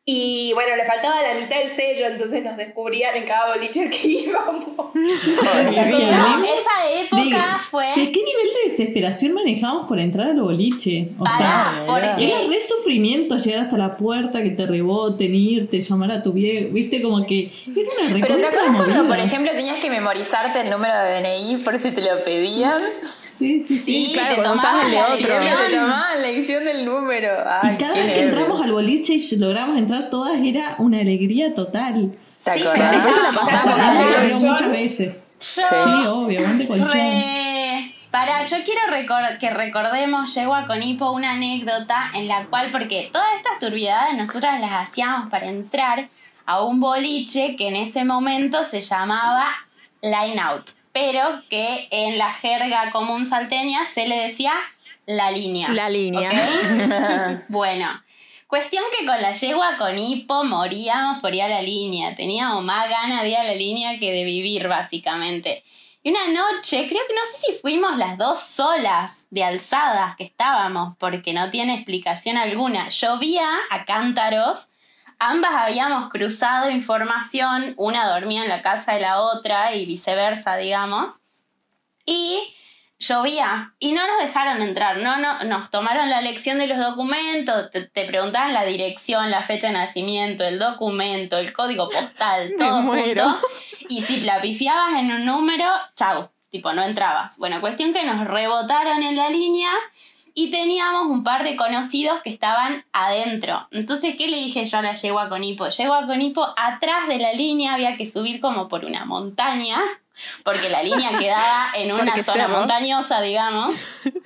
y 0.06 0.52
bueno, 0.54 0.76
le 0.76 0.84
faltaba 0.86 1.16
la 1.22 1.40
mitad 1.40 1.60
del 1.60 1.70
sello, 1.70 2.08
entonces 2.08 2.44
nos 2.44 2.58
descubrían 2.58 3.16
en 3.16 3.24
cada 3.24 3.54
boliche 3.56 3.84
al 3.84 3.90
que 3.90 4.08
íbamos. 4.08 4.66
No, 4.94 6.44
esa 6.44 7.02
época 7.02 7.22
Digo, 7.24 7.40
fue. 7.62 7.86
¿De 7.96 8.12
qué 8.12 8.20
nivel 8.20 8.48
de 8.64 8.70
desesperación 8.70 9.34
manejamos 9.34 9.88
por 9.88 10.00
entrar 10.00 10.32
al 10.32 10.42
boliche? 10.42 11.10
O 11.18 11.24
Pará, 11.24 11.38
sea, 11.38 11.84
porque. 11.88 12.26
era 12.28 12.48
re 12.50 12.60
sufrimiento 12.62 13.38
llegar 13.38 13.62
hasta 13.66 13.78
la 13.78 13.96
puerta, 13.98 14.44
que 14.44 14.52
te 14.52 14.66
reboten, 14.66 15.34
irte, 15.34 15.80
llamar 15.80 16.12
a 16.12 16.24
tu 16.24 16.34
viejo. 16.34 16.70
Viste, 16.74 17.02
como 17.02 17.26
que 17.26 17.52
era 17.68 17.90
una 18.10 18.14
Pero 18.22 18.38
¿te 18.38 18.46
acuerdas 18.48 18.76
cuando, 18.86 19.08
por 19.08 19.20
ejemplo, 19.20 19.52
tenías 19.54 19.80
que 19.80 19.90
memorizarte 19.90 20.62
el 20.62 20.70
número 20.70 20.94
de 20.96 21.22
DNI 21.22 21.64
por 21.64 21.80
si 21.80 21.92
te 21.92 22.02
lo 22.02 22.24
pedían? 22.26 22.82
Sí, 23.02 23.62
sí, 23.62 23.80
sí. 23.80 24.06
Sí, 24.08 24.12
claro, 24.14 24.36
te 24.36 24.42
tomabas 24.42 24.86
el 24.86 24.92
de 24.92 24.98
otro. 25.02 25.16
lección. 25.16 25.58
Te 25.70 25.76
tomaban 25.76 26.22
la 26.22 26.28
lección 26.28 26.64
del 26.66 26.86
número. 26.86 27.30
Ay, 27.46 27.74
Y 27.74 27.78
cada 27.78 27.94
vez 27.94 28.02
que 28.02 28.08
nervios. 28.12 28.30
entramos 28.30 28.62
al 28.66 28.72
boliche 28.72 29.14
y 29.16 29.36
logramos 29.38 29.78
entrar 29.78 29.93
todas 30.10 30.38
era 30.44 30.76
una 30.78 31.00
alegría 31.00 31.54
total. 31.54 32.16
¿Te 32.44 32.54
Sí? 32.60 32.64
Después 32.64 33.16
se 33.16 33.22
la 33.24 33.32
pasamos 33.32 33.80
Ah, 33.80 34.04
Colchón. 34.30 34.50
muchas 34.52 34.72
veces. 34.72 35.24
Yo. 35.40 35.62
Sí, 35.62 36.06
obvio, 36.08 36.40
aguante 36.40 36.68
colchón. 36.68 36.92
Re- 36.92 37.96
Para, 38.12 38.44
yo 38.44 38.58
quiero 38.64 38.82
que 39.40 39.50
recordemos, 39.50 40.34
llego 40.36 40.54
a 40.54 40.66
con 40.68 40.84
Hipo 40.84 41.12
una 41.12 41.32
anécdota 41.32 42.12
en 42.14 42.28
la 42.28 42.46
cual, 42.46 42.70
porque 42.72 43.10
todas 43.12 43.28
estas 43.38 43.60
turbidades 43.60 44.16
nosotras 44.16 44.60
las 44.62 44.72
hacíamos 44.90 45.30
para 45.30 45.48
entrar 45.50 46.10
a 46.46 46.62
un 46.64 46.80
boliche 46.80 47.56
que 47.56 47.70
en 47.70 47.76
ese 47.76 48.04
momento 48.06 48.66
se 48.66 48.82
llamaba 48.82 49.48
Line 50.02 50.40
Out, 50.40 50.72
pero 50.92 51.22
que 51.50 51.88
en 51.92 52.18
la 52.18 52.32
jerga 52.34 52.92
común 52.92 53.26
salteña 53.26 53.80
se 53.94 54.08
le 54.08 54.18
decía 54.18 54.52
la 55.06 55.32
línea. 55.32 55.70
La 55.70 55.90
línea. 55.90 56.30
bueno, 57.50 57.88
cuestión 58.48 58.84
que 58.98 59.06
con 59.06 59.22
la 59.22 59.34
yegua 59.34 59.78
con 59.78 59.98
hipo 59.98 60.44
moríamos 60.44 61.22
por 61.22 61.34
ir 61.34 61.44
a 61.44 61.48
la 61.48 61.62
línea. 61.62 62.16
Teníamos 62.16 62.64
más 62.64 62.90
ganas 62.90 63.24
de 63.24 63.30
ir 63.30 63.38
a 63.38 63.44
la 63.44 63.56
línea 63.56 63.98
que 63.98 64.12
de 64.12 64.24
vivir, 64.24 64.68
básicamente. 64.68 65.64
Y 66.06 66.10
una 66.10 66.28
noche, 66.28 66.88
creo 66.90 67.02
que 67.08 67.14
no 67.16 67.22
sé 67.32 67.46
si 67.46 67.54
fuimos 67.54 67.98
las 67.98 68.18
dos 68.18 68.40
solas 68.42 69.26
de 69.30 69.44
alzadas 69.46 70.18
que 70.18 70.26
estábamos, 70.26 70.98
porque 70.98 71.34
no 71.34 71.50
tiene 71.50 71.76
explicación 71.76 72.36
alguna. 72.36 72.90
Llovía 72.90 73.48
a 73.70 73.86
cántaros, 73.86 74.68
ambas 75.18 75.54
habíamos 75.54 76.10
cruzado 76.10 76.70
información, 76.70 77.74
una 77.78 78.10
dormía 78.10 78.44
en 78.44 78.50
la 78.50 78.62
casa 78.62 78.94
de 78.94 79.00
la 79.00 79.22
otra 79.22 79.76
y 79.76 79.86
viceversa, 79.86 80.58
digamos. 80.58 81.14
Y 82.06 82.54
llovía 83.08 83.74
y 83.80 83.92
no 83.94 84.06
nos 84.08 84.26
dejaron 84.26 84.62
entrar, 84.62 84.98
no, 84.98 85.18
no 85.18 85.44
nos 85.44 85.70
tomaron 85.70 86.10
la 86.10 86.22
lección 86.22 86.60
de 86.60 86.68
los 86.68 86.78
documentos, 86.78 87.72
te, 87.72 87.88
te 87.88 88.06
preguntaban 88.06 88.54
la 88.54 88.66
dirección, 88.66 89.30
la 89.32 89.44
fecha 89.44 89.68
de 89.68 89.74
nacimiento, 89.74 90.44
el 90.44 90.60
documento, 90.60 91.38
el 91.38 91.54
código 91.54 91.90
postal, 91.90 92.54
todo 92.60 92.84
junto. 92.84 93.38
Y 93.90 94.02
si 94.04 94.22
la 94.22 94.42
pifiabas 94.42 95.00
en 95.00 95.12
un 95.12 95.26
número, 95.26 95.66
chau, 95.96 96.30
tipo, 96.50 96.72
no 96.74 96.84
entrabas. 96.84 97.38
Bueno, 97.38 97.62
cuestión 97.62 97.94
que 97.94 98.06
nos 98.06 98.26
rebotaron 98.26 99.04
en 99.04 99.16
la 99.16 99.30
línea 99.30 99.72
y 100.36 100.50
teníamos 100.50 101.06
un 101.08 101.24
par 101.24 101.44
de 101.44 101.56
conocidos 101.56 102.22
que 102.24 102.30
estaban 102.30 102.86
adentro. 102.92 103.68
Entonces, 103.72 104.16
¿qué 104.16 104.28
le 104.28 104.38
dije 104.38 104.66
yo 104.66 104.80
a 104.80 104.82
la 104.82 104.94
yegua 104.96 105.30
con 105.30 105.44
hipo? 105.44 105.68
Yegua 105.68 106.06
con 106.08 106.22
hipo, 106.22 106.46
atrás 106.58 107.08
de 107.08 107.20
la 107.20 107.34
línea 107.34 107.74
había 107.74 107.98
que 107.98 108.10
subir 108.10 108.42
como 108.42 108.68
por 108.68 108.86
una 108.86 109.06
montaña, 109.06 109.80
porque 110.44 110.70
la 110.70 110.84
línea 110.84 111.18
quedaba 111.20 111.72
en 111.76 111.92
una 111.92 112.06
Porque 112.06 112.24
zona 112.24 112.48
montañosa, 112.48 113.22
digamos. 113.22 113.74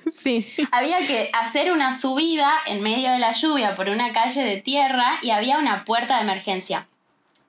Sí. 0.08 0.46
Había 0.72 1.06
que 1.06 1.30
hacer 1.34 1.70
una 1.70 1.92
subida 1.92 2.50
en 2.64 2.80
medio 2.80 3.10
de 3.12 3.18
la 3.18 3.32
lluvia 3.32 3.74
por 3.74 3.90
una 3.90 4.14
calle 4.14 4.42
de 4.42 4.56
tierra 4.56 5.18
y 5.20 5.30
había 5.30 5.58
una 5.58 5.84
puerta 5.84 6.16
de 6.16 6.22
emergencia. 6.22 6.88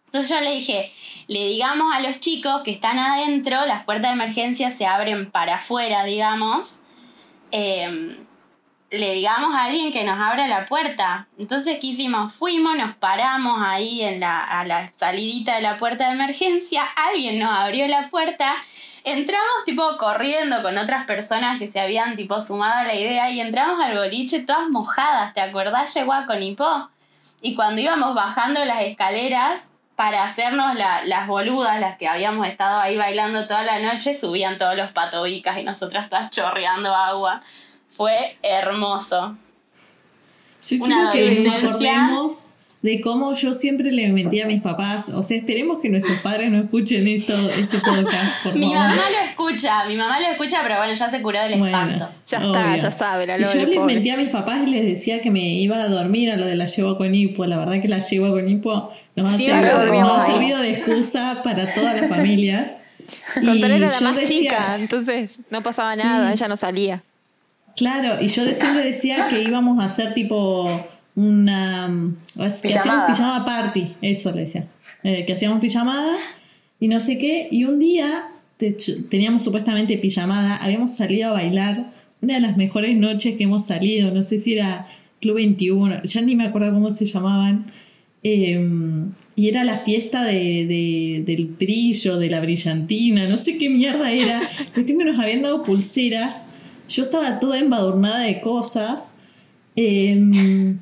Entonces 0.07 0.29
yo 0.29 0.41
le 0.41 0.51
dije, 0.51 0.91
le 1.27 1.47
digamos 1.47 1.87
a 1.95 2.01
los 2.01 2.19
chicos 2.19 2.61
que 2.65 2.71
están 2.71 2.99
adentro, 2.99 3.65
las 3.65 3.85
puertas 3.85 4.11
de 4.11 4.21
emergencia 4.21 4.71
se 4.71 4.85
abren 4.85 5.31
para 5.31 5.55
afuera, 5.55 6.03
digamos. 6.03 6.81
Eh, 7.53 8.17
le 8.91 9.13
digamos 9.13 9.53
a 9.55 9.65
alguien 9.65 9.91
que 9.91 10.03
nos 10.03 10.19
abra 10.19 10.47
la 10.47 10.65
puerta. 10.65 11.27
Entonces, 11.37 11.77
¿qué 11.79 11.87
hicimos? 11.87 12.33
Fuimos, 12.33 12.75
nos 12.75 12.95
paramos 12.95 13.61
ahí 13.63 14.01
en 14.01 14.19
la, 14.19 14.39
a 14.43 14.65
la 14.65 14.91
salidita 14.91 15.55
de 15.55 15.61
la 15.61 15.77
puerta 15.77 16.07
de 16.07 16.13
emergencia, 16.13 16.83
alguien 16.95 17.39
nos 17.39 17.51
abrió 17.51 17.87
la 17.87 18.07
puerta, 18.09 18.55
entramos 19.03 19.63
tipo 19.65 19.83
corriendo 19.97 20.61
con 20.61 20.77
otras 20.77 21.05
personas 21.05 21.59
que 21.59 21.67
se 21.69 21.79
habían 21.79 22.15
tipo 22.15 22.41
sumado 22.41 22.79
a 22.79 22.83
la 22.83 22.95
idea 22.95 23.29
y 23.29 23.39
entramos 23.39 23.79
al 23.83 23.97
boliche 23.97 24.39
todas 24.41 24.69
mojadas, 24.69 25.33
¿te 25.33 25.41
acordás, 25.41 25.93
Yegua 25.93 26.25
con 26.25 26.41
Hipó? 26.41 26.89
Y 27.41 27.55
cuando 27.55 27.81
íbamos 27.81 28.15
bajando 28.15 28.65
las 28.65 28.81
escaleras 28.81 29.71
para 29.95 30.23
hacernos 30.23 30.75
la- 30.75 31.03
las 31.05 31.27
boludas, 31.27 31.79
las 31.79 31.97
que 31.97 32.07
habíamos 32.07 32.47
estado 32.47 32.79
ahí 32.79 32.97
bailando 32.97 33.47
toda 33.47 33.63
la 33.63 33.79
noche, 33.79 34.13
subían 34.13 34.57
todos 34.57 34.75
los 34.75 34.91
patobicas 34.91 35.57
y 35.57 35.63
nosotras 35.63 36.09
todas 36.09 36.29
chorreando 36.31 36.95
agua. 36.95 37.41
Fue 37.99 38.37
hermoso. 38.41 39.35
Yo 40.69 40.77
Una 40.85 41.09
quiero 41.11 41.35
que 41.35 41.41
nos 41.49 41.63
acordemos 41.65 42.49
de 42.81 43.01
cómo 43.01 43.33
yo 43.33 43.53
siempre 43.53 43.91
le 43.91 44.07
mentí 44.07 44.39
a 44.39 44.45
mis 44.45 44.61
papás. 44.61 45.09
O 45.09 45.21
sea, 45.21 45.35
esperemos 45.35 45.81
que 45.81 45.89
nuestros 45.89 46.17
padres 46.19 46.49
no 46.49 46.59
escuchen 46.59 47.05
esto, 47.09 47.33
este 47.49 47.77
podcast, 47.79 48.41
por 48.41 48.53
Mi 48.55 48.71
favor. 48.73 48.77
mamá 48.77 48.95
lo 48.95 49.29
escucha, 49.29 49.85
mi 49.85 49.97
mamá 49.97 50.17
lo 50.21 50.27
escucha, 50.27 50.59
pero 50.63 50.77
bueno, 50.77 50.93
ya 50.93 51.09
se 51.09 51.21
curó 51.21 51.41
del 51.41 51.59
Bueno, 51.59 51.77
espanto. 51.77 52.09
Ya 52.25 52.37
está, 52.37 52.49
obvio. 52.71 52.81
ya 52.83 52.91
sabe 52.93 53.27
la 53.27 53.37
Y 53.37 53.43
yo 53.43 53.53
les 53.55 53.75
pobre. 53.77 53.93
mentí 53.95 54.09
a 54.11 54.15
mis 54.15 54.29
papás 54.29 54.61
y 54.65 54.67
les 54.67 54.85
decía 54.85 55.19
que 55.19 55.29
me 55.29 55.41
iba 55.55 55.75
a 55.75 55.87
dormir 55.89 56.31
a 56.31 56.37
lo 56.37 56.45
de 56.45 56.55
la 56.55 56.67
yegua 56.67 56.97
con 56.97 57.13
hipo. 57.13 57.45
La 57.45 57.57
verdad 57.57 57.81
que 57.81 57.89
la 57.89 57.99
yegua 57.99 58.29
con 58.29 58.49
hipo 58.49 58.93
nos 59.17 59.27
ha, 59.27 59.33
servido, 59.35 59.85
nos 59.87 60.11
ha 60.23 60.25
servido 60.25 60.59
de 60.59 60.71
excusa 60.71 61.41
para 61.43 61.73
todas 61.73 61.99
las 61.99 62.09
familias. 62.09 62.71
Con 63.33 63.57
era 63.61 63.77
la 63.77 63.89
yo 63.89 64.01
más 64.05 64.15
decía- 64.15 64.39
chica, 64.39 64.75
entonces 64.77 65.41
no 65.49 65.61
pasaba 65.61 65.95
Sí. 65.95 66.01
nada, 66.01 66.31
ella 66.31 66.47
no 66.47 66.55
salía. 66.55 67.03
Claro, 67.79 68.21
y 68.21 68.27
yo 68.27 68.43
de- 68.43 68.53
siempre 68.53 68.83
decía 68.83 69.27
que 69.29 69.41
íbamos 69.41 69.79
a 69.79 69.85
hacer 69.85 70.13
tipo 70.13 70.69
una... 71.15 71.87
mm, 71.87 72.15
Que 72.35 72.43
hacíamos 72.43 72.61
Pijamada. 72.83 73.07
pijama 73.07 73.45
party, 73.45 73.93
eso 74.01 74.31
le 74.33 74.41
decía. 74.41 74.67
Eh, 75.03 75.23
que 75.25 75.31
hacíamos 75.33 75.61
pijamada 75.61 76.17
y 76.81 76.89
no 76.89 76.99
sé 76.99 77.17
qué. 77.17 77.47
Y 77.51 77.63
un 77.63 77.79
día 77.79 78.25
te- 78.57 78.75
teníamos 79.09 79.43
supuestamente 79.45 79.97
pijamada, 79.97 80.57
habíamos 80.57 80.93
salido 80.93 81.29
a 81.29 81.33
bailar. 81.33 81.91
Una 82.21 82.33
de 82.33 82.41
las 82.41 82.57
mejores 82.57 82.97
noches 82.97 83.37
que 83.37 83.45
hemos 83.45 83.65
salido, 83.67 84.11
no 84.11 84.23
sé 84.23 84.39
si 84.39 84.51
era 84.53 84.85
Club 85.21 85.35
21, 85.37 86.03
ya 86.03 86.19
ni 86.21 86.35
me 86.35 86.43
acuerdo 86.47 86.73
cómo 86.73 86.91
se 86.91 87.05
llamaban. 87.05 87.67
Eh, 88.23 88.59
y 89.37 89.47
era 89.47 89.63
la 89.63 89.77
fiesta 89.77 90.25
de, 90.25 90.65
de- 90.67 91.23
del 91.25 91.45
brillo, 91.45 92.17
de 92.17 92.29
la 92.29 92.41
brillantina, 92.41 93.25
no 93.29 93.37
sé 93.37 93.57
qué 93.57 93.69
mierda 93.69 94.11
era. 94.11 94.41
Cuestión 94.73 94.97
que 94.99 95.05
nos 95.05 95.17
habían 95.17 95.43
dado 95.43 95.63
pulseras. 95.63 96.47
Yo 96.89 97.03
estaba 97.03 97.39
toda 97.39 97.57
embadurnada 97.59 98.19
de 98.19 98.41
cosas. 98.41 99.15
eh, 99.75 100.75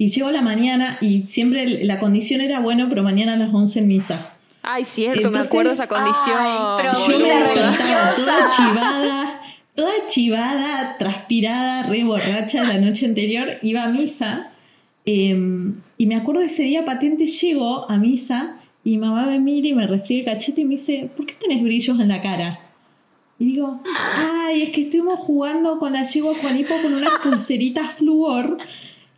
y 0.00 0.08
llego 0.10 0.28
a 0.28 0.32
la 0.32 0.42
mañana 0.42 0.98
y 1.00 1.22
siempre 1.22 1.84
la 1.84 1.98
condición 1.98 2.40
era 2.40 2.60
bueno, 2.60 2.86
pero 2.88 3.02
mañana 3.02 3.32
a 3.32 3.36
las 3.36 3.52
11 3.52 3.80
en 3.80 3.88
misa. 3.88 4.32
Ay, 4.62 4.84
cierto, 4.84 5.18
Entonces- 5.28 5.42
me 5.42 5.48
acuerdo 5.48 5.72
esa 5.72 5.88
condición. 5.88 6.36
Ay, 6.38 6.58
pero 6.76 6.92
Yo 6.92 7.18
religiosa. 7.18 8.14
toda 8.16 8.50
chivada, 8.56 9.40
toda 9.74 9.92
chivada, 10.08 10.96
transpirada, 10.98 11.82
re 11.84 12.04
borracha 12.04 12.62
la 12.64 12.76
noche 12.78 13.06
anterior, 13.06 13.58
iba 13.62 13.84
a 13.84 13.88
misa. 13.88 14.50
eh, 15.06 15.72
y 15.96 16.06
me 16.06 16.16
acuerdo 16.16 16.42
ese 16.42 16.64
día 16.64 16.84
patente 16.84 17.24
llego 17.26 17.90
a 17.90 17.96
misa 17.96 18.56
y 18.84 18.98
mamá 18.98 19.24
me 19.24 19.38
mira 19.40 19.68
y 19.68 19.72
me 19.72 19.86
refriega 19.86 20.32
el 20.32 20.38
cachete 20.38 20.60
y 20.60 20.64
me 20.64 20.72
dice, 20.72 21.08
¿por 21.16 21.24
qué 21.24 21.32
tenés 21.40 21.62
brillos 21.62 21.98
en 21.98 22.08
la 22.08 22.20
cara? 22.20 22.60
Y 23.38 23.44
digo, 23.44 23.80
ay, 24.16 24.62
es 24.62 24.70
que 24.70 24.82
estuvimos 24.82 25.20
jugando 25.20 25.78
con 25.78 25.92
la 25.92 26.02
yegua 26.02 26.34
Juanipo 26.34 26.74
con 26.82 26.94
unas 26.94 27.18
pulseritas 27.20 27.94
flúor. 27.94 28.58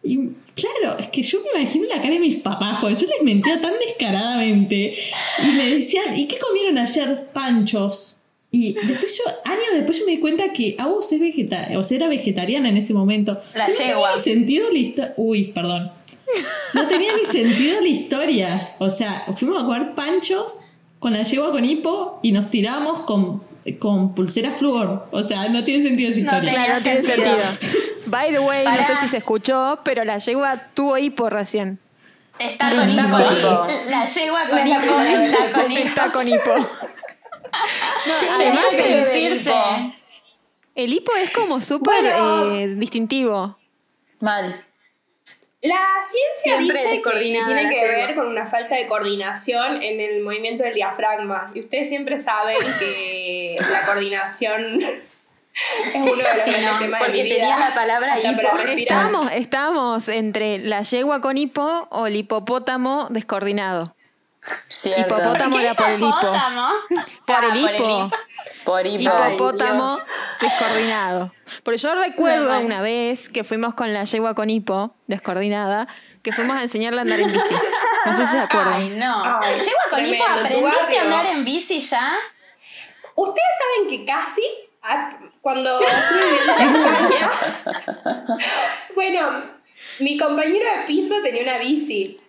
Y 0.02 0.16
claro, 0.54 0.98
es 0.98 1.08
que 1.08 1.22
yo 1.22 1.40
me 1.40 1.60
imagino 1.60 1.86
la 1.86 2.02
cara 2.02 2.14
de 2.14 2.20
mis 2.20 2.36
papás, 2.36 2.80
cuando 2.80 3.00
yo 3.00 3.06
les 3.06 3.22
mentía 3.22 3.60
tan 3.60 3.72
descaradamente. 3.86 4.94
Y 5.42 5.56
me 5.56 5.70
decían, 5.70 6.18
¿y 6.18 6.26
qué 6.26 6.38
comieron 6.38 6.76
ayer? 6.76 7.28
Panchos. 7.32 8.16
Y 8.52 8.72
después 8.72 9.16
yo, 9.16 9.24
años 9.44 9.62
después 9.74 9.98
yo 9.98 10.06
me 10.06 10.12
di 10.12 10.18
cuenta 10.18 10.52
que 10.52 10.74
a 10.76 10.88
vos 10.88 11.10
es 11.12 11.20
vegetariana, 11.20 11.78
o 11.78 11.84
sea, 11.84 11.96
era 11.96 12.08
vegetariana 12.08 12.68
en 12.68 12.76
ese 12.76 12.92
momento. 12.92 13.38
La 13.54 13.66
sea, 13.70 13.86
no 13.86 13.90
yegua. 13.92 14.14
tenía 14.14 14.16
ni 14.16 14.22
sentido 14.22 14.70
la 14.70 14.78
historia. 14.78 15.14
Uy, 15.16 15.44
perdón. 15.52 15.92
No 16.74 16.86
tenía 16.88 17.12
ni 17.16 17.24
sentido 17.24 17.80
la 17.80 17.88
historia. 17.88 18.74
O 18.78 18.90
sea, 18.90 19.24
fuimos 19.36 19.62
a 19.62 19.66
comer 19.66 19.94
panchos 19.94 20.64
con 20.98 21.12
la 21.12 21.22
yegua 21.22 21.52
con 21.52 21.64
hipo 21.64 22.18
y 22.22 22.32
nos 22.32 22.50
tiramos 22.50 23.04
con, 23.04 23.42
con 23.78 24.14
pulsera 24.14 24.52
flúor. 24.52 25.06
O 25.10 25.22
sea, 25.22 25.48
no 25.48 25.62
tiene 25.64 25.82
sentido 25.84 26.10
esa 26.10 26.20
No 26.20 26.24
historia. 26.26 26.50
tenía 26.50 26.64
Claro, 26.66 26.78
no 26.78 26.82
tiene 26.84 27.02
sentido. 27.02 27.36
By 28.06 28.30
the 28.32 28.40
way, 28.40 28.64
no 28.66 28.84
sé 28.84 28.96
si 28.96 29.08
se 29.08 29.18
escuchó, 29.18 29.80
pero 29.84 30.04
la 30.04 30.18
yegua 30.18 30.56
tuvo 30.74 30.98
hipo 30.98 31.28
recién. 31.30 31.78
Está 32.38 32.70
con 32.70 32.88
hipo. 32.88 33.02
con 33.10 33.22
hipo. 33.22 33.66
La 33.86 34.06
yegua 34.06 34.40
con 34.48 34.58
La 34.58 34.64
hipo 34.78 35.00
está 35.00 35.52
con 35.52 35.70
hipo. 35.72 35.80
Está 35.86 36.10
con 36.10 36.28
hipo. 36.28 36.54
Che, 38.18 38.28
Además 38.28 38.64
¿qué 38.70 38.76
de 38.76 38.82
bebe 38.82 38.98
el 39.00 39.04
decirse. 39.34 39.50
hipo? 39.50 39.94
El 40.76 40.92
hipo 40.92 41.12
es 41.16 41.30
como 41.32 41.60
súper 41.60 42.02
Bueno. 42.02 42.54
eh, 42.54 42.68
distintivo. 42.76 43.58
Mal. 44.20 44.64
La 45.62 45.78
ciencia 46.10 46.56
Siempre 46.58 46.82
dice 46.82 47.02
que 47.02 47.18
tiene 47.20 47.70
que 47.70 47.86
ver 47.88 48.14
con 48.14 48.28
una 48.28 48.46
falta 48.46 48.76
de 48.76 48.86
coordinación 48.86 49.82
en 49.82 50.00
el 50.00 50.22
movimiento 50.22 50.64
del 50.64 50.72
diafragma. 50.74 51.50
Y 51.54 51.60
ustedes 51.60 51.88
siempre 51.88 52.18
saben 52.20 52.56
que 52.78 53.58
la 53.70 53.84
coordinación 53.84 54.80
es 54.82 55.94
uno 55.94 56.14
de 56.16 56.22
los 56.34 56.44
Sí, 56.44 56.50
no, 56.64 56.78
temas 56.78 57.00
de 57.00 57.06
porque 57.06 57.12
mi 57.12 57.22
vida. 57.24 57.34
tenía 57.36 57.58
la 57.58 57.74
palabra 57.74 58.18
hipo. 58.18 58.36
para 58.36 58.52
respirar. 58.54 58.78
Estábamos, 58.78 59.32
estábamos 59.32 60.08
entre 60.08 60.58
la 60.58 60.80
yegua 60.82 61.20
con 61.20 61.36
hipo 61.36 61.88
o 61.90 62.06
el 62.06 62.16
hipopótamo 62.16 63.08
descoordinado. 63.10 63.94
Cierto. 64.68 65.16
Hipopótamo 65.18 65.56
¿Qué 65.56 65.62
era 65.64 65.74
por 65.74 65.88
el 65.90 65.96
hipo. 65.96 66.08
hipopótamo? 66.08 66.68
Por 67.26 67.36
Ah, 67.36 67.48
el 67.52 67.56
hipo. 67.58 68.10
Por 68.64 68.86
hipo. 68.86 69.02
Hipopótamo 69.02 69.98
descoordinado. 70.40 71.32
Porque 71.62 71.78
yo 71.78 71.94
recuerdo 71.94 72.58
una 72.60 72.80
vez 72.80 73.28
que 73.28 73.44
fuimos 73.44 73.74
con 73.74 73.92
la 73.92 74.04
yegua 74.04 74.34
con 74.34 74.48
hipo 74.48 74.94
descoordinada, 75.06 75.88
que 76.22 76.32
fuimos 76.32 76.56
a 76.56 76.62
enseñarle 76.62 77.00
a 77.00 77.02
andar 77.02 77.20
en 77.20 77.32
bici. 77.32 77.54
No 78.06 78.16
sé 78.16 78.26
si 78.26 78.32
se 78.32 78.38
acuerdan. 78.40 78.74
Ay, 78.74 78.88
no. 78.90 79.40
Ay, 79.42 79.58
Yegua 79.60 79.82
con 79.90 80.06
hipo, 80.06 80.24
¿aprendiste 80.24 80.98
a 80.98 81.02
andar 81.02 81.26
en 81.26 81.44
bici 81.44 81.80
ya? 81.80 82.12
Ustedes 83.14 83.48
saben 83.60 83.88
que 83.90 84.04
casi, 84.06 84.42
ah, 84.82 85.10
cuando 85.42 85.78
bueno, 88.94 89.44
mi 90.00 90.18
compañero 90.18 90.64
de 90.64 90.86
piso 90.86 91.14
tenía 91.22 91.42
una 91.42 91.58
bici 91.58 92.20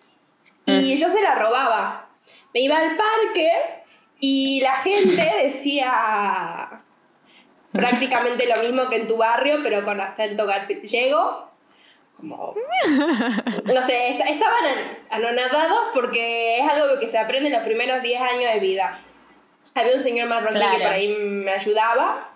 y 0.66 0.96
yo 0.96 1.10
se 1.10 1.20
la 1.22 1.34
robaba. 1.34 2.01
Me 2.54 2.60
iba 2.60 2.76
al 2.78 2.96
parque 2.96 3.50
y 4.20 4.60
la 4.60 4.76
gente 4.76 5.22
decía 5.42 6.82
prácticamente 7.72 8.46
lo 8.46 8.62
mismo 8.62 8.88
que 8.88 8.96
en 8.96 9.06
tu 9.08 9.16
barrio, 9.16 9.60
pero 9.62 9.84
con 9.84 10.00
acento 10.00 10.46
gallego. 10.46 11.50
Como, 12.16 12.54
no 13.64 13.84
sé, 13.84 14.10
est- 14.10 14.20
estaban 14.30 14.64
an- 14.64 14.98
anonadados 15.10 15.80
porque 15.92 16.58
es 16.58 16.68
algo 16.68 17.00
que 17.00 17.10
se 17.10 17.18
aprende 17.18 17.48
en 17.48 17.54
los 17.54 17.64
primeros 17.64 18.00
10 18.02 18.20
años 18.20 18.52
de 18.54 18.60
vida. 18.60 19.00
Había 19.74 19.94
un 19.96 20.00
señor 20.02 20.28
marroquí 20.28 20.54
Claro. 20.54 20.76
que 20.78 20.84
por 20.84 20.92
ahí 20.92 21.08
me 21.18 21.50
ayudaba. 21.50 22.28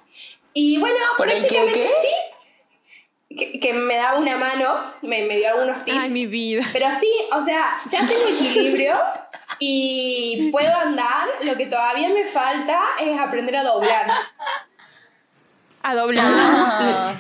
Y 0.54 0.78
bueno, 0.78 0.96
¿Por 1.18 1.28
prácticamente 1.28 1.80
qué? 1.80 1.90
sí. 2.02 3.36
Que, 3.36 3.60
que 3.60 3.72
me 3.74 3.96
daba 3.96 4.18
una 4.18 4.36
mano, 4.38 4.94
me, 5.02 5.22
me 5.24 5.36
dio 5.36 5.50
algunos 5.50 5.84
tips. 5.84 5.98
Ay, 6.00 6.10
mi 6.10 6.26
vida. 6.26 6.64
Pero 6.72 6.86
sí, 6.98 7.10
o 7.32 7.44
sea, 7.44 7.78
ya 7.86 7.98
tengo 8.00 8.12
equilibrio 8.40 8.98
y 9.59 10.50
puedo 10.52 10.74
andar. 10.76 11.28
Lo 11.44 11.57
que 11.57 11.66
todavía 11.66 12.09
me 12.09 12.24
falta 12.24 12.80
es 13.00 13.18
aprender 13.18 13.57
a 13.57 13.64
doblar. 13.64 14.07
A 15.82 15.94
doblar. 15.94 16.26
Ah. 16.28 17.14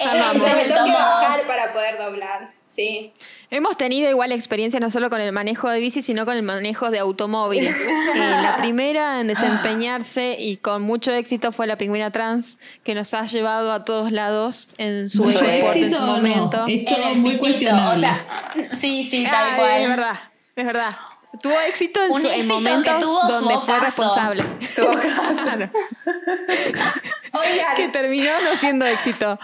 Me 0.00 0.50
el 0.50 0.68
tengo 0.68 0.84
que 0.84 0.92
bajar 0.92 1.40
para 1.46 1.72
poder 1.72 1.98
doblar. 1.98 2.50
Sí. 2.66 3.12
Hemos 3.50 3.76
tenido 3.76 4.10
igual 4.10 4.32
experiencia 4.32 4.80
no 4.80 4.90
solo 4.90 5.08
con 5.10 5.20
el 5.20 5.30
manejo 5.30 5.70
de 5.70 5.78
bici, 5.78 6.02
sino 6.02 6.24
con 6.24 6.36
el 6.36 6.42
manejo 6.42 6.90
de 6.90 6.98
automóviles. 6.98 7.76
Eh, 8.14 8.18
la 8.42 8.56
primera 8.56 9.20
en 9.20 9.26
desempeñarse 9.26 10.36
y 10.38 10.56
con 10.58 10.82
mucho 10.82 11.10
éxito 11.12 11.50
fue 11.50 11.66
la 11.66 11.76
pingüina 11.76 12.12
trans, 12.12 12.58
que 12.84 12.94
nos 12.94 13.12
ha 13.12 13.22
llevado 13.24 13.72
a 13.72 13.82
todos 13.82 14.12
lados 14.12 14.70
en 14.78 15.08
su 15.08 15.24
Mucho 15.24 15.40
deporte 15.44 15.80
en 15.80 15.92
su 15.92 16.00
no, 16.00 16.06
momento. 16.06 16.64
es 16.68 16.84
todo 16.84 16.96
En 16.96 17.08
el 17.08 17.16
muy 17.18 17.30
fitito, 17.30 17.40
cuestionable. 17.42 17.96
o 17.96 18.00
sea, 18.00 18.76
sí, 18.76 19.08
sí, 19.10 19.24
tal 19.24 19.48
Ay, 19.50 19.56
cual. 19.56 19.80
Es 19.82 19.88
verdad, 19.88 20.20
es 20.54 20.66
verdad. 20.66 20.96
Tuvo 21.42 21.58
éxito 21.60 22.02
en, 22.04 22.14
su- 22.14 22.18
en 22.18 22.24
éxito 22.26 22.40
que 22.40 22.44
momentos 22.44 23.00
tuvo 23.00 23.20
su 23.20 23.26
donde 23.28 23.58
fue 23.58 23.80
responsable. 23.80 24.44
Claro, 24.74 25.70
Oigan, 27.32 27.74
que 27.76 27.88
terminó 27.88 28.30
no 28.42 28.56
siendo 28.56 28.86
éxito. 28.86 29.38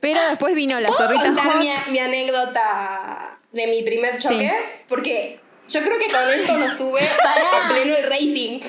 Pero 0.00 0.20
después 0.28 0.54
vino 0.54 0.80
la 0.80 0.88
¿puedo 0.88 0.98
zorrita 1.02 1.24
contar 1.24 1.58
mi, 1.58 1.70
mi 1.90 1.98
anécdota 1.98 3.38
de 3.52 3.66
mi 3.66 3.82
primer 3.82 4.18
Sí. 4.18 4.28
choque? 4.28 4.52
Porque 4.88 5.40
yo 5.68 5.82
creo 5.82 5.98
que 5.98 6.08
con 6.08 6.30
esto 6.30 6.56
nos 6.56 6.74
sube 6.76 7.00
Pará. 7.22 7.66
a 7.66 7.68
pleno 7.68 7.94
el 7.94 8.04
rating. 8.04 8.60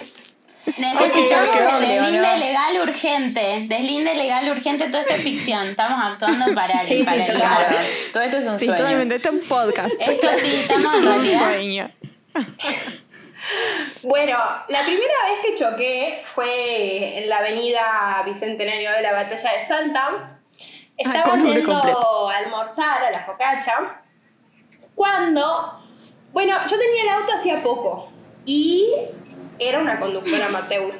Necesitamos 0.78 1.50
Ok, 1.50 1.56
el 1.56 1.72
doble, 1.72 1.88
deslinde 1.88 2.38
legal 2.38 2.82
urgente. 2.84 3.66
Deslinde 3.68 4.14
legal 4.16 4.48
urgente, 4.52 4.90
todo 4.90 5.02
esto 5.02 5.14
es 5.16 5.22
ficción. 5.24 5.68
Estamos 5.70 6.00
actuando 6.04 6.54
para 6.54 6.82
el, 6.82 6.88
Sí, 6.88 7.00
sí, 7.00 7.04
para 7.04 7.26
el 7.26 7.34
claro. 7.36 7.76
Todo 8.14 8.24
esto 8.24 8.38
es 8.38 8.46
un 8.46 8.60
Sí, 8.60 8.66
sueño. 8.68 8.78
totalmente. 8.84 9.16
Esto 9.16 9.30
es 9.30 9.36
un 9.36 9.42
podcast. 9.48 9.96
Esto 10.00 10.28
sí, 10.40 10.56
estamos 10.62 10.94
en 10.94 11.00
es 11.00 11.06
un 11.08 11.12
realidad. 11.14 11.40
sueño. 11.40 11.92
Bueno, 14.04 14.38
la 14.68 14.84
primera 14.84 15.14
vez 15.30 15.40
que 15.44 15.56
choqué 15.56 16.22
fue 16.24 17.18
en 17.20 17.28
la 17.30 17.40
avenida 17.40 18.22
Bicentenario 18.26 18.92
de 18.92 19.02
la 19.02 19.14
Batalla 19.14 19.58
de 19.58 19.64
Salta. 19.66 20.40
Estaba 20.96 21.24
con 21.24 21.38
nombre 21.40 21.56
yendo 21.56 21.72
completo. 21.74 22.30
a 22.30 22.38
almorzar 22.38 23.04
a 23.04 23.12
la 23.12 23.24
focacha. 23.26 24.02
Cuando, 24.94 25.84
bueno, 26.32 26.56
yo 26.68 26.78
tenía 26.78 27.02
el 27.04 27.10
auto 27.10 27.34
hacía 27.34 27.64
poco 27.64 28.12
y 28.46 28.94
era 29.60 29.80
una 29.80 30.00
conductora 30.00 30.46
amateur. 30.48 31.00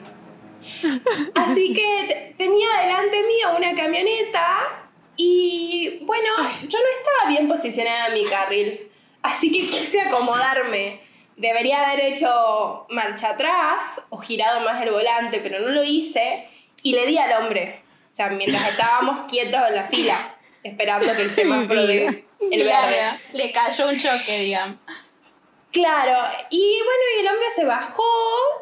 Así 1.36 1.74
que 1.74 2.06
te- 2.08 2.36
tenía 2.38 2.70
delante 2.82 3.22
mío 3.24 3.56
una 3.58 3.76
camioneta 3.76 4.88
y 5.16 6.00
bueno, 6.06 6.30
yo 6.68 6.80
no 6.80 6.86
estaba 7.00 7.30
bien 7.30 7.48
posicionada 7.48 8.08
en 8.08 8.14
mi 8.16 8.26
carril. 8.26 8.92
Así 9.22 9.52
que 9.52 9.60
quise 9.60 10.02
acomodarme. 10.02 11.02
Debería 11.42 11.90
haber 11.90 12.06
hecho 12.06 12.86
marcha 12.90 13.32
atrás 13.32 14.00
o 14.10 14.20
girado 14.20 14.60
más 14.60 14.80
el 14.84 14.92
volante, 14.92 15.40
pero 15.40 15.60
no 15.60 15.70
lo 15.70 15.84
hice 15.84 16.48
y 16.84 16.94
le 16.94 17.08
di 17.08 17.18
al 17.18 17.42
hombre. 17.42 17.82
O 18.12 18.14
sea, 18.14 18.30
mientras 18.30 18.70
estábamos 18.70 19.26
quietos 19.28 19.60
en 19.70 19.76
la 19.76 19.88
fila, 19.88 20.36
esperando 20.62 21.12
que 21.16 21.24
el 21.24 21.32
semáforo 21.32 21.88
de 21.88 22.06
el 22.52 22.64
verde. 22.64 23.20
le 23.34 23.52
cayó 23.52 23.88
un 23.88 23.98
choque, 23.98 24.40
digamos. 24.42 24.78
Claro, 25.72 26.32
y 26.52 26.60
bueno, 26.60 27.02
y 27.18 27.22
el 27.22 27.28
hombre 27.28 27.48
se 27.56 27.66
bajó 27.66 28.04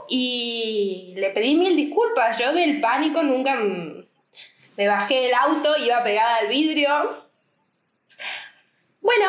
y 0.08 1.16
le 1.18 1.32
pedí 1.32 1.56
mil 1.56 1.76
disculpas. 1.76 2.40
Yo 2.40 2.54
del 2.54 2.80
pánico 2.80 3.22
nunca 3.24 3.56
me 3.56 4.88
bajé 4.88 5.24
del 5.24 5.34
auto, 5.34 5.76
iba 5.84 6.02
pegada 6.02 6.38
al 6.38 6.48
vidrio. 6.48 7.28
Bueno, 9.02 9.26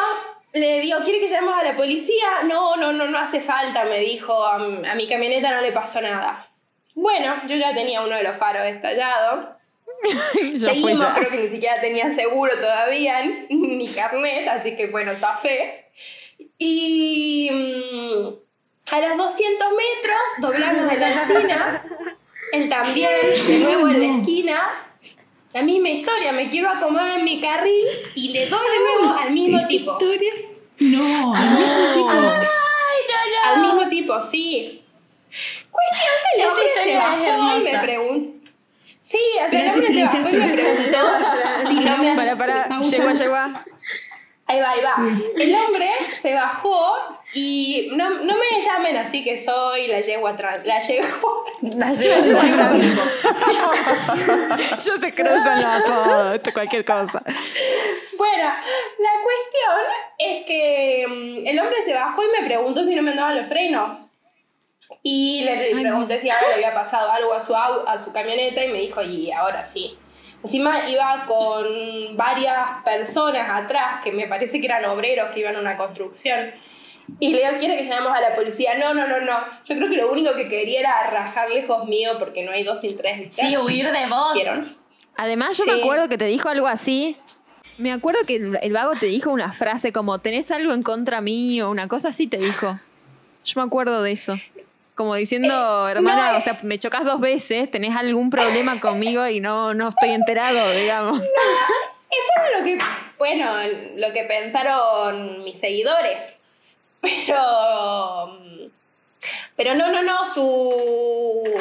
le 0.52 0.80
digo, 0.80 0.98
¿quiere 1.04 1.20
que 1.20 1.28
llamemos 1.28 1.58
a 1.60 1.64
la 1.64 1.76
policía? 1.76 2.42
No, 2.44 2.76
no, 2.76 2.92
no, 2.92 3.06
no 3.06 3.18
hace 3.18 3.40
falta, 3.40 3.84
me 3.84 4.00
dijo. 4.00 4.44
A, 4.44 4.58
mi 4.94 5.08
camioneta 5.08 5.52
no 5.52 5.60
le 5.60 5.72
pasó 5.72 6.00
nada. 6.00 6.48
Bueno, 6.94 7.36
yo 7.46 7.56
ya 7.56 7.72
tenía 7.74 8.02
uno 8.02 8.16
de 8.16 8.24
los 8.24 8.36
faros 8.36 8.62
estallado. 8.64 9.56
Seguimos, 10.58 11.04
creo 11.14 11.30
que 11.30 11.42
ni 11.42 11.48
siquiera 11.48 11.80
tenía 11.80 12.12
seguro 12.12 12.52
todavía, 12.58 13.22
ni 13.48 13.88
carnet, 13.88 14.48
así 14.48 14.74
que 14.74 14.88
bueno, 14.88 15.12
zafé. 15.14 15.90
Y 16.58 17.48
mm, 17.52 18.94
a 18.94 19.00
los 19.00 19.16
200 19.16 19.68
metros 19.70 20.20
doblamos 20.38 20.92
en 20.92 21.00
la 21.00 21.10
esquina, 21.22 21.84
él 22.52 22.68
también, 22.68 23.10
de 23.46 23.58
nuevo 23.60 23.88
en 23.88 24.00
la 24.00 24.16
esquina. 24.18 24.89
La 25.52 25.62
misma 25.62 25.88
historia, 25.88 26.30
me 26.32 26.48
quiero 26.48 26.70
acomodar 26.70 27.18
en 27.18 27.24
mi 27.24 27.40
carril 27.40 27.84
y 28.14 28.28
le 28.28 28.46
doy 28.46 28.60
de 28.60 28.78
nuevo 28.78 29.18
al 29.18 29.32
mismo 29.32 29.56
¿Esta 29.56 29.68
tipo. 29.68 29.92
historia? 29.92 30.32
No, 30.78 31.34
al 31.34 31.50
mismo 31.50 31.94
tipo. 31.94 32.10
Ay, 32.10 33.00
no, 33.08 33.16
no. 33.32 33.52
Al 33.52 33.60
mismo 33.60 33.88
tipo, 33.88 34.22
sí. 34.22 34.84
Cuestión 35.70 36.14
que 36.22 36.42
el 36.42 36.48
hombre 36.48 36.64
se 36.84 36.96
bajó 36.96 37.58
y 37.58 37.62
me 37.62 37.78
preguntó. 37.78 38.50
Sí, 39.00 39.18
o 39.44 39.50
sea, 39.50 39.60
el 39.60 39.68
hombre 39.70 39.86
se 39.86 40.02
bajó 40.04 40.18
y 40.18 40.22
me 40.22 40.48
preguntó 40.48 40.98
si 41.68 41.74
no 41.74 41.96
me 41.98 42.14
Para, 42.14 42.36
para, 42.36 42.80
llegó, 42.80 43.10
llegó. 43.10 43.36
Ahí 44.46 44.60
va, 44.60 44.70
ahí 44.70 44.80
va. 44.82 44.94
El 45.36 45.54
hombre 45.54 45.88
se 46.12 46.34
bajó 46.34 46.96
y 47.32 47.90
no, 47.92 48.10
no 48.10 48.34
me 48.36 48.62
llamen 48.64 48.96
así 48.96 49.22
que 49.22 49.38
soy 49.38 49.86
la 49.86 50.00
yegua 50.00 50.36
trans. 50.36 50.66
La 50.66 50.80
yegua. 50.80 51.08
La 51.62 51.88
atrás. 51.88 52.80
Yo 54.84 54.96
se 54.98 55.14
cruzan 55.14 55.62
los 55.62 55.70
apodos, 55.70 56.40
cualquier 56.52 56.84
cosa. 56.84 57.22
Bueno, 58.16 58.44
la 58.98 59.10
cuestión 59.22 59.78
es 60.18 60.46
que 60.46 61.06
mm, 61.08 61.46
el 61.46 61.58
hombre 61.60 61.82
se 61.84 61.94
bajó 61.94 62.22
y 62.24 62.40
me 62.40 62.46
preguntó 62.46 62.82
si 62.84 62.94
no 62.94 63.02
me 63.02 63.10
andaban 63.10 63.36
los 63.36 63.46
frenos. 63.46 64.06
Y 65.02 65.44
le, 65.44 65.70
pregunté 65.80 66.20
si 66.20 66.30
ahora 66.30 66.48
le 66.48 66.54
había 66.54 66.74
pasado 66.74 67.12
algo 67.12 67.32
a 67.32 67.40
su, 67.40 67.54
a 67.54 68.02
su 68.02 68.12
camioneta 68.12 68.64
y 68.64 68.68
me 68.72 68.80
dijo, 68.80 69.02
y 69.02 69.30
ahora 69.30 69.66
sí. 69.66 69.96
Encima 70.42 70.88
iba 70.88 71.26
con 71.26 72.16
varias 72.16 72.82
personas 72.82 73.64
atrás 73.64 74.02
que 74.02 74.10
me 74.10 74.26
parece 74.26 74.58
que 74.60 74.66
eran 74.66 74.84
obreros 74.86 75.30
que 75.30 75.40
iban 75.40 75.56
a 75.56 75.60
una 75.60 75.76
construcción. 75.76 76.52
Y 77.18 77.32
le 77.32 77.38
digo, 77.38 77.58
¿quiere 77.58 77.76
que 77.76 77.84
llamemos 77.84 78.16
a 78.16 78.20
la 78.20 78.34
policía? 78.34 78.74
No, 78.78 78.94
no, 78.94 79.06
no, 79.06 79.20
no. 79.20 79.38
Yo 79.64 79.76
creo 79.76 79.88
que 79.90 79.96
lo 79.96 80.12
único 80.12 80.34
que 80.34 80.48
quería 80.48 80.80
era 80.80 81.10
rajar 81.10 81.50
lejos 81.50 81.86
mío 81.88 82.12
porque 82.18 82.42
no 82.44 82.52
hay 82.52 82.62
dos 82.64 82.80
sin 82.80 82.96
tres, 82.96 83.18
¿viste? 83.18 83.42
Sí, 83.46 83.56
huir 83.56 83.90
de 83.90 84.06
vos. 84.08 84.34
¿Vieron? 84.34 84.76
Además, 85.16 85.56
yo 85.58 85.64
Sí. 85.64 85.70
me 85.70 85.76
acuerdo 85.80 86.08
que 86.08 86.16
te 86.18 86.26
dijo 86.26 86.48
algo 86.48 86.66
así. 86.66 87.16
Me 87.78 87.92
acuerdo 87.92 88.20
que 88.26 88.36
el, 88.36 88.58
el 88.62 88.72
vago 88.72 88.92
te 89.00 89.06
dijo 89.06 89.30
una 89.30 89.52
frase 89.52 89.92
como, 89.92 90.18
¿tenés 90.20 90.50
algo 90.50 90.72
en 90.72 90.82
contra 90.82 91.20
mío? 91.20 91.70
Una 91.70 91.88
cosa 91.88 92.08
así 92.08 92.26
te 92.26 92.36
dijo. 92.36 92.78
Yo 93.44 93.60
me 93.60 93.66
acuerdo 93.66 94.02
de 94.02 94.12
eso. 94.12 94.34
Como 94.94 95.14
diciendo, 95.14 95.88
Eh, 95.88 95.92
hermana, 95.92 96.32
no, 96.32 96.38
o 96.38 96.40
sea, 96.42 96.58
me 96.62 96.78
chocas 96.78 97.04
dos 97.04 97.20
veces, 97.20 97.70
tenés 97.70 97.96
algún 97.96 98.28
problema 98.28 98.78
conmigo 98.80 99.26
y 99.28 99.40
no, 99.40 99.72
no 99.72 99.88
estoy 99.88 100.10
enterado, 100.10 100.70
digamos. 100.72 101.20
Eso 101.20 102.32
era 102.36 102.58
lo 102.58 102.64
que, 102.64 102.78
bueno, 103.18 103.46
lo 103.96 104.12
que 104.12 104.24
pensaron 104.24 105.42
mis 105.44 105.58
seguidores. 105.58 106.34
Pero. 107.00 108.38
mm, 108.40 108.68
Pero 109.56 109.74
no, 109.74 109.90
no, 109.90 110.02
no, 110.02 110.24
su. 110.26 111.52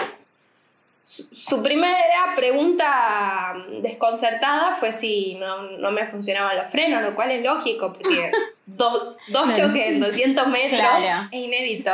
Su, 1.02 1.28
su 1.34 1.64
primera 1.64 2.34
pregunta 2.36 3.56
desconcertada 3.82 4.76
fue 4.76 4.94
si 4.94 5.36
no, 5.36 5.64
no 5.64 5.92
me 5.92 6.06
funcionaban 6.06 6.56
los 6.58 6.70
frenos, 6.70 7.02
lo 7.02 7.16
cual 7.16 7.32
es 7.32 7.42
lógico, 7.44 7.94
porque 7.94 8.30
dos, 8.68 9.16
dos 9.30 9.54
choques 9.54 9.88
en 9.88 10.00
200 10.02 10.48
metros 10.48 10.80
Claro. 10.80 11.28
es 11.32 11.40
inédito. 11.40 11.92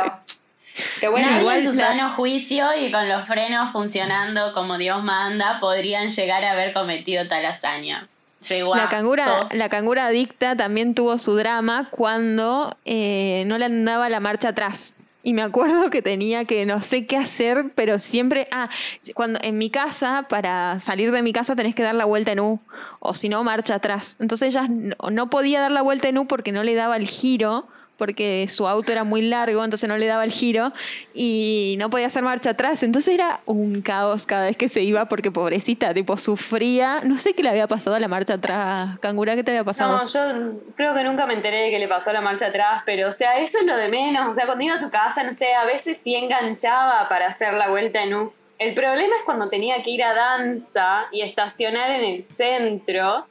Pero 1.00 1.12
bueno, 1.12 1.28
Nadie 1.28 1.40
igual 1.40 1.58
en 1.60 1.72
su 1.72 1.78
la- 1.78 1.86
sano 1.86 2.10
juicio 2.14 2.66
y 2.78 2.92
con 2.92 3.08
los 3.08 3.26
frenos 3.26 3.70
funcionando 3.72 4.52
como 4.52 4.76
Dios 4.76 5.02
manda 5.02 5.58
podrían 5.60 6.10
llegar 6.10 6.44
a 6.44 6.50
haber 6.52 6.74
cometido 6.74 7.26
tal 7.26 7.46
hazaña. 7.46 8.06
Llegó 8.48 8.74
La 8.76 8.88
cangura, 8.88 9.24
sos. 9.24 9.54
la 9.54 9.68
cangura 9.68 10.06
adicta 10.06 10.56
también 10.56 10.94
tuvo 10.94 11.18
su 11.18 11.34
drama 11.34 11.88
cuando 11.90 12.76
eh, 12.84 13.44
no 13.46 13.58
le 13.58 13.64
andaba 13.64 14.08
la 14.08 14.20
marcha 14.20 14.50
atrás. 14.50 14.94
Y 15.22 15.32
me 15.32 15.42
acuerdo 15.42 15.90
que 15.90 16.02
tenía 16.02 16.44
que 16.44 16.64
no 16.66 16.80
sé 16.82 17.06
qué 17.06 17.16
hacer, 17.16 17.72
pero 17.74 17.98
siempre. 17.98 18.46
Ah, 18.52 18.70
cuando 19.14 19.40
en 19.42 19.58
mi 19.58 19.70
casa, 19.70 20.26
para 20.28 20.78
salir 20.78 21.10
de 21.10 21.22
mi 21.22 21.32
casa 21.32 21.56
tenés 21.56 21.74
que 21.74 21.82
dar 21.82 21.96
la 21.96 22.04
vuelta 22.04 22.30
en 22.30 22.38
U, 22.38 22.60
o 23.00 23.12
si 23.12 23.28
no, 23.28 23.42
marcha 23.42 23.74
atrás. 23.74 24.16
Entonces 24.20 24.54
ella 24.54 24.68
no, 24.68 24.94
no 25.10 25.28
podía 25.28 25.60
dar 25.60 25.72
la 25.72 25.82
vuelta 25.82 26.06
en 26.08 26.18
U 26.18 26.28
porque 26.28 26.52
no 26.52 26.62
le 26.62 26.74
daba 26.74 26.96
el 26.96 27.08
giro, 27.08 27.66
porque 27.96 28.46
su 28.48 28.68
auto 28.68 28.92
era 28.92 29.04
muy 29.04 29.22
largo, 29.22 29.64
entonces 29.64 29.88
no 29.88 29.96
le 29.96 30.06
daba 30.06 30.24
el 30.24 30.30
giro 30.30 30.72
y 31.14 31.76
no 31.78 31.90
podía 31.90 32.06
hacer 32.06 32.22
marcha 32.22 32.50
atrás. 32.50 32.82
Entonces 32.82 33.14
era 33.14 33.40
un 33.46 33.80
caos 33.82 34.26
cada 34.26 34.46
vez 34.46 34.56
que 34.56 34.68
se 34.68 34.82
iba, 34.82 35.06
porque 35.06 35.30
pobrecita, 35.30 35.94
tipo, 35.94 36.16
sufría. 36.16 37.00
No 37.04 37.16
sé 37.16 37.32
qué 37.32 37.42
le 37.42 37.48
había 37.48 37.66
pasado 37.66 37.96
a 37.96 38.00
la 38.00 38.08
marcha 38.08 38.34
atrás. 38.34 38.98
Cangura, 39.00 39.34
¿qué 39.34 39.44
te 39.44 39.52
había 39.52 39.64
pasado? 39.64 39.96
No, 39.96 40.06
yo 40.06 40.60
creo 40.74 40.94
que 40.94 41.04
nunca 41.04 41.26
me 41.26 41.34
enteré 41.34 41.62
de 41.62 41.70
que 41.70 41.78
le 41.78 41.88
pasó 41.88 42.12
la 42.12 42.20
marcha 42.20 42.46
atrás, 42.46 42.82
pero 42.84 43.08
o 43.08 43.12
sea, 43.12 43.38
eso 43.38 43.58
es 43.58 43.66
lo 43.66 43.76
de 43.76 43.88
menos. 43.88 44.28
O 44.28 44.34
sea, 44.34 44.46
cuando 44.46 44.64
iba 44.64 44.74
a 44.74 44.78
tu 44.78 44.90
casa, 44.90 45.22
no 45.22 45.34
sé, 45.34 45.54
a 45.54 45.64
veces 45.64 45.96
sí 45.96 46.14
enganchaba 46.14 47.08
para 47.08 47.26
hacer 47.26 47.54
la 47.54 47.68
vuelta 47.70 48.02
en 48.02 48.14
U. 48.14 48.32
El 48.58 48.74
problema 48.74 49.14
es 49.18 49.24
cuando 49.24 49.48
tenía 49.48 49.82
que 49.82 49.90
ir 49.90 50.02
a 50.02 50.14
danza 50.14 51.06
y 51.12 51.20
estacionar 51.20 51.90
en 51.90 52.04
el 52.04 52.22
centro. 52.22 53.26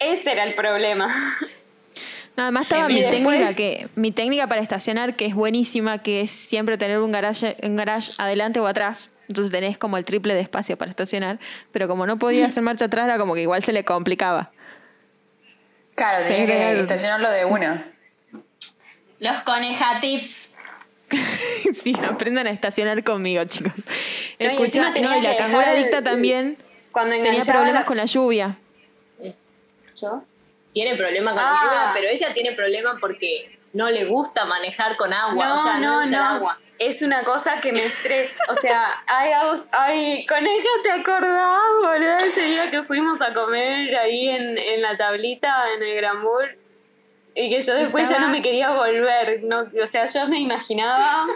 Ese 0.00 0.32
era 0.32 0.44
el 0.44 0.54
problema. 0.54 1.08
Nada 2.38 2.52
más 2.52 2.62
estaba 2.70 2.88
Y 2.88 2.94
mi 2.94 3.00
después- 3.00 3.36
técnica, 3.40 3.54
que, 3.56 3.88
mi 3.96 4.12
técnica 4.12 4.46
para 4.46 4.60
estacionar, 4.60 5.16
que 5.16 5.26
es 5.26 5.34
buenísima, 5.34 5.98
que 5.98 6.20
es 6.20 6.30
siempre 6.30 6.78
tener 6.78 7.00
un 7.00 7.10
garage, 7.10 7.56
un 7.64 7.74
garage 7.74 8.12
adelante 8.18 8.60
o 8.60 8.66
atrás. 8.68 9.10
Entonces 9.26 9.50
tenés 9.50 9.76
como 9.76 9.96
el 9.98 10.04
triple 10.04 10.34
de 10.34 10.40
espacio 10.42 10.78
para 10.78 10.88
estacionar. 10.88 11.40
Pero 11.72 11.88
como 11.88 12.06
no 12.06 12.16
podía 12.16 12.46
hacer 12.46 12.62
marcha 12.62 12.84
atrás, 12.84 13.06
era 13.06 13.18
como 13.18 13.34
que 13.34 13.42
igual 13.42 13.64
se 13.64 13.72
le 13.72 13.84
complicaba. 13.84 14.52
Claro, 15.96 16.28
tenía 16.28 16.46
Tenés 16.46 16.74
que 16.76 16.80
estacionarlo 16.82 17.28
de 17.28 17.44
una. 17.44 17.90
Los 19.18 19.42
coneja 19.42 19.98
tips. 20.00 20.50
sí, 21.74 21.92
aprendan 22.08 22.46
a 22.46 22.50
estacionar 22.50 23.02
conmigo, 23.02 23.42
chicos. 23.46 23.72
No, 24.38 24.48
y 24.52 24.62
encima 24.62 24.92
tenía 24.92 25.10
no, 25.10 25.18
y 25.18 25.22
la 25.22 25.36
cangura 25.36 25.72
el- 25.72 25.78
adicta 25.80 26.02
también 26.04 26.56
Cuando 26.92 27.16
tenía 27.16 27.42
problemas 27.42 27.74
la- 27.74 27.84
con 27.84 27.96
la 27.96 28.04
lluvia. 28.04 28.56
¿Yo? 30.00 30.22
Tiene 30.78 30.94
problema 30.96 31.32
con 31.32 31.42
la 31.42 31.50
Ah. 31.50 31.60
lluvia, 31.64 31.90
pero 31.92 32.06
ella 32.08 32.32
tiene 32.32 32.52
problema 32.52 32.96
porque 33.00 33.58
no 33.72 33.90
le 33.90 34.04
gusta 34.04 34.44
manejar 34.44 34.96
con 34.96 35.12
agua. 35.12 35.48
No, 35.48 35.54
o 35.56 35.58
sea, 35.58 35.78
no, 35.78 35.80
no, 35.80 35.90
le 35.90 35.96
gusta 36.04 36.04
el 36.04 36.22
no. 36.22 36.36
agua. 36.36 36.60
Es 36.78 37.02
una 37.02 37.24
cosa 37.24 37.58
que 37.60 37.72
me 37.72 37.82
estresa. 37.84 38.36
O 38.48 38.54
sea, 38.54 38.94
ay, 39.08 39.32
ay, 39.72 40.24
coneja, 40.26 40.68
¿te 40.84 40.92
acordás, 40.92 41.58
boludo? 41.82 42.18
Ese 42.18 42.42
día 42.42 42.70
que 42.70 42.84
fuimos 42.84 43.20
a 43.20 43.32
comer 43.34 43.96
ahí 43.96 44.28
en, 44.28 44.56
en 44.56 44.82
la 44.82 44.96
tablita, 44.96 45.64
en 45.74 45.82
el 45.82 45.96
Granbur. 45.96 46.56
Y 47.34 47.50
que 47.50 47.60
yo 47.60 47.74
después 47.74 48.08
ya 48.08 48.20
no 48.20 48.28
me 48.28 48.40
quería 48.40 48.70
volver. 48.70 49.40
No, 49.42 49.66
o 49.82 49.86
sea, 49.88 50.06
yo 50.06 50.28
me 50.28 50.38
imaginaba, 50.38 51.26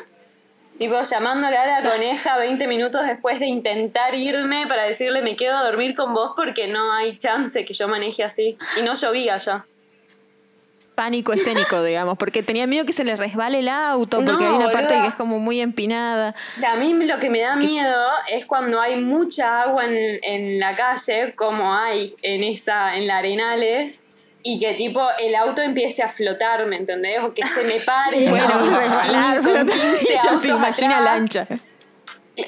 tipo, 0.83 1.01
llamándole 1.01 1.57
a 1.57 1.80
la 1.80 1.89
coneja 1.89 2.37
20 2.39 2.66
minutos 2.66 3.07
después 3.07 3.39
de 3.39 3.47
intentar 3.47 4.16
irme 4.16 4.66
para 4.66 4.83
decirle 4.83 5.22
me 5.22 5.37
quedo 5.37 5.57
a 5.57 5.62
dormir 5.62 5.95
con 5.95 6.12
vos 6.12 6.33
porque 6.35 6.66
no 6.66 6.93
hay 6.93 7.16
chance 7.18 7.64
que 7.64 7.72
yo 7.72 7.87
maneje 7.87 8.24
así. 8.24 8.59
Y 8.76 8.83
no 8.83 8.95
llovía 8.95 9.37
ya. 9.37 9.64
Pánico 10.97 11.33
escénico, 11.33 11.83
digamos, 11.85 12.18
porque 12.18 12.43
tenía 12.43 12.66
miedo 12.66 12.85
que 12.85 12.93
se 12.93 13.05
le 13.05 13.14
resbale 13.14 13.61
el 13.61 13.68
auto, 13.68 14.16
porque 14.16 14.33
No, 14.33 14.39
hay 14.39 14.57
una 14.57 14.72
parte 14.72 15.01
que 15.01 15.07
es 15.07 15.14
como 15.14 15.39
muy 15.39 15.61
empinada. 15.61 16.35
A 16.66 16.74
mí 16.74 16.93
lo 17.05 17.20
que 17.20 17.30
me 17.30 17.41
da 17.41 17.55
miedo 17.55 18.05
es 18.28 18.45
cuando 18.45 18.80
hay 18.80 19.01
mucha 19.01 19.62
agua 19.62 19.85
en, 19.85 20.18
en 20.22 20.59
la 20.59 20.74
calle, 20.74 21.33
como 21.37 21.74
hay 21.74 22.16
en 22.22 22.43
esa, 22.43 22.97
en 22.97 23.07
la 23.07 23.18
Arenales, 23.18 24.02
y 24.45 24.59
que 24.59 24.74
tipo 24.74 25.07
el 25.20 25.34
auto 25.34 25.62
empiece 25.62 26.03
a 26.03 26.09
flotar, 26.09 26.66
¿me 26.66 26.76
entendés? 26.76 27.18
O 27.20 27.32
que 27.32 27.47
se 27.47 27.62
me 27.64 27.80
pare 27.80 28.28
Bueno, 28.30 28.51
con, 28.51 28.74
resbalar, 28.80 29.36
con 29.43 29.45
pero 29.53 29.66
15 29.66 30.12
ella 30.12 30.20
autos 30.30 30.62
atrás. 30.68 31.03
lancha. 31.05 31.47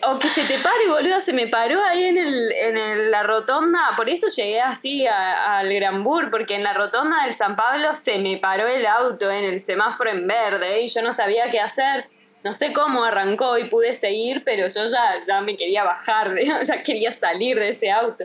O 0.08 0.18
que 0.18 0.30
se 0.30 0.44
te 0.44 0.58
pare, 0.60 0.88
boludo, 0.88 1.20
se 1.20 1.34
me 1.34 1.46
paró 1.46 1.84
ahí 1.84 2.04
en, 2.04 2.16
el, 2.16 2.52
en 2.52 2.76
el- 2.78 3.10
la 3.10 3.22
rotonda. 3.22 3.90
Por 3.96 4.08
eso 4.08 4.28
llegué 4.28 4.60
así 4.62 5.06
al 5.06 5.72
Granbur, 5.74 6.30
porque 6.30 6.54
en 6.54 6.62
la 6.62 6.72
rotonda 6.72 7.22
del 7.24 7.34
San 7.34 7.54
Pablo 7.54 7.94
se 7.94 8.18
me 8.18 8.38
paró 8.38 8.66
el 8.66 8.86
auto 8.86 9.30
en 9.30 9.44
el 9.44 9.60
semáforo 9.60 10.10
en 10.10 10.26
verde 10.26 10.80
y 10.80 10.88
yo 10.88 11.02
no 11.02 11.12
sabía 11.12 11.48
qué 11.50 11.60
hacer. 11.60 12.08
No 12.42 12.54
sé 12.54 12.72
cómo 12.72 13.04
arrancó 13.04 13.58
y 13.58 13.64
pude 13.64 13.94
seguir, 13.94 14.42
pero 14.42 14.66
yo 14.68 14.86
ya, 14.86 15.02
ya 15.28 15.40
me 15.42 15.54
quería 15.54 15.84
bajar, 15.84 16.34
ya 16.64 16.82
quería 16.82 17.12
salir 17.12 17.58
de 17.58 17.68
ese 17.68 17.90
auto. 17.90 18.24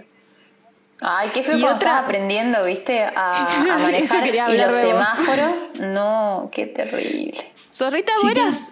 Ay, 1.01 1.29
qué 1.33 1.43
feo 1.43 1.57
Y 1.57 1.63
otra- 1.63 1.99
aprendiendo, 1.99 2.63
viste, 2.65 3.03
a, 3.03 3.11
a 3.15 3.45
Eso 3.75 3.79
manejar 3.83 4.23
quería 4.23 4.49
y 4.49 4.57
los 4.57 4.65
hablar 4.65 4.71
de 4.85 4.91
semáforos. 4.91 5.71
No, 5.79 6.49
qué 6.51 6.65
terrible. 6.67 7.51
Zorrita, 7.71 8.11
¿vos 8.21 8.21
Chicas, 8.31 8.37
eras? 8.43 8.71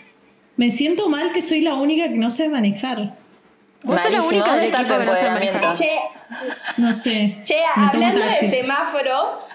Me 0.58 0.72
siento 0.72 1.08
mal 1.10 1.32
que 1.32 1.42
soy 1.42 1.62
la 1.62 1.76
única 1.76 2.04
que 2.10 2.16
no 2.16 2.30
sabe 2.32 2.50
manejar. 2.50 3.16
Vos 3.84 4.02
sos 4.02 4.12
la 4.12 4.24
única 4.24 4.46
¿Dónde 4.52 4.66
del 4.66 4.74
equipo 4.74 4.98
que 4.98 5.06
no 5.06 5.16
sabe 5.16 5.30
manejar. 5.32 5.74
Che, 5.78 5.92
No 6.78 6.94
sé. 6.94 7.38
Che, 7.44 7.60
hablando 7.76 8.26
de 8.26 8.50
semáforos, 8.50 9.46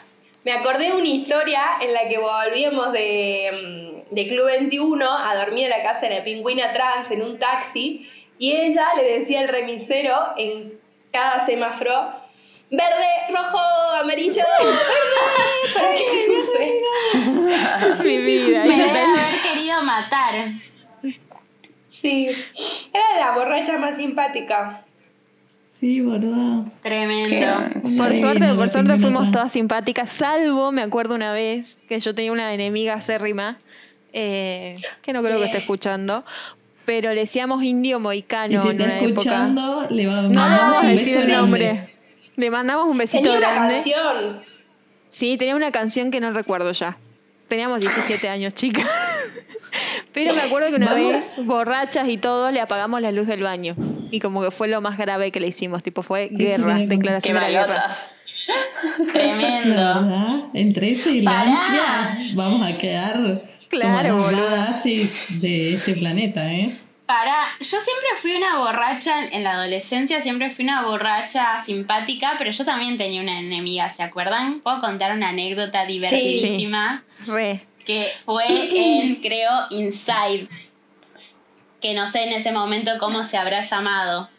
me 0.44 0.52
acordé 0.52 0.86
de 0.86 0.92
una 0.94 1.06
historia 1.08 1.60
en 1.82 1.92
la 1.92 2.08
que 2.08 2.18
volvíamos 2.18 2.92
de, 2.92 4.02
mm, 4.10 4.14
de 4.14 4.28
Club 4.28 4.46
21 4.46 5.04
a 5.10 5.34
dormir 5.36 5.66
a 5.72 5.76
la 5.76 5.82
casa 5.82 6.06
de 6.08 6.18
la 6.18 6.24
pingüina 6.24 6.72
trans 6.72 7.10
en 7.10 7.22
un 7.22 7.38
taxi 7.38 8.08
y 8.38 8.52
ella 8.52 8.86
le 8.96 9.18
decía 9.18 9.40
al 9.40 9.48
remisero 9.48 10.14
en 10.38 10.72
cada 11.12 11.44
semáforo, 11.44 12.21
verde, 12.72 13.06
rojo, 13.30 13.58
amarillo, 14.00 14.42
para 15.74 15.94
que 15.94 16.26
no 16.28 17.86
sé. 17.86 17.90
Es 17.90 18.04
mi 18.04 18.16
vida. 18.18 18.64
Me 18.64 18.74
ella 18.74 18.86
debe 18.86 18.98
haber 19.20 19.42
querido 19.42 19.82
matar. 19.82 20.34
Sí, 21.86 22.26
era 22.92 23.20
la 23.20 23.36
borracha 23.36 23.78
más 23.78 23.96
simpática. 23.96 24.84
Sí, 25.78 26.00
verdad. 26.00 26.64
Tremendo. 26.82 27.80
Por 27.98 28.16
suerte, 28.16 28.54
por 28.54 28.70
suerte 28.70 28.98
fuimos 28.98 29.30
todas 29.30 29.52
simpáticas, 29.52 30.10
salvo, 30.10 30.72
me 30.72 30.82
acuerdo 30.82 31.14
una 31.14 31.32
vez 31.32 31.78
que 31.88 32.00
yo 32.00 32.14
tenía 32.14 32.32
una 32.32 32.52
enemiga 32.54 32.94
acérrima, 32.94 33.58
eh, 34.12 34.76
que 35.02 35.12
no 35.12 35.22
creo 35.22 35.38
que 35.38 35.46
esté 35.46 35.58
escuchando, 35.58 36.24
pero 36.86 37.12
le 37.14 37.20
decíamos 37.22 37.62
indio 37.64 37.98
Y 37.98 38.00
moicano 38.00 38.62
si 38.62 38.68
en 38.68 38.80
está 38.80 38.84
una 38.84 38.98
época. 39.00 39.10
escuchando, 39.10 39.86
le 39.90 40.06
va 40.06 40.18
a 40.18 40.22
No 40.22 40.48
le 40.48 40.56
vamos 40.56 40.84
a 40.84 40.86
decir 40.88 41.18
el 41.18 41.28
nombre. 41.32 41.88
Le 42.42 42.50
mandamos 42.50 42.86
un 42.86 42.98
besito 42.98 43.22
Tenía 43.22 43.38
una 43.38 43.50
grande. 43.52 43.74
canción. 43.74 44.40
Sí, 45.08 45.36
tenía 45.36 45.54
una 45.54 45.70
canción 45.70 46.10
que 46.10 46.18
no 46.20 46.32
recuerdo 46.32 46.72
ya. 46.72 46.98
Teníamos 47.46 47.78
17 47.78 48.28
años, 48.28 48.52
chicas. 48.52 48.84
Pero 50.12 50.34
me 50.34 50.40
acuerdo 50.40 50.68
que 50.70 50.74
una 50.74 50.92
Vamos. 50.92 51.12
vez, 51.12 51.36
borrachas 51.38 52.08
y 52.08 52.16
todo, 52.16 52.50
le 52.50 52.60
apagamos 52.60 53.00
la 53.00 53.12
luz 53.12 53.28
del 53.28 53.44
baño. 53.44 53.76
Y 54.10 54.18
como 54.18 54.42
que 54.42 54.50
fue 54.50 54.66
lo 54.66 54.80
más 54.80 54.98
grave 54.98 55.30
que 55.30 55.38
le 55.38 55.46
hicimos. 55.46 55.84
Tipo, 55.84 56.02
fue 56.02 56.30
guerra, 56.32 56.78
declaración 56.78 57.36
de 57.36 57.40
la 57.42 57.50
guerra. 57.50 57.96
Tremendo. 59.12 59.76
verdad, 59.76 60.36
entre 60.52 60.90
eso 60.90 61.10
y 61.10 61.20
la 61.20 61.42
ansia, 61.42 62.18
vamos 62.34 62.66
a 62.66 62.76
quedar 62.76 63.44
Claro, 63.68 64.16
como 64.16 64.30
las 64.32 64.40
boluda. 64.42 64.64
bases 64.66 65.40
de 65.40 65.74
este 65.74 65.94
planeta, 65.94 66.52
¿eh? 66.52 66.76
Para, 67.14 67.58
yo 67.60 67.78
siempre 67.78 68.08
fui 68.16 68.34
una 68.36 68.56
borracha, 68.56 69.22
en 69.24 69.44
la 69.44 69.52
adolescencia 69.52 70.22
siempre 70.22 70.50
fui 70.50 70.64
una 70.64 70.80
borracha 70.80 71.62
simpática, 71.62 72.36
pero 72.38 72.50
yo 72.50 72.64
también 72.64 72.96
tenía 72.96 73.20
una 73.20 73.38
enemiga, 73.38 73.90
¿se 73.90 74.02
acuerdan? 74.02 74.60
Puedo 74.60 74.80
contar 74.80 75.12
una 75.12 75.28
anécdota 75.28 75.84
divertidísima 75.84 77.04
Re. 77.26 77.60
que 77.84 78.12
fue 78.24 78.46
en, 78.48 79.16
creo, 79.16 79.50
Inside, 79.68 80.48
que 81.82 81.92
no 81.92 82.06
sé 82.06 82.22
en 82.22 82.32
ese 82.32 82.50
momento 82.50 82.92
cómo 82.98 83.22
se 83.24 83.36
habrá 83.36 83.60
llamado. 83.60 84.30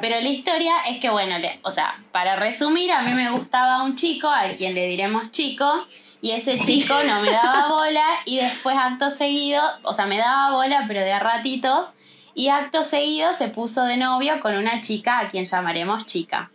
Pero 0.00 0.20
la 0.20 0.28
historia 0.28 0.72
es 0.88 0.98
que, 0.98 1.08
bueno, 1.08 1.38
le- 1.38 1.60
o 1.62 1.70
sea, 1.70 1.94
para 2.10 2.34
resumir, 2.34 2.90
a 2.90 3.02
mí 3.02 3.12
me 3.14 3.30
gustaba 3.30 3.84
un 3.84 3.94
chico, 3.94 4.28
al 4.28 4.50
quien 4.56 4.74
le 4.74 4.86
diremos 4.88 5.30
chico, 5.30 5.86
y 6.22 6.30
ese 6.30 6.54
chico 6.54 6.94
no 7.06 7.20
me 7.20 7.30
daba 7.30 7.68
bola, 7.68 8.06
y 8.24 8.38
después 8.38 8.74
acto 8.78 9.10
seguido, 9.10 9.62
o 9.82 9.92
sea, 9.92 10.06
me 10.06 10.16
daba 10.16 10.52
bola, 10.52 10.84
pero 10.88 11.00
de 11.00 11.12
a 11.12 11.18
ratitos, 11.18 11.88
y 12.34 12.48
acto 12.48 12.82
seguido 12.84 13.34
se 13.34 13.48
puso 13.48 13.84
de 13.84 13.98
novio 13.98 14.40
con 14.40 14.56
una 14.56 14.80
chica 14.80 15.18
a 15.18 15.28
quien 15.28 15.44
llamaremos 15.44 16.06
chica. 16.06 16.50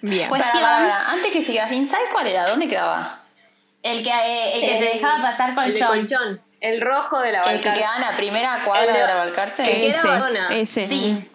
Bien. 0.00 0.28
Pues- 0.30 0.40
Cuestión- 0.42 0.62
pará. 0.62 1.10
Antes 1.10 1.32
que 1.32 1.42
sigas, 1.42 1.70
¿Inside 1.70 2.08
cuál 2.12 2.28
era? 2.28 2.46
¿Dónde 2.48 2.66
quedaba? 2.68 3.20
El 3.82 4.02
que, 4.02 4.10
eh, 4.10 4.54
el 4.54 4.60
que 4.60 4.86
te 4.86 4.94
dejaba 4.96 5.20
pasar 5.20 5.50
El 5.50 5.56
de 5.56 5.62
colchón. 5.62 5.88
colchón. 5.88 6.40
El 6.60 6.80
rojo 6.80 7.20
de 7.20 7.30
la 7.32 7.38
¿El 7.52 7.60
que 7.60 7.68
Balcarce. 7.68 7.80
queda 7.80 7.90
en 7.96 8.00
la 8.12 8.16
primera 8.16 8.64
cuadra 8.64 8.84
El 8.86 8.92
de- 8.92 9.00
de 9.00 9.06
la 9.06 9.14
Balcarce? 9.14 9.62
el 9.64 9.68
que 9.80 9.88
era 9.88 9.98
ese, 9.98 10.08
varona. 10.08 10.48
ese. 10.50 10.88
Sí, 10.88 11.28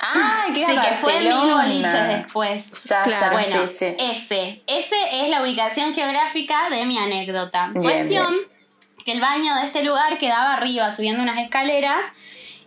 Ah, 0.00 0.44
era 0.54 0.66
sí, 0.68 0.88
que 0.88 0.94
fue 0.96 1.16
en 1.16 1.28
mil 1.28 1.54
boliches 1.54 2.08
después. 2.08 2.88
Ya, 2.88 3.02
Claro. 3.02 3.20
ya, 3.20 3.30
Bueno, 3.30 3.68
sí, 3.68 3.74
sí. 3.78 3.86
ese. 3.98 4.62
Ese 4.66 4.96
es 5.24 5.30
la 5.30 5.42
ubicación 5.42 5.94
geográfica 5.94 6.68
de 6.70 6.84
mi 6.84 6.98
anécdota. 6.98 7.68
Bien, 7.72 7.82
Cuestión 7.82 8.34
que 9.04 9.12
el 9.12 9.20
baño 9.20 9.54
de 9.54 9.66
este 9.66 9.82
lugar 9.84 10.18
quedaba 10.18 10.54
arriba, 10.54 10.94
subiendo 10.94 11.22
unas 11.22 11.38
escaleras. 11.38 12.04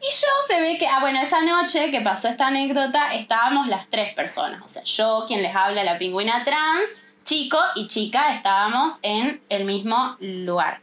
Y 0.01 0.05
yo 0.05 0.27
se 0.47 0.61
ve 0.61 0.77
que, 0.77 0.88
ah, 0.88 0.99
bueno, 1.01 1.21
esa 1.21 1.41
noche 1.41 1.91
que 1.91 1.99
pasó 1.99 2.30
esta 2.30 2.47
anécdota, 2.47 3.13
estábamos 3.13 3.67
las 3.67 3.89
tres 3.89 4.13
personas. 4.13 4.61
O 4.63 4.69
sea, 4.69 4.84
yo, 4.84 5.25
quien 5.27 5.43
les 5.43 5.53
habla, 5.53 5.84
la 5.84 5.97
pingüina 5.97 6.45
trans, 6.45 7.05
chico 7.25 7.59
y 7.75 7.88
chica, 7.88 8.34
estábamos 8.34 8.93
en 9.01 9.41
el 9.49 9.65
mismo 9.65 10.15
lugar. 10.21 10.80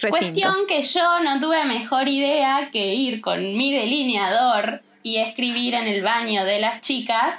Recinto. 0.00 0.08
Cuestión 0.10 0.54
que 0.68 0.82
yo 0.82 1.18
no 1.20 1.40
tuve 1.40 1.64
mejor 1.64 2.06
idea 2.08 2.70
que 2.70 2.94
ir 2.94 3.20
con 3.20 3.40
mi 3.40 3.72
delineador 3.72 4.82
y 5.02 5.16
escribir 5.18 5.74
en 5.74 5.86
el 5.86 6.02
baño 6.02 6.44
de 6.44 6.60
las 6.60 6.80
chicas, 6.80 7.36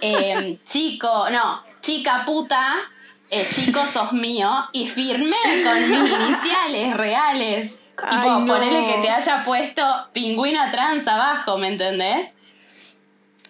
eh, 0.00 0.58
chico, 0.66 1.28
no, 1.30 1.62
chica 1.80 2.24
puta, 2.24 2.76
eh, 3.30 3.46
chico 3.50 3.84
sos 3.86 4.12
mío, 4.12 4.50
y 4.72 4.86
firmé 4.88 5.36
con 5.64 5.90
mis 5.90 6.10
iniciales 6.20 6.96
reales. 6.96 7.80
Tipo, 7.96 8.06
Ay, 8.10 8.40
no. 8.40 8.46
ponele 8.46 8.86
que 8.86 9.00
te 9.00 9.08
haya 9.08 9.42
puesto 9.44 9.82
pingüina 10.12 10.70
trans 10.70 11.06
abajo, 11.08 11.56
¿me 11.56 11.68
entendés? 11.68 12.28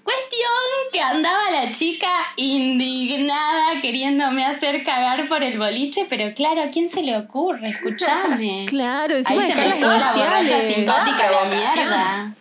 Cuestión 0.07 0.93
que 0.93 1.01
andaba 1.01 1.51
la 1.51 1.73
chica 1.73 2.07
indignada 2.37 3.81
queriéndome 3.83 4.47
hacer 4.47 4.85
cagar 4.85 5.27
por 5.27 5.43
el 5.43 5.59
boliche, 5.59 6.07
pero 6.09 6.33
claro, 6.33 6.63
¿a 6.63 6.69
quién 6.69 6.89
se 6.89 7.03
le 7.03 7.17
ocurre? 7.17 7.67
Escuchame. 7.69 8.67
Claro, 8.69 9.15
Ahí 9.15 9.21
encima 9.23 9.43
se 9.43 9.49
dejar 9.49 9.67
las 9.67 9.75
metió 9.75 9.89
la 9.89 10.13
borracha 10.13 10.61
simpática 10.73 11.29
Toda 11.29 11.45
mierda. 11.47 12.35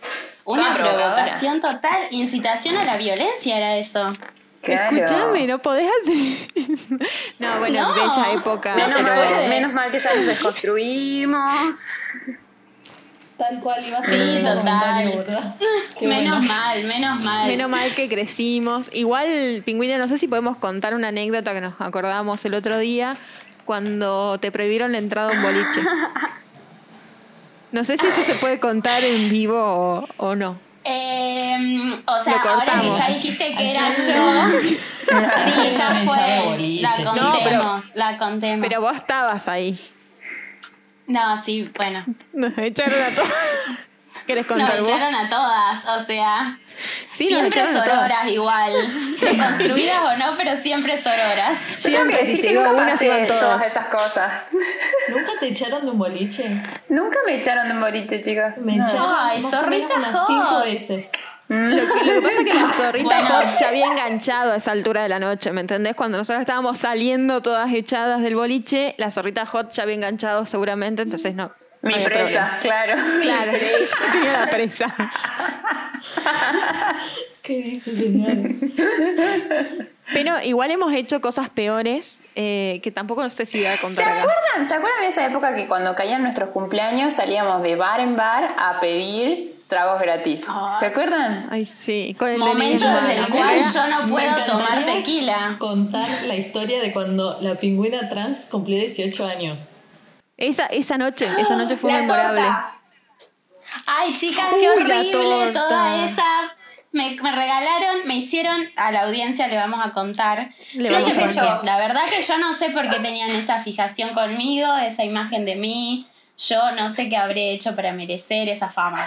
Una 0.46 0.76
provocación 0.76 1.60
total, 1.60 2.04
incitación 2.12 2.78
a 2.78 2.84
la 2.86 2.98
violencia 2.98 3.58
era 3.58 3.76
eso. 3.78 4.06
Claro. 4.62 4.96
Escuchame, 4.96 5.46
no 5.48 5.60
podés 5.62 5.88
hacer. 6.02 6.68
no, 7.39 7.60
bueno, 7.60 7.89
No. 7.89 7.93
bella 7.93 8.32
época. 8.34 8.76
Menos 8.76 9.02
mal, 9.04 9.50
menos 9.50 9.74
mal 9.74 9.91
que 9.91 10.00
ya 10.00 10.16
nos 10.16 10.26
desconstruimos. 10.26 11.88
Tal 13.38 13.60
cual 13.60 13.86
iba 13.86 13.98
a 14.00 14.04
ser 14.04 14.38
Sí, 14.38 14.43
total. 14.43 15.06
Menos 16.02 16.39
bueno. 16.39 16.41
mal, 16.41 16.84
menos 16.86 17.24
mal. 17.24 17.48
Menos 17.48 17.70
mal 17.70 17.93
que 17.93 18.08
crecimos. 18.08 18.89
Igual, 18.93 19.62
Pingüina, 19.66 19.98
no 19.98 20.08
sé 20.08 20.18
si 20.18 20.28
podemos 20.30 20.56
contar 20.58 20.96
una 20.96 21.10
anécdota 21.10 21.54
que 21.54 21.60
nos 21.60 21.74
acordábamos 21.80 22.46
el 22.46 22.54
otro 22.54 22.78
día 22.78 23.18
cuando 23.66 24.38
te 24.39 24.52
prohibieron 24.54 24.93
la 24.93 25.00
entrada 25.00 25.32
a 25.32 25.34
un 25.34 25.41
boliche. 25.43 25.82
No 27.76 27.84
sé 27.84 27.97
si 27.97 28.07
eso 28.07 28.21
se 28.21 28.36
puede 28.36 28.57
contar 28.57 29.03
en 29.03 29.28
vivo 29.30 29.57
o, 29.59 30.07
o 30.15 30.34
no. 30.34 30.57
Eh, 30.86 31.57
o 32.07 32.23
sea, 32.23 32.38
ahora 32.41 32.80
que 32.80 32.89
ya 32.89 33.07
dijiste 33.09 33.53
que 33.53 33.71
era 33.71 33.89
yo, 33.89 34.59
sí, 34.61 35.78
ya 35.78 36.05
fue. 36.05 36.80
La 36.80 36.91
contemos, 36.93 37.15
No, 37.21 37.38
pero- 37.43 37.84
la 37.95 38.17
contemos. 38.17 38.65
Pero 38.65 38.80
vos 38.80 38.95
estabas 38.95 39.49
ahí. 39.49 39.78
no, 41.07 41.43
sí, 41.43 41.69
bueno. 41.78 42.05
Nos 42.32 42.57
echaron 42.59 43.01
a 43.03 43.09
todos. 43.13 43.30
¿Querés 44.28 44.47
Nos 44.49 44.57
contar 44.57 44.80
vos? 44.80 44.89
echaron 44.89 45.15
a 45.15 45.30
todas, 45.30 45.86
o 46.01 46.05
sea, 46.05 46.57
Sí, 47.11 47.26
nos 47.26 47.30
siempre 47.30 47.47
echaron 47.49 47.78
a 47.78 47.84
todas. 47.84 47.97
sororas 47.99 48.28
igual. 48.32 48.73
Construidas 49.38 49.99
o 50.03 50.17
no, 50.17 50.26
pero 50.38 50.51
siempre 50.61 51.01
sororas. 51.01 51.59
Siempre, 51.73 52.26
si 52.26 52.38
se 52.38 52.51
iba 52.51 52.63
nunca 52.63 52.82
una, 52.84 52.97
se 52.97 53.05
iban 53.05 53.28
todas 53.28 53.41
todas. 53.41 53.65
esas 53.67 53.88
cosas. 53.88 54.43
¿Nunca 55.09 55.32
te 55.39 55.47
echaron 55.47 55.86
de 55.86 55.91
un 55.91 55.97
boliche? 55.99 56.61
Nunca 56.89 57.17
me 57.26 57.36
echaron 57.39 57.67
de 57.67 57.73
un 57.76 57.82
boliche, 57.82 58.21
chicas. 58.21 58.57
Me 58.57 58.76
No. 58.78 58.86
echaron 58.86 59.15
Ay, 59.17 59.41
más 59.41 59.53
o 59.63 59.67
menos 59.67 59.89
zorrita 59.89 59.95
unas 60.09 60.28
cinco 60.28 60.59
veces. 60.61 61.11
Lo 61.47 61.93
que, 61.93 62.03
lo 62.05 62.13
que 62.13 62.21
pasa 62.23 62.41
es 62.41 62.45
que 62.47 62.53
la 62.55 62.69
zorrita 62.71 63.19
Bueno. 63.21 63.36
hot 63.36 63.45
ya 63.59 63.67
había 63.67 63.86
enganchado 63.86 64.53
a 64.53 64.55
esa 64.55 64.71
altura 64.71 65.03
de 65.03 65.09
la 65.09 65.19
noche, 65.19 65.51
¿me 65.51 65.61
entendés? 65.61 65.93
Cuando 65.95 66.17
nosotros 66.17 66.41
estábamos 66.41 66.80
saliendo 66.80 67.41
todas 67.43 67.71
echadas 67.71 68.21
del 68.23 68.34
boliche, 68.36 68.95
la 68.97 69.11
zorrita 69.11 69.45
hot 69.45 69.71
ya 69.71 69.84
había 69.84 69.93
enganchado 69.95 70.47
seguramente, 70.47 71.03
entonces 71.03 71.36
no. 71.36 71.51
Mi 71.86 71.94
presa, 72.04 72.10
problema. 72.14 72.60
claro. 72.62 72.96
Claro, 73.22 73.52
yo 73.54 74.12
tenía 74.12 74.40
la 74.42 74.48
presa. 74.48 74.94
¿Qué 77.42 77.58
dice, 77.62 77.96
señor? 77.96 78.38
Pero 80.14 80.34
igual 80.44 80.72
hemos 80.72 80.94
hecho 80.94 81.20
cosas 81.22 81.50
peores 81.50 82.22
eh, 82.36 82.80
que 82.84 82.92
tampoco 82.92 83.22
no 83.24 83.30
sé 83.30 83.46
si 83.46 83.58
voy 83.60 83.68
a 83.68 83.74
¿Se 83.76 83.80
contar 83.82 84.04
acá. 84.08 84.20
acuerdan? 84.22 84.70
¿Se 84.70 84.76
acuerdan 84.76 85.02
de 85.02 85.08
esa 85.08 85.26
época 85.26 85.56
que 85.56 85.68
cuando 85.68 85.96
caían 85.96 86.22
nuestros 86.24 86.50
cumpleaños 86.50 87.14
salíamos 87.16 87.62
de 87.64 87.76
bar 87.76 88.00
en 88.00 88.16
bar 88.16 88.56
a 88.58 88.80
pedir 88.80 89.56
tragos 89.68 90.00
gratis? 90.02 90.46
¿Se 90.80 90.86
acuerdan? 90.86 91.48
Ay, 91.52 91.66
sí, 91.66 92.16
con 92.18 92.30
el 92.30 92.38
Momento 92.40 92.88
desde 92.88 93.18
el 93.20 93.28
cual 93.30 93.62
yo 93.74 93.88
no 93.88 94.08
puedo 94.08 94.46
tomar 94.46 94.86
tequila. 94.86 95.56
Contar 95.58 96.08
la 96.28 96.36
historia 96.36 96.82
de 96.82 96.92
cuando 96.94 97.40
la 97.42 97.56
pingüina 97.56 98.08
trans 98.10 98.46
cumplió 98.46 98.78
18 98.80 99.26
años. 99.26 99.76
Esa, 100.38 100.66
esa 100.68 100.98
noche, 100.98 101.28
esa 101.40 101.56
noche 101.56 101.78
fue 101.78 101.92
La 101.92 102.00
memorable. 102.02 102.42
torta. 102.42 102.72
Ay, 103.88 104.14
chicas, 104.14 104.48
qué 104.50 104.56
Uy, 104.56 104.66
horrible 104.68 105.52
toda 105.54 106.06
esa. 106.06 106.24
Me, 106.92 107.18
me 107.22 107.32
regalaron, 107.34 108.08
me 108.08 108.16
hicieron, 108.16 108.70
a 108.78 108.92
la 108.92 109.02
audiencia 109.04 109.48
le 109.48 109.58
vamos 109.58 109.80
a 109.84 109.92
contar. 109.92 110.50
Le 110.74 110.90
Yo 110.90 111.02
sé 111.02 111.12
qué. 111.12 111.42
La 111.64 111.78
verdad 111.78 112.02
que 112.06 112.24
yo 112.24 112.38
no 112.38 112.54
sé 112.54 112.70
por 112.70 112.90
qué 112.90 113.00
tenían 113.00 113.30
esa 113.32 113.60
fijación 113.60 114.14
conmigo, 114.14 114.74
esa 114.78 115.04
imagen 115.04 115.44
de 115.46 115.56
mí. 115.56 116.08
Yo 116.38 116.72
no 116.72 116.90
sé 116.90 117.08
qué 117.10 117.18
habré 117.18 117.54
hecho 117.54 117.76
para 117.76 117.92
merecer 117.94 118.48
esa 118.50 118.70
fama. 118.70 119.06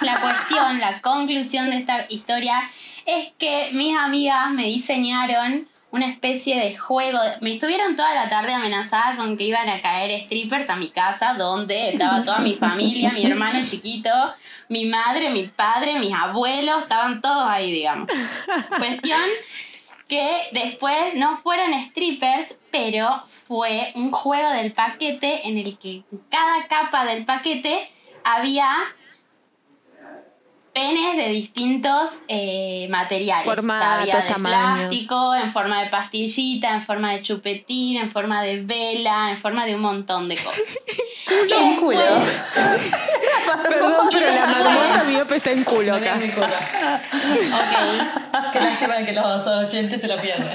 La 0.00 0.20
cuestión, 0.20 0.78
la 0.80 1.00
conclusión 1.00 1.70
de 1.70 1.78
esta 1.78 2.06
historia 2.08 2.68
es 3.06 3.32
que 3.38 3.70
mis 3.72 3.96
amigas 3.96 4.50
me 4.50 4.64
diseñaron 4.64 5.68
una 5.96 6.10
especie 6.10 6.60
de 6.60 6.76
juego. 6.76 7.18
Me 7.40 7.54
estuvieron 7.54 7.96
toda 7.96 8.14
la 8.14 8.28
tarde 8.28 8.52
amenazada 8.52 9.16
con 9.16 9.36
que 9.36 9.44
iban 9.44 9.68
a 9.68 9.80
caer 9.80 10.20
strippers 10.24 10.68
a 10.68 10.76
mi 10.76 10.90
casa, 10.90 11.34
donde 11.34 11.90
estaba 11.90 12.22
toda 12.22 12.38
mi 12.38 12.54
familia, 12.54 13.10
mi 13.12 13.24
hermano 13.24 13.58
chiquito, 13.66 14.10
mi 14.68 14.84
madre, 14.84 15.30
mi 15.30 15.48
padre, 15.48 15.98
mis 15.98 16.12
abuelos, 16.12 16.82
estaban 16.82 17.20
todos 17.22 17.50
ahí, 17.50 17.72
digamos. 17.72 18.08
Cuestión 18.78 19.20
que 20.06 20.28
después 20.52 21.14
no 21.14 21.38
fueron 21.38 21.72
strippers, 21.88 22.56
pero 22.70 23.22
fue 23.24 23.92
un 23.94 24.10
juego 24.10 24.50
del 24.50 24.72
paquete 24.72 25.48
en 25.48 25.56
el 25.58 25.78
que 25.78 26.02
cada 26.30 26.66
capa 26.68 27.06
del 27.06 27.24
paquete 27.24 27.90
había 28.22 28.68
penes 30.76 31.16
de 31.16 31.30
distintos 31.30 32.10
eh, 32.28 32.86
materiales. 32.90 33.46
Formatos, 33.46 33.82
había 33.82 34.16
de 34.16 34.28
tamaños. 34.28 34.88
plástico, 34.88 35.34
en 35.34 35.50
forma 35.50 35.80
de 35.82 35.88
pastillita, 35.88 36.74
en 36.74 36.82
forma 36.82 37.12
de 37.12 37.22
chupetín, 37.22 37.96
en 37.96 38.10
forma 38.10 38.42
de 38.42 38.60
vela, 38.60 39.30
en 39.30 39.38
forma 39.38 39.64
de 39.64 39.74
un 39.74 39.80
montón 39.80 40.28
de 40.28 40.36
cosas. 40.36 40.60
y 41.48 41.52
en 41.54 41.76
culo. 41.76 41.98
Perdón, 43.70 44.08
pero 44.12 44.34
la 44.34 44.46
marmota 44.46 45.04
miope 45.04 45.36
está 45.36 45.52
en 45.52 45.64
culo 45.64 45.92
No 45.92 45.96
acá. 45.96 46.16
mi 46.16 46.28
culo. 46.28 46.46
ok. 46.46 46.52
Qué 48.52 48.60
lástima 48.60 48.96
que 48.96 49.12
los 49.12 49.46
oyentes 49.46 49.98
se 49.98 50.08
lo 50.08 50.18
pierden. 50.18 50.46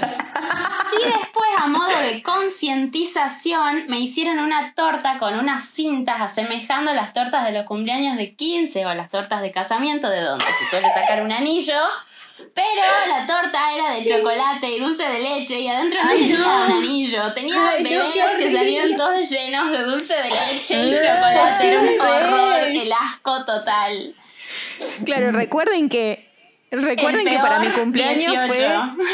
Y 0.93 1.05
después, 1.05 1.49
a 1.57 1.67
modo 1.67 1.97
de 2.09 2.21
concientización, 2.21 3.85
me 3.87 3.99
hicieron 3.99 4.39
una 4.39 4.73
torta 4.73 5.17
con 5.19 5.37
unas 5.37 5.65
cintas 5.65 6.21
asemejando 6.21 6.93
las 6.93 7.13
tortas 7.13 7.45
de 7.45 7.53
los 7.53 7.65
cumpleaños 7.65 8.17
de 8.17 8.35
15 8.35 8.85
o 8.85 8.93
las 8.93 9.09
tortas 9.09 9.41
de 9.41 9.51
casamiento, 9.51 10.09
de 10.09 10.21
donde 10.21 10.45
se 10.45 10.69
suele 10.69 10.87
sacar 10.89 11.23
un 11.23 11.31
anillo. 11.31 11.79
Pero 12.53 12.81
la 13.07 13.25
torta 13.25 13.59
era 13.73 13.93
de 13.93 14.05
chocolate 14.05 14.67
y 14.67 14.79
dulce 14.79 15.03
de 15.03 15.19
leche 15.19 15.59
y 15.59 15.67
adentro 15.67 15.99
no 16.03 16.09
tenía 16.11 16.37
un 16.37 16.71
anillo. 16.71 17.33
Tenía 17.33 17.69
Ay, 17.69 17.83
no, 17.83 17.89
bebés 17.89 18.37
que 18.37 18.51
salieron 18.51 18.97
todos 18.97 19.29
llenos 19.29 19.71
de 19.71 19.83
dulce 19.83 20.13
de 20.15 20.29
leche 20.29 20.83
y 20.85 20.95
chocolate. 20.95 21.67
Era 21.67 21.79
un 21.79 22.01
horror, 22.01 22.59
el 22.63 22.91
asco 22.91 23.45
total. 23.45 24.15
Claro, 25.05 25.31
recuerden 25.31 25.87
que 25.89 26.29
recuerden 26.71 27.27
que 27.27 27.37
para 27.37 27.59
mi 27.59 27.69
cumpleaños 27.69 28.47
fue 28.47 28.57
18. 28.57 28.95
fue 28.95 29.05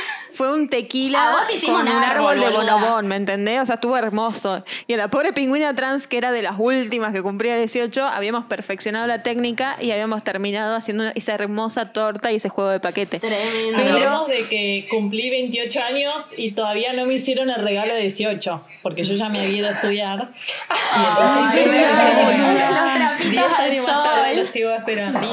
un 0.46 0.66
A 0.66 0.70
tequila 0.70 1.32
vos 1.32 1.48
te 1.48 1.56
hicimos 1.56 1.80
con 1.80 1.88
un 1.90 1.96
un 1.98 2.04
árbol, 2.04 2.38
árbol, 2.38 2.40
de 2.40 2.50
bonobón, 2.58 3.08
¿me 3.08 3.16
entendés? 3.16 3.62
O 3.62 3.66
sea, 3.66 3.76
estuvo 3.76 3.98
hermoso. 3.98 4.64
Y 4.86 4.94
a 4.94 4.98
la 4.98 5.08
pobre 5.10 5.34
pingüina 5.34 5.76
trans, 5.76 6.06
que 6.08 6.18
era 6.18 6.32
de 6.32 6.42
las 6.44 6.56
últimas 6.58 7.14
que 7.14 7.22
cumplía 7.24 7.58
18, 7.58 8.06
habíamos 8.06 8.46
perfeccionado 8.46 9.08
la 9.08 9.24
técnica 9.24 9.78
y 9.82 9.92
habíamos 9.92 10.24
terminado 10.24 10.76
haciendo 10.76 11.06
esa 11.16 11.34
hermosa 11.34 11.92
torta 11.94 12.32
y 12.32 12.36
ese 12.36 12.50
juego 12.50 12.70
de 12.70 12.80
paquete. 12.80 13.20
Tremendo. 13.20 13.78
Pero- 13.78 14.28
de 14.28 14.48
que 14.48 14.88
cumplí 14.90 15.30
28 15.30 15.82
años 15.82 16.34
y 16.38 16.52
todavía 16.52 16.94
no 16.94 17.06
me 17.06 17.14
hicieron 17.16 17.50
el 17.50 17.62
regalo 17.62 17.94
de 17.94 18.02
18, 18.02 18.64
porque 18.84 19.04
yo 19.04 19.14
ya 19.16 19.30
me 19.30 19.40
había 19.40 19.58
ido 19.58 19.68
a 19.68 19.72
estudiar. 19.72 20.32
Ay, 20.70 21.62
Y 21.62 21.66
bebé, 21.66 21.84
entonces, 21.84 22.70
los 22.70 22.94
trapitos 22.96 23.32
10 23.32 23.60
al 23.60 23.72
años 23.72 23.88
más 23.88 24.04
tarde 24.04 24.28
sol. 24.28 24.36
lo 24.38 24.46
sigo 24.46 24.72
esperando. 24.72 25.20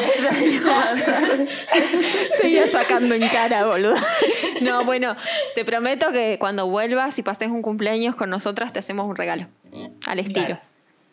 Seguía 2.41 2.69
sacando 2.71 3.15
en 3.15 3.27
cara, 3.29 3.67
boludo. 3.67 3.95
No, 4.61 4.85
bueno, 4.85 4.94
te 5.55 5.65
prometo 5.65 6.13
que 6.13 6.39
cuando 6.39 6.67
vuelvas 6.67 7.19
y 7.19 7.23
pases 7.23 7.51
un 7.51 7.63
cumpleaños 7.63 8.15
con 8.15 8.31
nosotras 8.31 8.73
te 8.73 8.79
hacemos 8.79 9.09
un 9.09 9.17
regalo. 9.17 9.49
Al 10.07 10.19
estilo. 10.19 10.59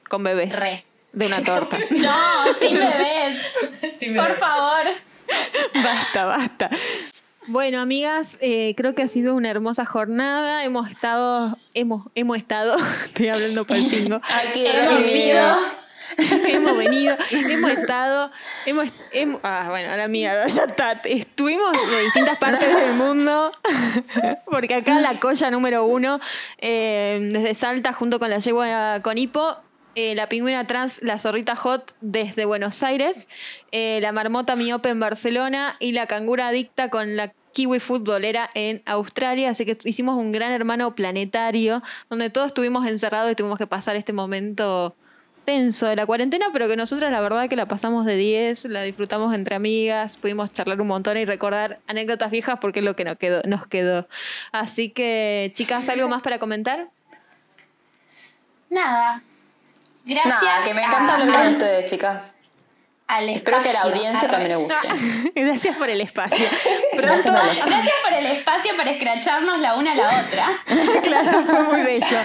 Con 0.10 0.24
bebés. 0.24 0.60
Re. 0.60 0.86
De 1.14 1.28
una 1.28 1.44
torta. 1.44 1.78
No, 1.90 2.54
sin 2.60 2.76
bebés. 2.76 3.40
Por 4.16 4.38
favor. 4.38 4.86
basta, 5.74 6.26
basta. 6.26 6.70
Bueno, 7.48 7.80
amigas, 7.82 8.38
eh, 8.42 8.76
creo 8.78 8.94
que 8.94 9.02
ha 9.02 9.08
sido 9.08 9.36
una 9.36 9.50
hermosa 9.50 9.86
jornada. 9.86 10.64
Hemos 10.64 10.90
estado, 10.90 11.58
hemos, 11.74 12.08
hemos 12.16 12.38
estado, 12.38 12.78
estoy 13.06 13.30
hablando 13.30 13.66
para 13.66 13.80
el 13.80 13.88
pingo. 13.88 14.22
Ay, 14.24 14.48
qué 14.54 14.78
Hemos 14.78 14.94
horrible. 14.94 15.81
hemos 16.48 16.78
venido, 16.78 17.16
hemos 17.32 17.72
estado, 17.78 18.32
hemos, 18.66 18.88
hemos- 19.12 19.40
ah, 19.44 19.68
bueno, 19.70 19.90
ahora 19.92 20.08
mía, 20.08 20.34
ya 20.48 20.64
está. 20.64 20.94
Estuvimos 21.04 21.72
de 21.90 22.02
distintas 22.02 22.38
partes 22.38 22.76
del 22.76 22.94
mundo, 22.94 23.52
porque 24.46 24.76
acá 24.76 25.00
la 25.00 25.20
colla 25.20 25.52
número 25.52 25.86
uno, 25.86 26.20
eh, 26.60 27.20
desde 27.32 27.54
Salta, 27.54 27.94
junto 27.94 28.20
con 28.20 28.30
la 28.30 28.40
yegua 28.40 29.00
con 29.02 29.18
Hipo, 29.18 29.58
eh, 29.96 30.16
la 30.16 30.30
pingüina 30.30 30.66
trans, 30.68 31.02
la 31.04 31.20
zorrita 31.20 31.56
hot 31.58 31.94
desde 32.00 32.46
Buenos 32.46 32.82
Aires, 32.82 33.28
eh, 33.74 34.00
la 34.02 34.14
marmota 34.14 34.56
miope 34.56 34.88
en 34.90 35.02
Barcelona 35.02 35.76
y 35.80 35.92
la 35.92 36.08
cangura 36.08 36.48
adicta 36.48 36.90
con 36.90 37.18
la 37.18 37.34
kiwi 37.52 37.82
futbolera 37.82 38.50
en 38.54 38.82
Australia. 38.86 39.50
Así 39.50 39.66
que 39.66 39.78
hicimos 39.84 40.16
un 40.18 40.32
gran 40.32 40.54
hermano 40.54 40.96
planetario, 40.96 41.84
donde 42.10 42.30
todos 42.30 42.48
estuvimos 42.48 42.86
encerrados 42.88 43.30
y 43.34 43.36
tuvimos 43.36 43.58
que 43.58 43.68
pasar 43.68 43.98
este 43.98 44.14
momento 44.14 44.96
tenso 45.46 45.88
de 45.88 45.96
la 45.96 46.06
cuarentena, 46.06 46.48
pero 46.54 46.68
que 46.68 46.76
nosotras 46.76 47.12
la 47.12 47.22
verdad 47.22 47.50
que 47.50 47.56
la 47.56 47.66
pasamos 47.66 48.06
de 48.06 48.16
10, 48.16 48.66
la 48.66 48.84
disfrutamos 48.84 49.34
entre 49.34 49.56
amigas, 49.56 50.18
pudimos 50.18 50.52
charlar 50.52 50.80
un 50.82 50.88
montón 50.88 51.18
y 51.18 51.26
recordar 51.26 51.80
anécdotas 51.88 52.32
viejas 52.32 52.60
porque 52.60 52.80
es 52.80 52.86
lo 52.86 52.96
que 52.96 53.04
nos 53.04 53.18
quedó. 53.18 53.42
Nos 53.46 53.68
quedó. 53.68 54.08
Así 54.52 54.90
que, 54.90 55.52
chicas, 55.54 55.90
¿algo 55.90 56.08
más 56.08 56.22
para 56.22 56.40
comentar? 56.40 56.88
Nada. 58.70 59.22
Gracias. 60.06 60.42
Nada, 60.42 60.64
que 60.64 60.74
me 60.74 60.84
encanta 60.84 61.14
hablar 61.16 61.44
con 61.44 61.54
ustedes, 61.54 61.90
chicas. 61.90 62.36
Al 63.18 63.30
Espero 63.30 63.62
que 63.62 63.70
a 63.70 63.74
la 63.74 63.82
audiencia 63.82 64.20
Arre. 64.20 64.32
también 64.32 64.50
le 64.50 64.56
guste. 64.56 65.32
Gracias 65.36 65.76
por 65.78 65.90
el 65.90 66.02
espacio. 66.02 66.46
Pronto, 66.96 67.32
Gracias, 67.66 67.96
por 68.04 68.14
el 68.14 68.26
espacio 68.38 68.78
para 68.78 68.92
escracharnos 68.92 69.60
la 69.60 69.76
una 69.76 69.92
a 69.92 69.96
la 69.96 70.08
otra. 70.26 70.48
claro, 71.04 71.44
fue 71.46 71.64
muy 71.64 71.82
bello. 71.82 72.18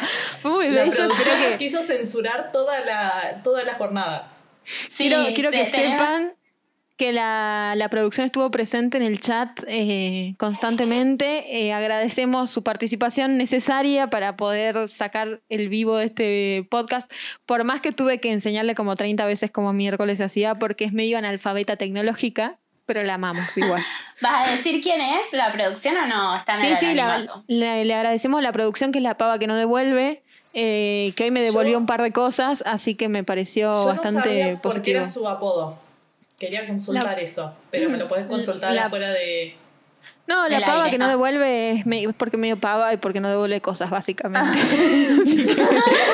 Fue 0.43 0.51
muy 0.53 0.68
La 0.70 0.84
bello, 0.84 1.09
creo 1.09 1.51
que... 1.51 1.57
quiso 1.59 1.82
censurar 1.82 2.53
toda 2.53 2.80
la, 2.80 3.41
toda 3.43 3.64
la 3.64 3.74
jornada. 3.74 4.30
Sí, 4.64 5.09
quiero 5.09 5.26
quiero 5.34 5.51
que 5.51 5.64
tenemos- 5.64 5.70
sepan 6.01 6.32
que 6.97 7.12
la, 7.12 7.74
la 7.76 7.88
producción 7.90 8.24
estuvo 8.24 8.51
presente 8.51 8.97
en 8.97 9.03
el 9.03 9.20
chat 9.20 9.51
eh, 9.68 10.34
constantemente. 10.38 11.59
Eh, 11.66 11.72
agradecemos 11.72 12.51
su 12.51 12.62
participación 12.62 13.36
necesaria 13.36 14.09
para 14.09 14.36
poder 14.36 14.88
sacar 14.88 15.40
el 15.49 15.68
vivo 15.68 15.97
de 15.99 16.07
este 16.07 16.66
podcast. 16.70 17.12
Por 17.44 17.64
más 17.64 17.80
que 17.80 17.92
tuve 17.92 18.18
que 18.18 18.32
enseñarle 18.32 18.74
como 18.74 18.97
30 18.97 19.26
veces 19.26 19.51
como 19.51 19.72
miércoles 19.72 20.20
hacía, 20.20 20.55
porque 20.55 20.84
es 20.84 20.92
medio 20.92 21.18
analfabeta 21.18 21.76
tecnológica, 21.76 22.59
pero 22.86 23.03
la 23.03 23.14
amamos 23.14 23.57
igual. 23.59 23.82
¿Vas 24.22 24.49
a 24.49 24.51
decir 24.53 24.80
quién 24.82 25.01
es 25.01 25.32
la 25.32 25.53
producción 25.53 25.97
o 25.99 26.07
no? 26.07 26.42
Sí, 26.55 26.68
sí, 26.80 26.94
la- 26.94 27.42
le 27.47 27.94
agradecemos 27.94 28.38
a 28.38 28.42
la 28.42 28.53
producción 28.53 28.92
que 28.92 28.99
es 28.99 29.03
la 29.05 29.16
pava 29.18 29.38
que 29.38 29.47
no 29.47 29.55
devuelve. 29.57 30.22
eh, 30.55 31.12
que 31.16 31.24
hoy 31.24 31.30
me 31.30 31.42
devolvió 31.42 31.76
un 31.76 31.84
par 31.84 32.01
de 32.01 32.12
cosas, 32.12 32.62
así 32.66 32.94
que 32.94 33.11
me 33.11 33.22
pareció 33.24 33.72
Yo 33.74 33.80
no 33.80 33.84
bastante 33.86 34.22
sabía 34.30 34.44
por 34.47 34.55
qué 34.55 34.78
positivo. 34.78 34.97
era 35.01 35.05
su 35.05 35.28
apodo. 35.28 35.78
Quería 36.39 36.66
consultar 36.66 37.05
La- 37.16 37.20
eso, 37.22 37.55
pero 37.70 37.89
me 37.89 37.97
lo 37.97 38.09
podés 38.09 38.26
consultar 38.26 38.72
La- 38.72 38.87
afuera 38.87 39.11
de. 39.11 39.57
No, 40.26 40.49
la 40.49 40.61
pava 40.61 40.78
aire, 40.84 40.91
que 40.91 40.99
no 40.99 41.05
ah. 41.05 41.09
devuelve 41.09 41.70
es 41.70 41.87
me- 41.87 42.03
es 42.03 42.14
porque 42.16 42.37
medio 42.37 42.59
pava 42.59 42.93
y 42.93 42.97
porque 42.97 43.20
no 43.20 43.28
devuelve 43.30 43.61
cosas, 43.61 43.91
básicamente. 43.91 44.59
así 45.22 45.47
que, 45.47 45.66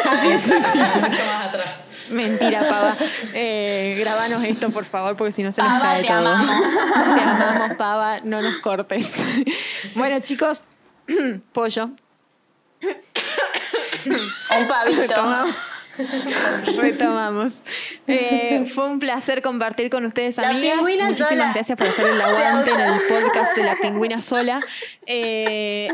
así 0.09 0.29
es 0.29 0.43
sencillo. 0.43 0.85
Mucho 1.01 1.25
más 1.27 1.47
atrás. 1.49 1.81
Mentira, 2.11 2.61
pava. 2.68 2.97
Eh, 3.33 3.97
grabanos 3.99 4.45
esto, 4.45 4.70
por 4.70 4.85
favor, 4.85 5.16
porque 5.16 5.33
si 5.33 5.43
no 5.43 5.51
se 5.51 5.62
nos 5.62 5.70
Pava, 5.70 5.85
cae 5.85 6.03
te 6.03 6.09
todo. 6.09 6.18
amamos. 6.18 6.66
Te 7.14 7.20
amamos, 7.23 7.77
pava. 7.77 8.20
No 8.20 8.43
nos 8.43 8.57
cortes. 8.59 9.14
bueno, 9.95 10.20
chicos, 10.20 10.64
pollo. 11.53 11.91
Un 14.51 14.68
pavito. 14.68 15.14
Retomamos. 16.76 17.62
Eh, 18.07 18.64
fue 18.74 18.84
un 18.88 18.99
placer 18.99 19.43
compartir 19.43 19.90
con 19.90 20.05
ustedes, 20.07 20.36
La 20.38 20.49
amigas. 20.51 20.74
pingüina 20.76 21.05
Muchísimas 21.07 21.30
sola. 21.30 21.53
gracias 21.53 21.78
por 21.78 21.86
hacer 21.86 22.07
el 22.09 22.20
aguante 22.20 22.70
en 22.70 22.80
el 22.80 22.93
podcast 23.09 23.57
de 23.57 23.64
la 23.64 23.74
pingüina 23.76 24.22
sola. 24.22 24.61
Eh, 25.07 25.88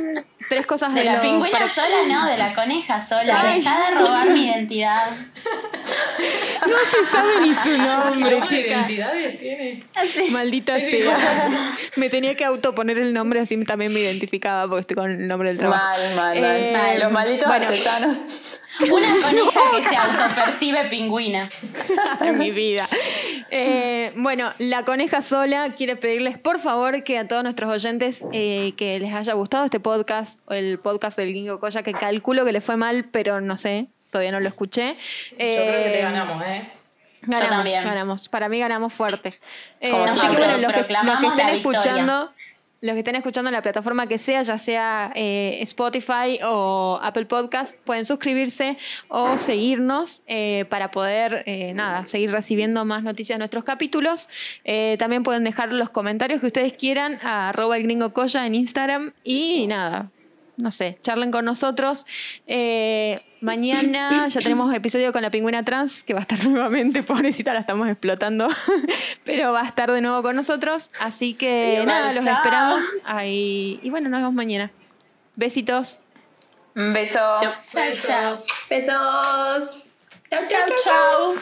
tres 0.48 0.66
cosas 0.66 0.94
de, 0.94 1.00
De 1.00 1.06
la 1.06 1.14
lo- 1.16 1.20
pingüina 1.22 1.50
para- 1.58 1.68
sola, 1.68 1.96
no, 2.08 2.26
de 2.28 2.36
la 2.38 2.54
coneja 2.54 3.06
sola. 3.06 3.34
Ay. 3.40 3.58
Deja 3.62 3.90
de 3.90 3.94
robar 3.96 4.28
mi 4.30 4.46
identidad. 4.46 5.06
No 6.66 6.76
se 6.90 7.10
sabe 7.10 7.40
ni 7.40 7.54
su 7.54 7.76
nombre, 7.78 8.40
¿Qué 8.42 8.46
chica. 8.46 8.68
identidades 8.80 9.38
tiene? 9.38 9.84
Maldita 10.30 10.76
Es 10.76 10.90
sea. 10.90 11.48
Me 11.96 12.08
tenía 12.10 12.34
que 12.34 12.44
autoponer 12.44 12.98
el 12.98 13.14
nombre, 13.14 13.40
así 13.40 13.56
también 13.64 13.92
me 13.92 14.00
identificaba 14.00 14.66
porque 14.68 14.80
estoy 14.82 14.96
con 14.96 15.10
el 15.10 15.26
nombre 15.28 15.48
del 15.50 15.58
trabajo. 15.58 15.84
Mal, 15.84 16.16
mal, 16.16 16.40
mal. 16.40 16.56
Eh, 16.56 16.98
Los 17.00 17.12
malditos 17.12 17.48
bueno. 17.48 17.66
artesanos. 17.66 18.18
Una 18.80 19.08
coneja 19.22 19.60
que 19.76 19.82
se 19.88 19.96
autopercibe 19.96 20.84
pingüina. 20.88 21.48
en 22.20 22.38
mi 22.38 22.50
vida. 22.50 22.88
Eh, 23.50 24.12
bueno, 24.16 24.52
la 24.58 24.84
coneja 24.84 25.22
sola 25.22 25.74
quiere 25.76 25.96
pedirles 25.96 26.38
por 26.38 26.58
favor 26.60 27.02
que 27.02 27.18
a 27.18 27.26
todos 27.26 27.42
nuestros 27.42 27.70
oyentes 27.70 28.24
eh, 28.32 28.74
que 28.76 28.98
les 29.00 29.14
haya 29.14 29.32
gustado 29.34 29.64
este 29.64 29.80
podcast, 29.80 30.40
o 30.46 30.54
el 30.54 30.78
podcast 30.78 31.16
del 31.18 31.32
Gingo 31.32 31.60
Coya, 31.60 31.82
que 31.82 31.92
calculo 31.92 32.44
que 32.44 32.52
le 32.52 32.60
fue 32.60 32.76
mal, 32.76 33.08
pero 33.10 33.40
no 33.40 33.56
sé, 33.56 33.88
todavía 34.10 34.32
no 34.32 34.40
lo 34.40 34.48
escuché. 34.48 34.96
Yo 35.30 35.36
creo 35.36 35.38
que 35.38 35.88
Eh, 35.88 35.92
te 35.96 36.02
ganamos, 36.02 36.44
¿eh? 36.46 36.70
Ganamos, 37.22 37.72
ganamos. 37.72 38.28
Para 38.28 38.48
mí 38.48 38.58
ganamos 38.60 38.92
fuerte. 38.92 39.34
Eh, 39.80 39.92
así 39.92 40.20
que 40.28 40.36
bueno, 40.36 40.56
los 40.58 40.72
que, 40.72 40.86
los 41.02 41.18
que 41.18 41.26
estén 41.26 41.48
escuchando, 41.48 42.32
los 42.80 42.92
que 42.94 43.00
estén 43.00 43.16
escuchando 43.16 43.48
en 43.48 43.54
la 43.54 43.62
plataforma 43.62 44.06
que 44.06 44.18
sea, 44.18 44.42
ya 44.42 44.58
sea 44.58 45.10
eh, 45.14 45.58
Spotify 45.62 46.38
o 46.44 46.98
Apple 47.02 47.26
Podcast, 47.26 47.76
pueden 47.84 48.04
suscribirse 48.04 48.78
o 49.08 49.36
seguirnos 49.36 50.22
eh, 50.26 50.64
para 50.68 50.90
poder, 50.90 51.42
eh, 51.46 51.74
nada, 51.74 52.06
seguir 52.06 52.30
recibiendo 52.30 52.84
más 52.84 53.02
noticias 53.02 53.36
de 53.36 53.40
nuestros 53.40 53.64
capítulos. 53.64 54.28
También 54.98 55.22
pueden 55.22 55.44
dejar 55.44 55.72
los 55.72 55.90
comentarios 55.90 56.40
que 56.40 56.46
ustedes 56.46 56.72
quieran 56.72 57.18
a 57.22 57.48
arroba 57.48 57.76
el 57.76 57.82
gringo 57.84 58.12
coya 58.12 58.46
en 58.46 58.54
Instagram 58.54 59.12
y 59.24 59.66
nada. 59.66 60.10
No 60.58 60.72
sé, 60.72 60.98
charlen 61.02 61.30
con 61.30 61.44
nosotros. 61.44 62.04
Eh, 62.48 63.20
mañana 63.40 64.26
ya 64.28 64.40
tenemos 64.40 64.74
episodio 64.74 65.12
con 65.12 65.22
la 65.22 65.30
pingüina 65.30 65.64
trans, 65.64 66.02
que 66.02 66.14
va 66.14 66.18
a 66.18 66.22
estar 66.22 66.44
nuevamente, 66.48 67.04
pobrecita, 67.04 67.54
la 67.54 67.60
estamos 67.60 67.88
explotando, 67.88 68.48
pero 69.24 69.52
va 69.52 69.62
a 69.62 69.66
estar 69.66 69.90
de 69.92 70.00
nuevo 70.00 70.20
con 70.22 70.34
nosotros. 70.34 70.90
Así 71.00 71.34
que 71.34 71.82
nada, 71.86 72.12
los 72.12 72.24
chao. 72.24 72.34
esperamos. 72.36 72.84
Ahí, 73.04 73.78
y 73.84 73.90
bueno, 73.90 74.08
nos 74.08 74.18
vemos 74.18 74.34
mañana. 74.34 74.72
Besitos. 75.36 76.00
Un 76.74 76.92
beso. 76.92 77.18
Chau, 77.40 77.52
chau. 77.96 78.36
Besos. 78.68 79.84
Chau, 80.28 80.40
chau, 80.40 80.48
Chau, 80.48 80.48
chau. 80.48 80.76
chau. 80.84 81.34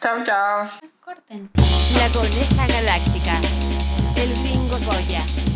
Chau, 0.00 0.24
chau. 0.24 0.68
Corten. 1.00 1.48
La 1.96 2.08
coneja 2.12 2.66
galáctica. 2.66 3.40
El 4.16 4.34
gringo 4.42 4.76
Goya. 4.84 5.47